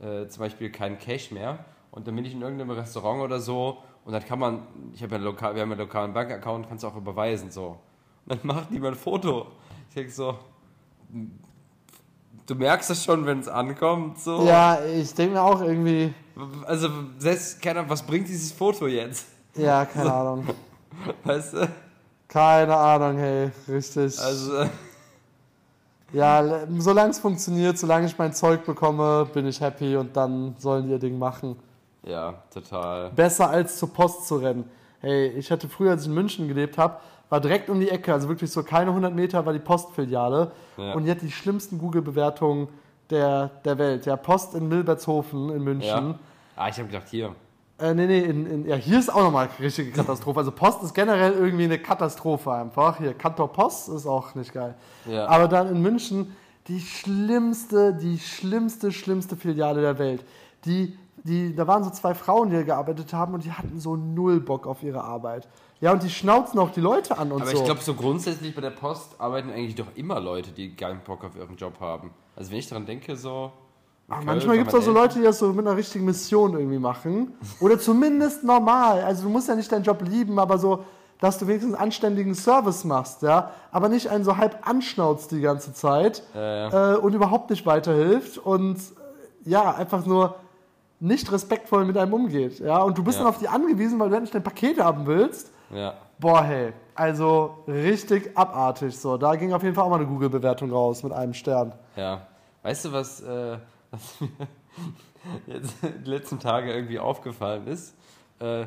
äh, 0.00 0.28
zum 0.28 0.40
Beispiel 0.40 0.70
keinen 0.70 0.98
Cash 0.98 1.30
mehr. 1.30 1.64
Und 1.90 2.06
dann 2.06 2.14
bin 2.14 2.24
ich 2.24 2.32
in 2.32 2.40
irgendeinem 2.40 2.70
Restaurant 2.70 3.22
oder 3.22 3.40
so. 3.40 3.78
Und 4.04 4.12
dann 4.12 4.24
kann 4.24 4.38
man, 4.38 4.62
ich 4.94 5.02
habe 5.02 5.16
ja 5.16 5.20
lokal, 5.20 5.54
wir 5.54 5.62
haben 5.62 5.72
einen 5.72 5.80
lokalen 5.80 6.12
Bankaccount, 6.14 6.68
kannst 6.68 6.84
du 6.84 6.88
auch 6.88 6.96
überweisen. 6.96 7.50
so. 7.50 7.76
Und 8.26 8.38
dann 8.38 8.38
macht 8.42 8.70
niemand 8.70 8.96
ein 8.96 8.98
Foto. 8.98 9.48
Ich 9.88 9.94
denke 9.94 10.10
so, 10.10 10.38
du 12.46 12.54
merkst 12.54 12.90
es 12.90 13.04
schon, 13.04 13.26
wenn 13.26 13.40
es 13.40 13.48
ankommt. 13.48 14.18
So. 14.18 14.46
ja, 14.46 14.84
ich 14.84 15.12
denke 15.14 15.34
mir 15.34 15.42
auch 15.42 15.60
irgendwie, 15.60 16.14
Also, 16.66 16.88
selbst, 17.18 17.60
keine 17.60 17.80
Ahnung, 17.80 17.90
was 17.90 18.02
bringt 18.02 18.28
dieses 18.28 18.52
Foto 18.52 18.86
jetzt? 18.86 19.26
Ja, 19.54 19.84
keine 19.84 20.12
Ahnung. 20.12 20.46
Weißt 21.24 21.54
du? 21.54 21.68
Keine 22.28 22.76
Ahnung, 22.76 23.16
hey, 23.18 23.50
richtig. 23.68 24.18
Also, 24.18 24.64
ja, 26.12 26.66
solange 26.78 27.10
es 27.10 27.18
funktioniert, 27.18 27.78
solange 27.78 28.06
ich 28.06 28.16
mein 28.18 28.32
Zeug 28.32 28.64
bekomme, 28.64 29.26
bin 29.32 29.46
ich 29.46 29.60
happy 29.60 29.96
und 29.96 30.16
dann 30.16 30.54
sollen 30.58 30.86
die 30.86 30.92
ihr 30.92 30.98
Ding 30.98 31.18
machen. 31.18 31.56
ja, 32.04 32.34
total. 32.52 33.10
Besser 33.10 33.50
als 33.50 33.76
zur 33.78 33.92
Post 33.92 34.26
zu 34.26 34.36
rennen. 34.36 34.64
Hey, 35.00 35.28
ich 35.28 35.50
hatte 35.50 35.68
früher, 35.68 35.92
als 35.92 36.02
ich 36.02 36.08
in 36.08 36.14
München 36.14 36.48
gelebt 36.48 36.78
habe, 36.78 36.96
war 37.28 37.40
direkt 37.40 37.70
um 37.70 37.78
die 37.78 37.88
Ecke, 37.88 38.12
also 38.12 38.28
wirklich 38.28 38.50
so 38.50 38.62
keine 38.64 38.90
100 38.90 39.14
Meter 39.14 39.46
war 39.46 39.52
die 39.52 39.60
Postfiliale 39.60 40.50
Ja. 40.76 40.94
und 40.94 41.04
die 41.04 41.10
hat 41.10 41.22
die 41.22 41.30
schlimmsten 41.30 41.78
Google-Bewertungen 41.78 42.68
der, 43.10 43.50
der 43.64 43.78
Welt. 43.78 44.06
Ja, 44.06 44.16
Post 44.16 44.54
in 44.54 44.68
Milbertshofen 44.68 45.50
in 45.50 45.62
München. 45.62 46.10
Ja. 46.10 46.18
Ah, 46.56 46.68
ich 46.68 46.78
habe 46.78 46.88
gedacht, 46.88 47.08
hier. 47.08 47.34
Äh, 47.78 47.94
nee, 47.94 48.06
nee, 48.06 48.20
in, 48.20 48.46
in, 48.46 48.68
ja, 48.68 48.76
hier 48.76 48.98
ist 48.98 49.12
auch 49.12 49.22
nochmal 49.22 49.48
eine 49.48 49.66
richtige 49.66 49.90
Katastrophe. 49.90 50.40
Also 50.40 50.52
Post 50.52 50.82
ist 50.82 50.94
generell 50.94 51.32
irgendwie 51.32 51.64
eine 51.64 51.78
Katastrophe 51.78 52.52
einfach. 52.52 52.98
Hier, 52.98 53.14
Kantor 53.14 53.52
Post 53.52 53.88
ist 53.88 54.06
auch 54.06 54.34
nicht 54.34 54.52
geil. 54.52 54.74
Ja. 55.06 55.26
Aber 55.26 55.48
dann 55.48 55.68
in 55.68 55.80
München 55.80 56.36
die 56.68 56.80
schlimmste, 56.80 57.94
die 57.94 58.18
schlimmste, 58.18 58.92
schlimmste 58.92 59.36
Filiale 59.36 59.80
der 59.80 59.98
Welt. 59.98 60.24
Die, 60.66 60.96
die, 61.24 61.54
da 61.54 61.66
waren 61.66 61.82
so 61.82 61.90
zwei 61.90 62.14
Frauen, 62.14 62.50
die 62.50 62.56
da 62.56 62.62
gearbeitet 62.62 63.12
haben 63.12 63.34
und 63.34 63.44
die 63.44 63.52
hatten 63.52 63.80
so 63.80 63.96
null 63.96 64.40
Bock 64.40 64.66
auf 64.66 64.82
ihre 64.82 65.02
Arbeit. 65.02 65.48
Ja, 65.80 65.92
und 65.92 66.02
die 66.02 66.10
schnauzen 66.10 66.58
auch 66.58 66.70
die 66.70 66.80
Leute 66.80 67.16
an 67.16 67.32
und 67.32 67.40
Aber 67.40 67.50
so. 67.50 67.56
ich 67.56 67.64
glaube, 67.64 67.80
so 67.80 67.94
grundsätzlich 67.94 68.54
bei 68.54 68.60
der 68.60 68.70
Post 68.70 69.18
arbeiten 69.18 69.50
eigentlich 69.50 69.74
doch 69.74 69.86
immer 69.94 70.20
Leute, 70.20 70.50
die 70.52 70.76
keinen 70.76 71.00
Bock 71.00 71.24
auf 71.24 71.34
ihren 71.34 71.56
Job 71.56 71.80
haben. 71.80 72.10
Also, 72.36 72.50
wenn 72.50 72.58
ich 72.58 72.68
daran 72.68 72.86
denke, 72.86 73.16
so. 73.16 73.52
Köln 74.08 74.24
manchmal 74.24 74.56
gibt 74.56 74.68
es 74.68 74.74
auch 74.74 74.82
so 74.82 74.92
Leute, 74.92 75.18
die 75.18 75.24
das 75.24 75.38
so 75.38 75.52
mit 75.52 75.66
einer 75.66 75.76
richtigen 75.76 76.04
Mission 76.04 76.54
irgendwie 76.54 76.78
machen. 76.80 77.32
Oder 77.60 77.78
zumindest 77.78 78.42
normal. 78.42 79.02
Also 79.02 79.22
du 79.24 79.28
musst 79.28 79.48
ja 79.48 79.54
nicht 79.54 79.70
deinen 79.70 79.84
Job 79.84 80.02
lieben, 80.02 80.38
aber 80.40 80.58
so, 80.58 80.84
dass 81.20 81.38
du 81.38 81.46
wenigstens 81.46 81.74
einen 81.74 81.82
anständigen 81.84 82.34
Service 82.34 82.82
machst, 82.84 83.22
ja. 83.22 83.52
Aber 83.70 83.88
nicht 83.88 84.08
einen 84.08 84.24
so 84.24 84.36
halb 84.36 84.66
anschnauzt 84.68 85.30
die 85.30 85.40
ganze 85.40 85.72
Zeit 85.74 86.24
Ja, 86.34 86.94
äh, 86.94 86.96
und 86.96 87.14
überhaupt 87.14 87.50
nicht 87.50 87.66
weiterhilft 87.66 88.38
und 88.38 88.78
äh, 88.78 89.48
ja, 89.50 89.74
einfach 89.76 90.04
nur 90.06 90.34
nicht 90.98 91.30
respektvoll 91.30 91.84
mit 91.84 91.96
einem 91.96 92.12
umgeht, 92.12 92.58
ja. 92.58 92.78
Und 92.82 92.98
du 92.98 93.04
bist 93.04 93.18
Ja. 93.18 93.24
dann 93.24 93.32
auf 93.32 93.38
die 93.38 93.48
angewiesen, 93.48 94.00
weil 94.00 94.08
du 94.08 94.16
endlich 94.16 94.32
dein 94.32 94.42
Paket 94.42 94.80
haben 94.80 95.06
willst. 95.06 95.52
Ja. 95.72 95.94
Boah, 96.18 96.42
hey, 96.42 96.72
also 97.00 97.64
richtig 97.66 98.36
abartig 98.36 98.94
so. 98.94 99.16
Da 99.16 99.34
ging 99.34 99.54
auf 99.54 99.62
jeden 99.62 99.74
Fall 99.74 99.84
auch 99.84 99.88
mal 99.88 99.96
eine 99.96 100.06
Google-Bewertung 100.06 100.70
raus 100.70 101.02
mit 101.02 101.12
einem 101.12 101.32
Stern. 101.32 101.72
Ja. 101.96 102.26
Weißt 102.62 102.84
du, 102.84 102.92
was, 102.92 103.22
äh, 103.22 103.56
was 103.90 104.20
mir 104.20 104.28
jetzt 105.46 105.74
die 106.04 106.10
letzten 106.10 106.38
Tage 106.38 106.74
irgendwie 106.74 106.98
aufgefallen 106.98 107.66
ist? 107.66 107.94
Äh, 108.38 108.66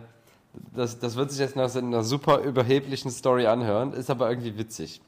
das, 0.76 1.00
das 1.00 1.16
wird 1.16 1.30
sich 1.30 1.40
jetzt 1.40 1.56
nach 1.56 1.74
einer 1.76 2.04
super 2.04 2.40
überheblichen 2.40 3.12
Story 3.12 3.46
anhören, 3.46 3.94
ist 3.94 4.10
aber 4.10 4.30
irgendwie 4.30 4.58
witzig. 4.58 5.00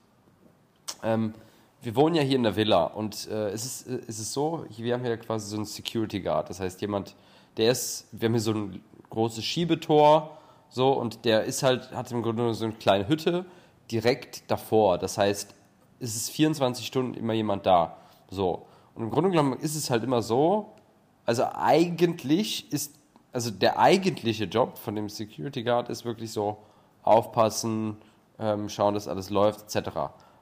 Ähm, 1.01 1.33
wir 1.81 1.95
wohnen 1.95 2.15
ja 2.15 2.21
hier 2.21 2.35
in 2.35 2.43
der 2.43 2.55
Villa 2.55 2.83
und 2.83 3.27
äh, 3.27 3.49
es, 3.49 3.65
ist, 3.65 3.87
äh, 3.87 4.01
es 4.07 4.19
ist 4.19 4.33
so, 4.33 4.65
wir 4.77 4.93
haben 4.93 5.03
hier 5.03 5.17
quasi 5.17 5.49
so 5.49 5.55
einen 5.55 5.65
Security 5.65 6.19
Guard. 6.19 6.51
Das 6.51 6.59
heißt, 6.59 6.79
jemand, 6.81 7.15
der 7.57 7.71
ist, 7.71 8.07
wir 8.11 8.27
haben 8.27 8.33
hier 8.33 8.41
so 8.41 8.51
ein 8.51 8.83
großes 9.09 9.43
Schiebetor, 9.43 10.37
so, 10.69 10.91
und 10.93 11.25
der 11.25 11.43
ist 11.43 11.63
halt, 11.63 11.91
hat 11.91 12.11
im 12.11 12.21
Grunde 12.21 12.53
so 12.53 12.65
eine 12.65 12.73
kleine 12.73 13.07
Hütte 13.07 13.45
direkt 13.91 14.49
davor. 14.49 14.97
Das 14.97 15.17
heißt, 15.17 15.53
es 15.99 16.15
ist 16.15 16.29
24 16.31 16.85
Stunden 16.85 17.13
immer 17.13 17.33
jemand 17.33 17.65
da. 17.65 17.97
So. 18.29 18.65
Und 18.93 19.03
im 19.03 19.09
Grunde 19.09 19.29
genommen 19.29 19.53
ist 19.53 19.75
es 19.75 19.89
halt 19.89 20.03
immer 20.03 20.21
so, 20.21 20.73
also 21.25 21.43
eigentlich 21.53 22.71
ist, 22.71 22.95
also 23.31 23.51
der 23.51 23.79
eigentliche 23.79 24.45
Job 24.45 24.77
von 24.77 24.95
dem 24.95 25.09
Security 25.09 25.63
Guard 25.63 25.89
ist 25.89 26.05
wirklich 26.05 26.31
so 26.31 26.57
aufpassen, 27.03 27.97
ähm, 28.39 28.69
schauen, 28.69 28.93
dass 28.93 29.07
alles 29.07 29.29
läuft, 29.29 29.75
etc. 29.75 29.89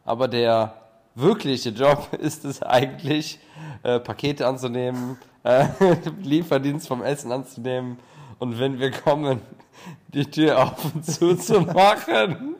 Aber 0.05 0.27
der 0.27 0.73
wirkliche 1.15 1.69
Job 1.69 2.09
ist 2.19 2.45
es 2.45 2.61
eigentlich, 2.61 3.39
äh, 3.83 3.99
Pakete 3.99 4.47
anzunehmen, 4.47 5.17
äh, 5.43 5.67
Lieferdienst 6.21 6.87
vom 6.87 7.03
Essen 7.03 7.31
anzunehmen 7.31 7.97
und 8.39 8.59
wenn 8.59 8.79
wir 8.79 8.91
kommen, 8.91 9.41
die 10.07 10.25
Tür 10.25 10.63
auf 10.63 10.93
und 10.93 11.05
zu 11.05 11.35
zu 11.35 11.61
machen. 11.61 12.55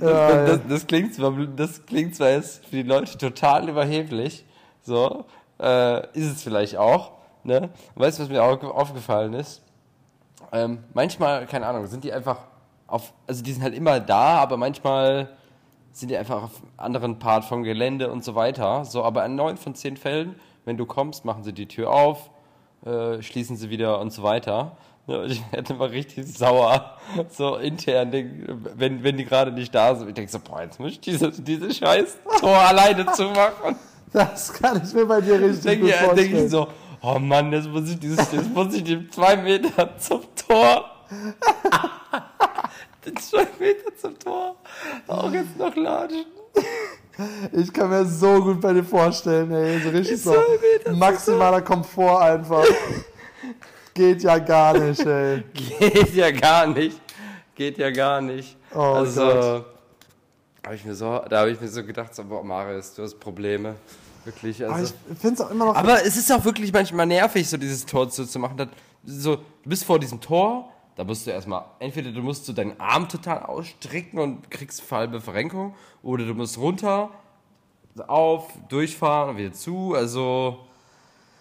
Ja, 0.00 0.46
Das, 0.46 0.60
das, 0.68 0.86
klingt 0.86 1.14
zwar, 1.14 1.32
das 1.56 1.84
klingt 1.84 2.14
zwar 2.14 2.30
jetzt 2.30 2.64
für 2.66 2.76
die 2.76 2.82
Leute 2.82 3.18
total 3.18 3.68
überheblich, 3.68 4.44
so, 4.82 5.24
äh, 5.60 6.06
ist 6.16 6.30
es 6.30 6.42
vielleicht 6.42 6.76
auch, 6.76 7.12
ne? 7.44 7.70
Weißt 7.94 8.18
du, 8.18 8.22
was 8.22 8.30
mir 8.30 8.42
auch 8.42 8.62
aufgefallen 8.62 9.34
ist? 9.34 9.62
Ähm, 10.52 10.84
manchmal, 10.94 11.46
keine 11.46 11.66
Ahnung, 11.66 11.86
sind 11.86 12.04
die 12.04 12.12
einfach 12.12 12.38
auf, 12.86 13.12
also 13.26 13.42
die 13.42 13.52
sind 13.52 13.62
halt 13.62 13.74
immer 13.74 14.00
da, 14.00 14.38
aber 14.38 14.56
manchmal 14.56 15.28
sind 15.92 16.10
die 16.10 16.16
einfach 16.16 16.44
auf 16.44 16.56
einem 16.56 16.72
anderen 16.76 17.18
Part 17.18 17.44
vom 17.44 17.62
Gelände 17.62 18.10
und 18.10 18.24
so 18.24 18.34
weiter. 18.34 18.84
So, 18.84 19.04
aber 19.04 19.24
in 19.24 19.34
neun 19.34 19.56
von 19.56 19.74
zehn 19.74 19.96
Fällen, 19.96 20.36
wenn 20.64 20.76
du 20.76 20.86
kommst, 20.86 21.24
machen 21.24 21.42
sie 21.44 21.52
die 21.52 21.68
Tür 21.68 21.90
auf, 21.90 22.30
äh, 22.84 23.22
schließen 23.22 23.56
sie 23.56 23.70
wieder 23.70 24.00
und 24.00 24.12
so 24.12 24.22
weiter. 24.22 24.76
Ich 25.26 25.42
werde 25.50 25.74
immer 25.74 25.90
richtig 25.90 26.26
sauer, 26.26 26.96
so 27.28 27.56
intern, 27.56 28.12
denk, 28.12 28.30
wenn, 28.76 29.02
wenn 29.02 29.16
die 29.16 29.24
gerade 29.24 29.50
nicht 29.50 29.74
da 29.74 29.96
sind. 29.96 30.08
Ich 30.08 30.14
denke 30.14 30.30
so, 30.30 30.38
boah, 30.38 30.62
jetzt 30.62 30.78
muss 30.78 30.92
ich 30.92 31.00
diese, 31.00 31.32
diese 31.32 31.74
scheiß 31.74 32.18
Tor 32.38 32.56
alleine 32.56 33.06
zumachen. 33.12 33.76
Das 34.12 34.52
kann 34.52 34.78
ich 34.84 34.92
mir 34.92 35.06
bei 35.06 35.22
dir 35.22 35.40
richtig 35.40 35.62
Denke 35.62 35.86
gut 35.86 35.94
vorstellen. 35.94 36.32
denk 36.32 36.44
ich 36.44 36.50
so, 36.50 36.68
oh 37.00 37.18
Mann, 37.18 37.50
jetzt 37.50 37.66
muss 37.66 37.88
ich 37.88 37.98
dieses, 37.98 38.30
jetzt 38.30 38.54
muss 38.54 38.74
ich 38.74 38.84
die 38.84 39.08
zwei 39.08 39.36
Meter 39.36 39.96
zum 39.96 40.20
Tor. 40.36 40.84
die 43.06 43.14
zwei 43.14 43.46
Meter 43.58 43.96
zum 43.96 44.18
Tor. 44.18 44.56
Auch 45.06 45.32
jetzt 45.32 45.56
noch 45.56 45.74
latschen. 45.74 46.26
Ich 47.52 47.72
kann 47.72 47.90
mir 47.90 48.04
so 48.04 48.42
gut 48.42 48.60
bei 48.60 48.72
dir 48.72 48.84
vorstellen, 48.84 49.50
ey. 49.52 49.80
So 49.80 49.90
richtig 49.90 50.22
so 50.22 50.34
maximaler 50.94 51.60
Komfort 51.60 52.20
einfach. 52.20 52.64
Geht 53.94 54.22
ja 54.22 54.38
gar 54.38 54.78
nicht, 54.78 55.04
ey. 55.04 55.44
Geht 55.52 56.14
ja 56.14 56.30
gar 56.30 56.66
nicht. 56.66 57.00
Geht 57.54 57.78
ja 57.78 57.90
gar 57.90 58.20
nicht. 58.20 58.56
Oh 58.74 58.78
also, 58.78 59.20
Gott. 59.20 59.66
hab 60.64 60.72
ich 60.72 60.84
mir 60.84 60.94
so, 60.94 61.20
da 61.28 61.40
habe 61.40 61.50
ich 61.50 61.60
mir 61.60 61.68
so 61.68 61.84
gedacht, 61.84 62.14
so, 62.14 62.24
boah, 62.24 62.42
Marius, 62.42 62.94
du 62.94 63.02
hast 63.02 63.20
Probleme. 63.20 63.74
Wirklich, 64.24 64.64
Aber 64.64 64.76
also. 64.76 64.94
ich 65.12 65.18
finde 65.18 65.34
es 65.34 65.40
auch 65.40 65.50
immer 65.50 65.66
noch. 65.66 65.74
Aber 65.74 66.04
es 66.04 66.16
ist 66.16 66.30
auch 66.32 66.44
wirklich 66.44 66.72
manchmal 66.72 67.06
nervig, 67.06 67.48
so 67.48 67.56
dieses 67.56 67.84
Tor 67.84 68.08
zu, 68.08 68.24
zu 68.24 68.38
machen. 68.38 68.70
So, 69.04 69.36
du 69.36 69.42
bist 69.68 69.84
vor 69.84 69.98
diesem 69.98 70.20
Tor, 70.20 70.72
da 70.96 71.04
musst 71.04 71.26
du 71.26 71.30
erstmal, 71.30 71.64
entweder 71.78 72.12
du 72.12 72.20
musst 72.22 72.44
so 72.46 72.52
deinen 72.52 72.78
Arm 72.80 73.08
total 73.08 73.42
ausstrecken 73.44 74.18
und 74.18 74.50
kriegst 74.50 74.90
halbe 74.90 75.20
Verrenkung, 75.20 75.74
oder 76.02 76.26
du 76.26 76.34
musst 76.34 76.58
runter, 76.58 77.10
auf, 78.06 78.48
durchfahren 78.68 79.30
und 79.30 79.36
wieder 79.36 79.52
zu. 79.52 79.94
Also, 79.94 80.58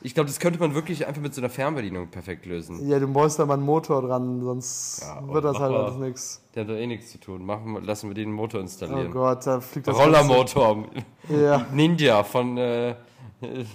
ich 0.01 0.13
glaube, 0.13 0.27
das 0.27 0.39
könnte 0.39 0.59
man 0.59 0.73
wirklich 0.73 1.05
einfach 1.07 1.21
mit 1.21 1.33
so 1.33 1.41
einer 1.41 1.49
Fernbedienung 1.49 2.07
perfekt 2.09 2.45
lösen. 2.45 2.87
ja, 2.89 2.97
du 2.99 3.07
brauchst 3.07 3.39
da 3.39 3.45
mal 3.45 3.53
einen 3.53 3.63
Motor 3.63 4.01
dran, 4.01 4.41
sonst 4.41 5.01
Ja, 5.01 5.25
wird 5.33 5.45
das 5.45 5.59
halt 5.59 5.73
alles 5.73 5.95
nix. 5.97 6.41
Der 6.55 6.63
hat 6.63 6.69
doch 6.69 6.75
eh 6.75 6.87
nichts 6.87 7.11
zu 7.11 7.19
tun. 7.19 7.45
Machen, 7.45 7.83
lassen 7.83 8.09
wir 8.09 8.15
den 8.15 8.31
Motor 8.31 8.59
Oh 8.59 8.63
installieren. 8.63 9.11
Gott, 9.11 9.45
da 9.45 9.61
fliegt 9.61 9.87
das 9.87 9.95
Rollermotor. 9.97 10.85
Ja. 11.29 11.65
Ninja 11.71 12.23
von 12.23 12.57
äh, 12.57 12.95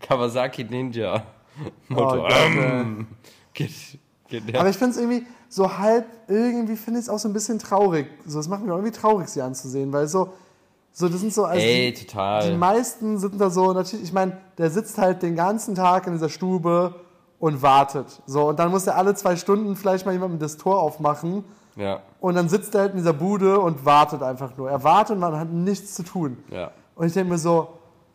Kawasaki 0.00 0.64
Ninja. 0.64 1.22
Motor. 1.88 2.18
Oh 2.18 2.22
Gott, 2.22 2.32
ähm, 2.32 3.06
geht, 3.54 3.70
geht 4.32 4.52
der. 4.52 4.60
Aber 4.60 4.68
ich 4.68 4.76
finde 4.76 4.92
es 4.92 4.98
irgendwie 4.98 5.26
so 5.48 5.78
halb, 5.78 6.06
irgendwie 6.28 6.76
finde 6.76 6.98
ich 6.98 7.06
es 7.06 7.08
auch 7.08 7.18
so 7.18 7.28
ein 7.28 7.32
bisschen 7.32 7.58
traurig. 7.58 8.06
So, 8.26 8.40
es 8.40 8.48
macht 8.48 8.62
mich 8.62 8.70
auch 8.70 8.76
irgendwie 8.76 8.98
traurig, 8.98 9.28
sie 9.28 9.42
anzusehen, 9.42 9.92
weil 9.92 10.08
so, 10.08 10.32
so 10.92 11.08
das 11.08 11.20
sind 11.20 11.32
so, 11.32 11.44
also 11.44 11.64
Ey, 11.64 11.92
die, 11.92 12.06
total. 12.06 12.50
die 12.50 12.56
meisten 12.56 13.18
sind 13.18 13.40
da 13.40 13.50
so, 13.50 13.72
natürlich, 13.72 14.04
ich 14.04 14.12
meine, 14.12 14.38
der 14.58 14.70
sitzt 14.70 14.98
halt 14.98 15.22
den 15.22 15.36
ganzen 15.36 15.74
Tag 15.74 16.06
in 16.06 16.14
dieser 16.14 16.28
Stube 16.28 16.94
und 17.38 17.62
wartet. 17.62 18.22
So, 18.26 18.48
und 18.48 18.58
dann 18.58 18.70
muss 18.70 18.86
er 18.86 18.96
alle 18.96 19.14
zwei 19.14 19.36
Stunden 19.36 19.76
vielleicht 19.76 20.06
mal 20.06 20.12
jemandem 20.12 20.38
das 20.38 20.56
Tor 20.56 20.80
aufmachen 20.80 21.44
ja, 21.76 22.00
und 22.20 22.34
dann 22.34 22.48
sitzt 22.48 22.74
er 22.74 22.82
halt 22.82 22.92
in 22.92 22.98
dieser 22.98 23.14
Bude 23.14 23.58
und 23.58 23.84
wartet 23.84 24.22
einfach 24.22 24.56
nur. 24.56 24.70
Er 24.70 24.84
wartet 24.84 25.14
und 25.14 25.20
man 25.20 25.38
hat 25.38 25.50
nichts 25.50 25.94
zu 25.94 26.02
tun. 26.02 26.38
ja. 26.50 26.72
Und 26.94 27.06
ich 27.06 27.14
denke 27.14 27.30
mir 27.30 27.38
so, 27.38 27.68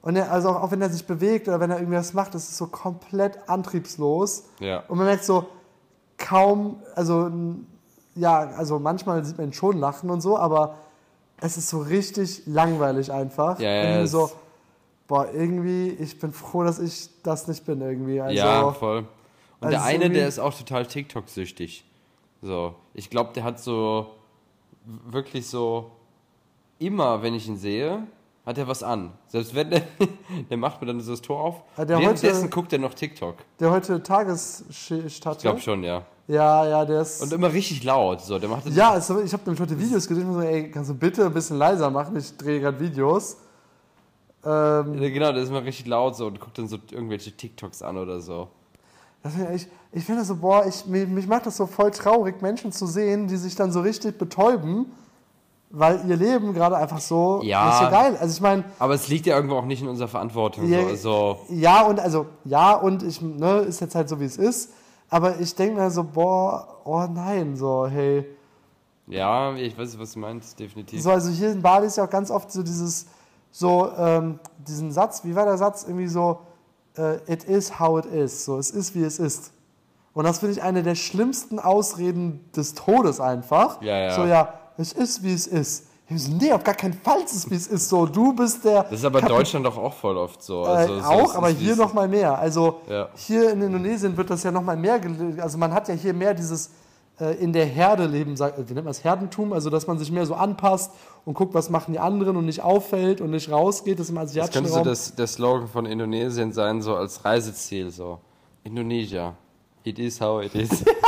und 0.03 0.15
er, 0.15 0.31
also 0.31 0.49
auch, 0.49 0.61
auch 0.61 0.71
wenn 0.71 0.81
er 0.81 0.89
sich 0.89 1.05
bewegt 1.05 1.47
oder 1.47 1.59
wenn 1.59 1.71
er 1.71 1.79
irgendwas 1.79 2.13
macht, 2.13 2.35
das 2.35 2.47
ist 2.47 2.57
so 2.57 2.67
komplett 2.67 3.49
antriebslos. 3.49 4.45
Ja. 4.59 4.83
Und 4.87 4.97
man 4.97 5.07
merkt 5.07 5.25
so, 5.25 5.47
kaum, 6.17 6.81
also 6.95 7.31
ja, 8.15 8.39
also 8.57 8.79
manchmal 8.79 9.23
sieht 9.23 9.37
man 9.37 9.47
ihn 9.49 9.53
schon 9.53 9.77
lachen 9.77 10.09
und 10.09 10.21
so, 10.21 10.37
aber 10.37 10.75
es 11.39 11.57
ist 11.57 11.69
so 11.69 11.79
richtig 11.79 12.43
langweilig 12.47 13.11
einfach. 13.11 13.59
Ja, 13.59 13.69
ja, 13.71 14.07
so, 14.07 14.31
boah, 15.07 15.27
irgendwie, 15.31 15.89
ich 15.89 16.19
bin 16.19 16.31
froh, 16.33 16.63
dass 16.63 16.79
ich 16.79 17.09
das 17.23 17.47
nicht 17.47 17.65
bin 17.65 17.79
irgendwie. 17.81 18.19
Also, 18.19 18.37
ja, 18.37 18.71
voll. 18.73 19.05
Und 19.59 19.69
der 19.69 19.79
also 19.81 19.89
eine, 19.95 20.05
irgendwie- 20.05 20.19
der 20.19 20.27
ist 20.27 20.39
auch 20.39 20.53
total 20.53 20.85
TikTok-süchtig. 20.87 21.83
So, 22.41 22.75
ich 22.93 23.09
glaube, 23.09 23.31
der 23.33 23.43
hat 23.43 23.59
so 23.59 24.07
wirklich 24.85 25.47
so 25.47 25.91
immer, 26.79 27.21
wenn 27.23 27.33
ich 27.33 27.47
ihn 27.47 27.57
sehe, 27.57 28.03
hat 28.47 28.57
er 28.57 28.67
was 28.67 28.81
an. 28.81 29.11
Selbst 29.27 29.53
wenn 29.53 29.69
der, 29.69 29.81
der 30.49 30.57
macht 30.57 30.81
mir 30.81 30.87
dann 30.87 30.99
so 31.01 31.11
das 31.11 31.21
Tor 31.21 31.39
auf. 31.41 31.61
Der 31.77 31.89
Währenddessen 31.89 32.43
heute- 32.43 32.49
guckt 32.49 32.73
er 32.73 32.79
noch 32.79 32.93
TikTok. 32.93 33.35
der 33.59 33.69
heute 33.71 34.01
Tagesschicht 34.01 35.25
hatte. 35.25 35.37
Ich 35.37 35.41
glaube 35.43 35.59
schon, 35.59 35.83
ja. 35.83 36.03
Ja, 36.27 36.65
ja, 36.67 36.83
der 36.85 37.01
ist. 37.01 37.21
Und 37.21 37.31
immer 37.33 37.51
richtig 37.53 37.83
laut. 37.83 38.21
So, 38.21 38.39
der 38.39 38.49
macht 38.49 38.65
das 38.65 38.75
ja, 38.75 38.95
es, 38.97 39.09
ich 39.09 39.31
habe 39.33 39.43
nämlich 39.45 39.59
heute 39.61 39.77
Videos 39.79 40.07
gesehen, 40.07 40.27
muss 40.27 40.35
so, 40.37 40.41
ey, 40.41 40.71
kannst 40.71 40.89
du 40.89 40.93
bitte 40.95 41.25
ein 41.25 41.33
bisschen 41.33 41.57
leiser 41.57 41.89
machen? 41.89 42.15
Ich 42.17 42.35
drehe 42.35 42.59
gerade 42.59 42.79
Videos. 42.79 43.37
Ähm, 44.45 45.01
Ja, 45.01 45.09
Genau, 45.09 45.31
der 45.31 45.43
ist 45.43 45.49
immer 45.49 45.63
richtig 45.63 45.87
laut 45.87 46.15
so 46.15 46.27
und 46.27 46.39
guckt 46.39 46.57
dann 46.57 46.67
so 46.67 46.77
irgendwelche 46.91 47.31
TikToks 47.31 47.81
an 47.81 47.97
oder 47.97 48.19
so. 48.21 48.47
Ich 49.55 49.67
ich 49.91 50.03
finde 50.05 50.21
das 50.21 50.27
so, 50.29 50.35
boah, 50.37 50.65
ich, 50.65 50.85
mich, 50.85 51.07
mich 51.07 51.27
macht 51.27 51.45
das 51.47 51.57
so 51.57 51.65
voll 51.65 51.91
traurig, 51.91 52.41
Menschen 52.41 52.71
zu 52.71 52.85
sehen, 52.85 53.27
die 53.27 53.35
sich 53.37 53.55
dann 53.55 53.71
so 53.71 53.81
richtig 53.81 54.17
betäuben, 54.17 54.85
weil 55.69 56.01
ihr 56.07 56.15
Leben 56.15 56.53
gerade 56.53 56.77
einfach 56.77 56.99
so 56.99 57.41
Ja. 57.43 57.65
nicht 57.67 57.79
so 57.79 57.89
geil. 57.89 58.17
Also 58.19 58.33
ich 58.33 58.41
meine, 58.41 58.63
Aber 58.79 58.93
es 58.93 59.07
liegt 59.07 59.25
ja 59.25 59.35
irgendwo 59.35 59.55
auch 59.57 59.65
nicht 59.65 59.81
in 59.81 59.87
unserer 59.87 60.07
Verantwortung. 60.07 60.67
Ja, 60.67 60.95
so. 60.95 61.39
Ja 61.49 61.81
und 61.81 61.99
also 61.99 62.27
ja 62.45 62.73
und 62.73 63.03
ich 63.03 63.21
ne, 63.21 63.59
ist 63.59 63.81
jetzt 63.81 63.95
halt 63.95 64.07
so 64.09 64.19
wie 64.19 64.25
es 64.25 64.37
ist, 64.37 64.71
aber 65.09 65.39
ich 65.39 65.55
denke 65.55 65.79
mir 65.79 65.89
so, 65.91 66.03
boah, 66.03 66.79
oh 66.85 67.05
nein, 67.13 67.55
so 67.55 67.87
hey, 67.87 68.25
ja, 69.09 69.55
ich 69.55 69.77
weiß, 69.77 69.97
was 69.99 70.13
du 70.13 70.19
meinst, 70.19 70.59
definitiv. 70.59 71.01
so 71.01 71.11
also 71.11 71.29
hier 71.29 71.51
in 71.51 71.61
Bali 71.61 71.87
ist 71.87 71.95
ja 71.97 72.03
auch 72.03 72.09
ganz 72.09 72.29
oft 72.29 72.51
so 72.51 72.61
dieses 72.61 73.07
so 73.51 73.89
ähm, 73.97 74.39
diesen 74.57 74.91
Satz, 74.91 75.23
wie 75.23 75.33
war 75.33 75.45
der 75.45 75.57
Satz 75.57 75.83
irgendwie 75.83 76.07
so, 76.07 76.41
äh, 76.97 77.15
it 77.31 77.45
is 77.45 77.79
how 77.79 77.97
it 77.99 78.05
is, 78.05 78.45
so 78.45 78.57
es 78.57 78.69
ist 78.71 78.95
wie 78.95 79.03
es 79.03 79.17
ist. 79.19 79.53
Und 80.13 80.25
das 80.25 80.39
finde 80.39 80.53
ich 80.53 80.63
eine 80.63 80.83
der 80.83 80.95
schlimmsten 80.95 81.59
Ausreden 81.59 82.49
des 82.55 82.73
Todes 82.73 83.19
einfach. 83.19 83.81
Ja, 83.81 83.97
ja. 83.97 84.15
So, 84.15 84.25
ja, 84.25 84.53
es 84.77 84.93
ist, 84.93 85.23
wie 85.23 85.33
es 85.33 85.47
ist. 85.47 85.85
So, 86.09 86.31
nee, 86.31 86.53
auf 86.53 86.63
gar 86.63 86.75
keinen 86.75 86.93
Fall 86.93 87.19
ist 87.21 87.33
es, 87.33 87.49
wie 87.49 87.55
es 87.55 87.67
ist. 87.67 87.89
So, 87.89 88.05
du 88.05 88.33
bist 88.33 88.63
der. 88.63 88.83
Das 88.83 88.93
ist 88.99 89.03
aber 89.05 89.19
in 89.19 89.25
Deutschland 89.27 89.65
doch 89.65 89.77
auch 89.77 89.93
voll 89.93 90.15
oft 90.15 90.41
so. 90.41 90.63
Äh, 90.63 90.67
Also, 90.67 90.99
so, 90.99 91.05
auch, 91.05 91.35
aber 91.35 91.49
hier 91.49 91.75
noch 91.75 91.93
mal 91.93 92.07
mehr. 92.07 92.37
Also 92.39 92.79
Ja. 92.89 93.09
hier 93.15 93.51
in 93.51 93.61
Indonesien 93.61 94.15
wird 94.15 94.29
das 94.29 94.43
ja 94.43 94.51
noch 94.51 94.61
mal 94.63 94.77
mehr. 94.77 95.01
Also 95.41 95.57
man 95.57 95.73
hat 95.73 95.89
ja 95.89 95.93
hier 95.95 96.13
mehr 96.13 96.33
dieses 96.33 96.69
äh, 97.19 97.35
in 97.43 97.51
der 97.51 97.65
Herde 97.65 98.05
leben, 98.05 98.37
wie 98.39 98.43
nennt 98.43 98.75
man 98.75 98.85
das 98.85 99.03
Herdentum, 99.03 99.51
also 99.51 99.69
dass 99.69 99.85
man 99.85 99.97
sich 99.97 100.09
mehr 100.09 100.25
so 100.25 100.35
anpasst 100.35 100.91
und 101.25 101.33
guckt, 101.33 101.53
was 101.53 101.69
machen 101.69 101.91
die 101.91 101.99
anderen 101.99 102.37
und 102.37 102.45
nicht 102.45 102.61
auffällt 102.63 103.19
und 103.19 103.31
nicht 103.31 103.51
rausgeht. 103.51 103.99
Das 103.99 104.05
ist 104.05 104.11
im 104.11 104.15
Das 104.15 104.29
asiatischen 104.29 104.63
könnte 104.63 104.69
so 104.69 104.83
das, 104.83 105.13
der 105.13 105.27
Slogan 105.27 105.67
von 105.67 105.85
Indonesien 105.85 106.53
sein, 106.53 106.81
so 106.81 106.95
als 106.95 107.25
Reiseziel, 107.25 107.91
so. 107.91 108.19
Indonesia. 108.63 109.33
It 109.87 109.99
is 109.99 110.19
how 110.19 110.41
it 110.41 110.53
is. 110.53 110.69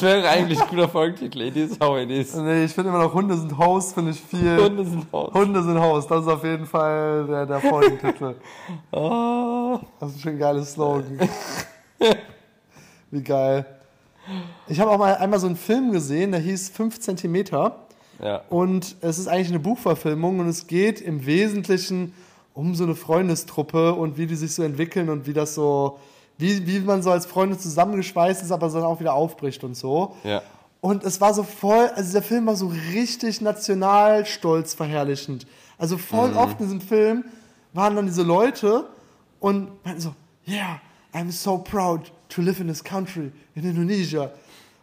wäre 0.00 0.26
eigentlich 0.26 0.58
ein 0.58 0.66
guter 0.66 0.88
Folgentitel. 0.88 1.42
It 1.42 1.54
is 1.54 1.78
how 1.78 1.98
it 1.98 2.08
is. 2.08 2.34
Nee, 2.34 2.64
ich 2.64 2.72
finde 2.72 2.88
immer 2.88 3.00
noch 3.00 3.12
Hunde 3.12 3.36
sind 3.36 3.58
Host, 3.58 3.92
finde 3.92 4.12
ich 4.12 4.20
viel. 4.20 4.56
Hunde 4.56 4.86
sind 4.86 5.12
raus. 5.12 5.30
Hunde 5.34 5.62
sind 5.62 5.78
Host, 5.78 6.10
das 6.10 6.22
ist 6.22 6.28
auf 6.28 6.42
jeden 6.42 6.64
Fall 6.64 7.26
der, 7.26 7.44
der 7.44 7.60
Folgentitel. 7.60 8.36
Oh. 8.92 9.78
Das 10.00 10.12
ist 10.12 10.22
schon 10.22 10.32
ein 10.32 10.38
geiles 10.38 10.72
Slogan. 10.72 11.20
Wie 13.10 13.22
geil. 13.22 13.66
Ich 14.66 14.80
habe 14.80 14.90
auch 14.90 14.98
mal 14.98 15.16
einmal 15.16 15.38
so 15.38 15.48
einen 15.48 15.56
Film 15.56 15.92
gesehen, 15.92 16.32
der 16.32 16.40
hieß 16.40 16.70
5 16.70 16.98
Zentimeter. 16.98 17.76
Ja. 18.24 18.40
Und 18.48 18.96
es 19.02 19.18
ist 19.18 19.28
eigentlich 19.28 19.50
eine 19.50 19.58
Buchverfilmung 19.58 20.38
und 20.38 20.48
es 20.48 20.66
geht 20.66 21.02
im 21.02 21.26
Wesentlichen 21.26 22.14
um 22.54 22.74
so 22.74 22.84
eine 22.84 22.94
Freundestruppe 22.94 23.92
und 23.92 24.16
wie 24.16 24.26
die 24.26 24.36
sich 24.36 24.54
so 24.54 24.62
entwickeln 24.62 25.10
und 25.10 25.26
wie 25.26 25.34
das 25.34 25.54
so, 25.54 25.98
wie, 26.40 26.66
wie 26.66 26.80
man 26.80 27.02
so 27.02 27.10
als 27.10 27.26
Freunde 27.26 27.58
zusammengeschweißt 27.58 28.42
ist, 28.42 28.50
aber 28.50 28.68
dann 28.68 28.82
auch 28.82 29.00
wieder 29.00 29.14
aufbricht 29.14 29.62
und 29.64 29.76
so. 29.76 30.16
Ja. 30.24 30.42
Und 30.80 31.04
es 31.04 31.20
war 31.20 31.34
so 31.34 31.42
voll, 31.42 31.88
also 31.88 32.02
dieser 32.02 32.22
Film 32.22 32.46
war 32.46 32.56
so 32.56 32.72
richtig 32.92 33.40
nationalstolz 33.40 34.74
verherrlichend. 34.74 35.46
Also 35.76 35.98
voll 35.98 36.32
oft 36.34 36.58
in 36.60 36.66
diesem 36.66 36.80
Film 36.80 37.24
waren 37.72 37.96
dann 37.96 38.06
diese 38.06 38.22
Leute 38.22 38.86
und 39.40 39.84
meinten 39.84 40.00
so, 40.00 40.14
yeah, 40.48 40.80
I'm 41.12 41.30
so 41.30 41.58
proud 41.58 42.10
to 42.30 42.40
live 42.40 42.60
in 42.60 42.68
this 42.68 42.82
country, 42.82 43.30
in 43.54 43.64
Indonesia. 43.64 44.30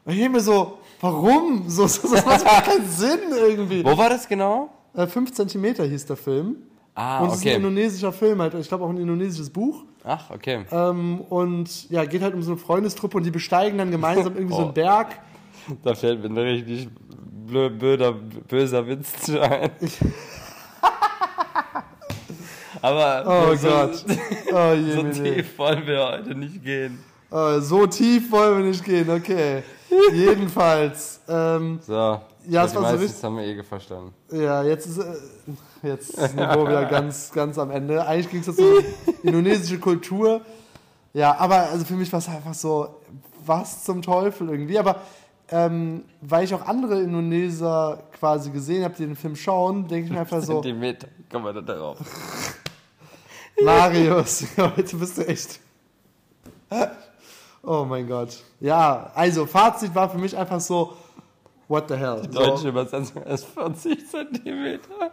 Und 0.06 0.14
ich 0.14 0.30
mir 0.30 0.40
so, 0.40 0.80
warum? 1.02 1.66
So, 1.70 1.88
so, 1.88 2.14
das 2.14 2.26
macht 2.26 2.66
keinen 2.66 2.90
Sinn 2.90 3.20
irgendwie. 3.32 3.84
Wo 3.84 3.98
war 3.98 4.10
das 4.10 4.28
genau? 4.28 4.70
Äh, 4.94 5.08
5 5.08 5.34
Zentimeter 5.34 5.84
hieß 5.84 6.06
der 6.06 6.18
Film. 6.18 6.58
Ah, 6.96 7.20
und 7.20 7.30
es 7.30 7.36
ist 7.36 7.46
ein 7.46 7.58
indonesischer 7.58 8.12
Film, 8.12 8.42
halt. 8.42 8.54
ich 8.56 8.68
glaube 8.68 8.84
auch 8.84 8.90
ein 8.90 8.98
indonesisches 8.98 9.50
Buch. 9.50 9.84
Ach, 10.10 10.30
okay. 10.30 10.64
Ähm, 10.72 11.20
und 11.22 11.90
ja, 11.90 12.06
geht 12.06 12.22
halt 12.22 12.34
um 12.34 12.42
so 12.42 12.52
eine 12.52 12.60
Freundestruppe 12.60 13.18
und 13.18 13.24
die 13.26 13.32
besteigen 13.32 13.78
dann 13.78 13.92
gemeinsam 13.92 14.36
irgendwie 14.36 14.54
so 14.56 14.60
Oh. 14.62 14.66
einen 14.66 14.74
Berg. 14.74 15.20
Da 15.84 15.94
fällt 15.96 16.22
mir 16.22 16.30
ein 16.30 16.38
richtig 16.38 16.88
blö- 17.48 17.70
böder, 17.70 18.14
böser 18.14 18.88
Witz 18.88 19.14
zu 19.24 19.42
ein. 19.42 19.70
Aber 22.82 23.24
Oh 23.52 23.56
so, 23.56 23.68
Gott. 23.68 24.06
Oh 24.54 24.74
je, 24.74 24.94
so 24.94 25.02
je. 25.24 25.34
tief 25.36 25.58
wollen 25.58 25.86
wir 25.88 26.06
heute 26.08 26.36
nicht 26.36 26.64
gehen. 26.64 27.00
Äh, 27.32 27.60
so 27.60 27.88
tief 27.88 28.32
wollen 28.32 28.60
wir 28.60 28.66
nicht 28.70 28.84
gehen, 28.86 29.10
okay. 29.10 29.64
Jedenfalls, 30.14 31.22
ähm, 31.28 31.80
So, 31.82 32.22
Ja, 32.50 32.64
die 32.64 32.70
es 32.70 32.76
war 32.76 32.92
so 32.92 32.98
richtig- 32.98 33.24
haben 33.24 33.38
wir 33.38 33.44
eh 33.44 33.64
verstanden. 33.64 34.14
ja, 34.32 34.64
jetzt 34.64 34.86
ist, 34.86 34.98
äh, 35.00 35.14
jetzt 35.84 36.10
ist 36.10 36.18
das 36.18 36.34
Niveau 36.34 36.66
wieder 36.68 36.86
ganz, 36.86 37.32
ganz 37.32 37.58
am 37.58 37.72
Ende. 37.72 38.06
Eigentlich 38.06 38.30
ging 38.30 38.40
es 38.42 38.48
jetzt 38.48 38.60
um 38.60 38.78
indonesische 39.24 39.80
Kultur. 39.80 40.42
Ja, 41.14 41.36
aber 41.38 41.58
also 41.70 41.84
für 41.86 41.96
mich 41.96 42.12
war 42.12 42.20
es 42.20 42.28
einfach 42.30 42.54
so, 42.54 42.96
was 43.46 43.84
zum 43.84 44.02
Teufel 44.02 44.50
irgendwie. 44.50 44.78
Aber 44.80 44.98
ähm, 45.50 46.04
weil 46.22 46.44
ich 46.44 46.54
auch 46.54 46.66
andere 46.66 47.02
Indonesier 47.02 48.04
quasi 48.20 48.50
gesehen 48.52 48.84
habe, 48.84 48.94
die 48.96 49.06
den 49.06 49.16
Film 49.16 49.36
schauen, 49.36 49.88
denke 49.88 50.06
ich 50.08 50.12
mir 50.12 50.20
einfach 50.20 50.42
so, 50.42 50.54
Zentimeter. 50.62 51.08
Komm 51.32 51.44
mal 51.44 51.54
da 51.54 51.62
darauf. 51.62 51.98
Marius, 53.64 54.46
heute 54.58 54.96
bist 54.98 55.18
du 55.18 55.28
echt. 55.28 55.60
Oh 57.64 57.86
mein 57.88 58.08
Gott. 58.08 58.38
Ja, 58.60 59.12
also 59.16 59.46
Fazit 59.46 59.94
war 59.96 60.10
für 60.10 60.18
mich 60.18 60.38
einfach 60.38 60.60
so, 60.60 60.94
what 61.68 61.88
the 61.90 61.96
hell. 61.96 62.22
So, 62.32 62.40
Deutsche 62.40 62.68
Übersetzung 62.70 63.24
ist 63.24 63.46
40 63.46 64.10
Zentimeter. 64.10 65.12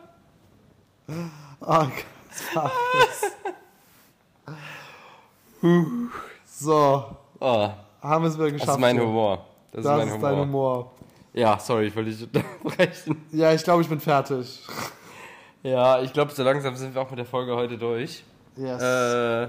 oh 1.08 1.66
Gott, 1.66 1.90
Marius. 2.54 3.32
Huh. 5.62 5.84
So, 6.46 7.04
Oh, 7.40 7.68
haben 8.02 8.24
wir 8.24 8.28
es 8.28 8.36
wieder 8.38 8.50
geschafft. 8.50 8.68
das 8.68 8.74
ist 8.76 8.80
mein 8.80 8.96
so. 8.96 9.02
Humor. 9.06 9.44
Das, 9.72 9.84
Das 9.84 9.92
ist 9.92 9.98
mein 9.98 10.08
ist 10.16 10.22
dein 10.22 10.36
Humor. 10.38 10.76
Humor. 10.76 10.90
Ja, 11.32 11.58
sorry, 11.58 11.86
ich 11.86 11.96
wollte 11.96 12.10
dich 12.10 12.22
unterbrechen. 12.22 13.24
Ja, 13.32 13.52
ich 13.52 13.62
glaube, 13.64 13.82
ich 13.82 13.88
bin 13.88 13.98
fertig. 14.00 14.62
Ja, 15.62 16.00
ich 16.00 16.12
glaube, 16.12 16.32
so 16.32 16.42
langsam 16.44 16.76
sind 16.76 16.94
wir 16.94 17.02
auch 17.02 17.10
mit 17.10 17.18
der 17.18 17.26
Folge 17.26 17.54
heute 17.56 17.76
durch. 17.76 18.22
Yes. 18.56 18.80
Äh, 18.80 19.48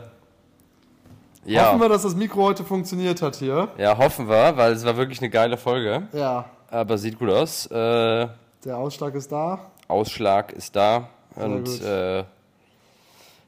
ja. 1.45 1.67
Hoffen 1.67 1.79
wir, 1.81 1.89
dass 1.89 2.01
das 2.03 2.15
Mikro 2.15 2.41
heute 2.43 2.63
funktioniert 2.63 3.21
hat 3.21 3.35
hier. 3.35 3.67
ja, 3.77 3.95
hoffen 3.97 4.27
wir, 4.27 4.57
weil 4.57 4.71
es 4.73 4.83
war 4.83 4.97
wirklich 4.97 5.19
eine 5.19 5.29
geile 5.29 5.57
Folge. 5.57 6.07
Ja, 6.13 6.45
Aber 6.75 6.97
sieht 6.97 7.17
gut 7.17 7.29
aus. 7.29 7.67
Äh, 7.67 8.27
der 8.65 8.77
Ausschlag 8.77 9.15
ist 9.15 9.31
da. 9.31 9.71
Ausschlag 9.87 10.51
ist 10.51 10.75
da. 10.75 11.07
Sehr 11.33 11.45
Und 11.45 11.81
äh, 11.81 12.25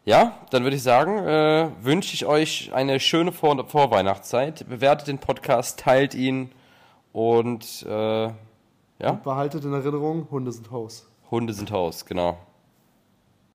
ja, 0.06 0.38
dann 0.50 0.64
würde 0.64 0.78
ich 0.78 0.84
sagen, 0.84 1.18
äh, 1.18 1.70
wünsche 1.82 2.14
ich 2.14 2.26
euch 2.26 2.72
eine 2.74 3.02
schöne 3.02 3.34
Vor 3.34 3.68
Vorweihnachtszeit. 3.68 4.66
Bewertet 4.70 5.10
den 5.10 5.18
Podcast, 5.20 5.78
teilt 5.82 6.16
ihn 6.16 6.52
und 7.12 7.86
äh, 7.86 8.28
ja, 9.00 9.12
Behaltet 9.26 9.66
in 9.66 9.74
Erinnerung, 9.74 10.28
Hunde 10.32 10.54
sind 10.54 10.72
Host. 10.72 11.06
Hunde 11.30 11.52
sind 11.52 11.70
Haus, 11.70 12.06
genau. 12.06 12.38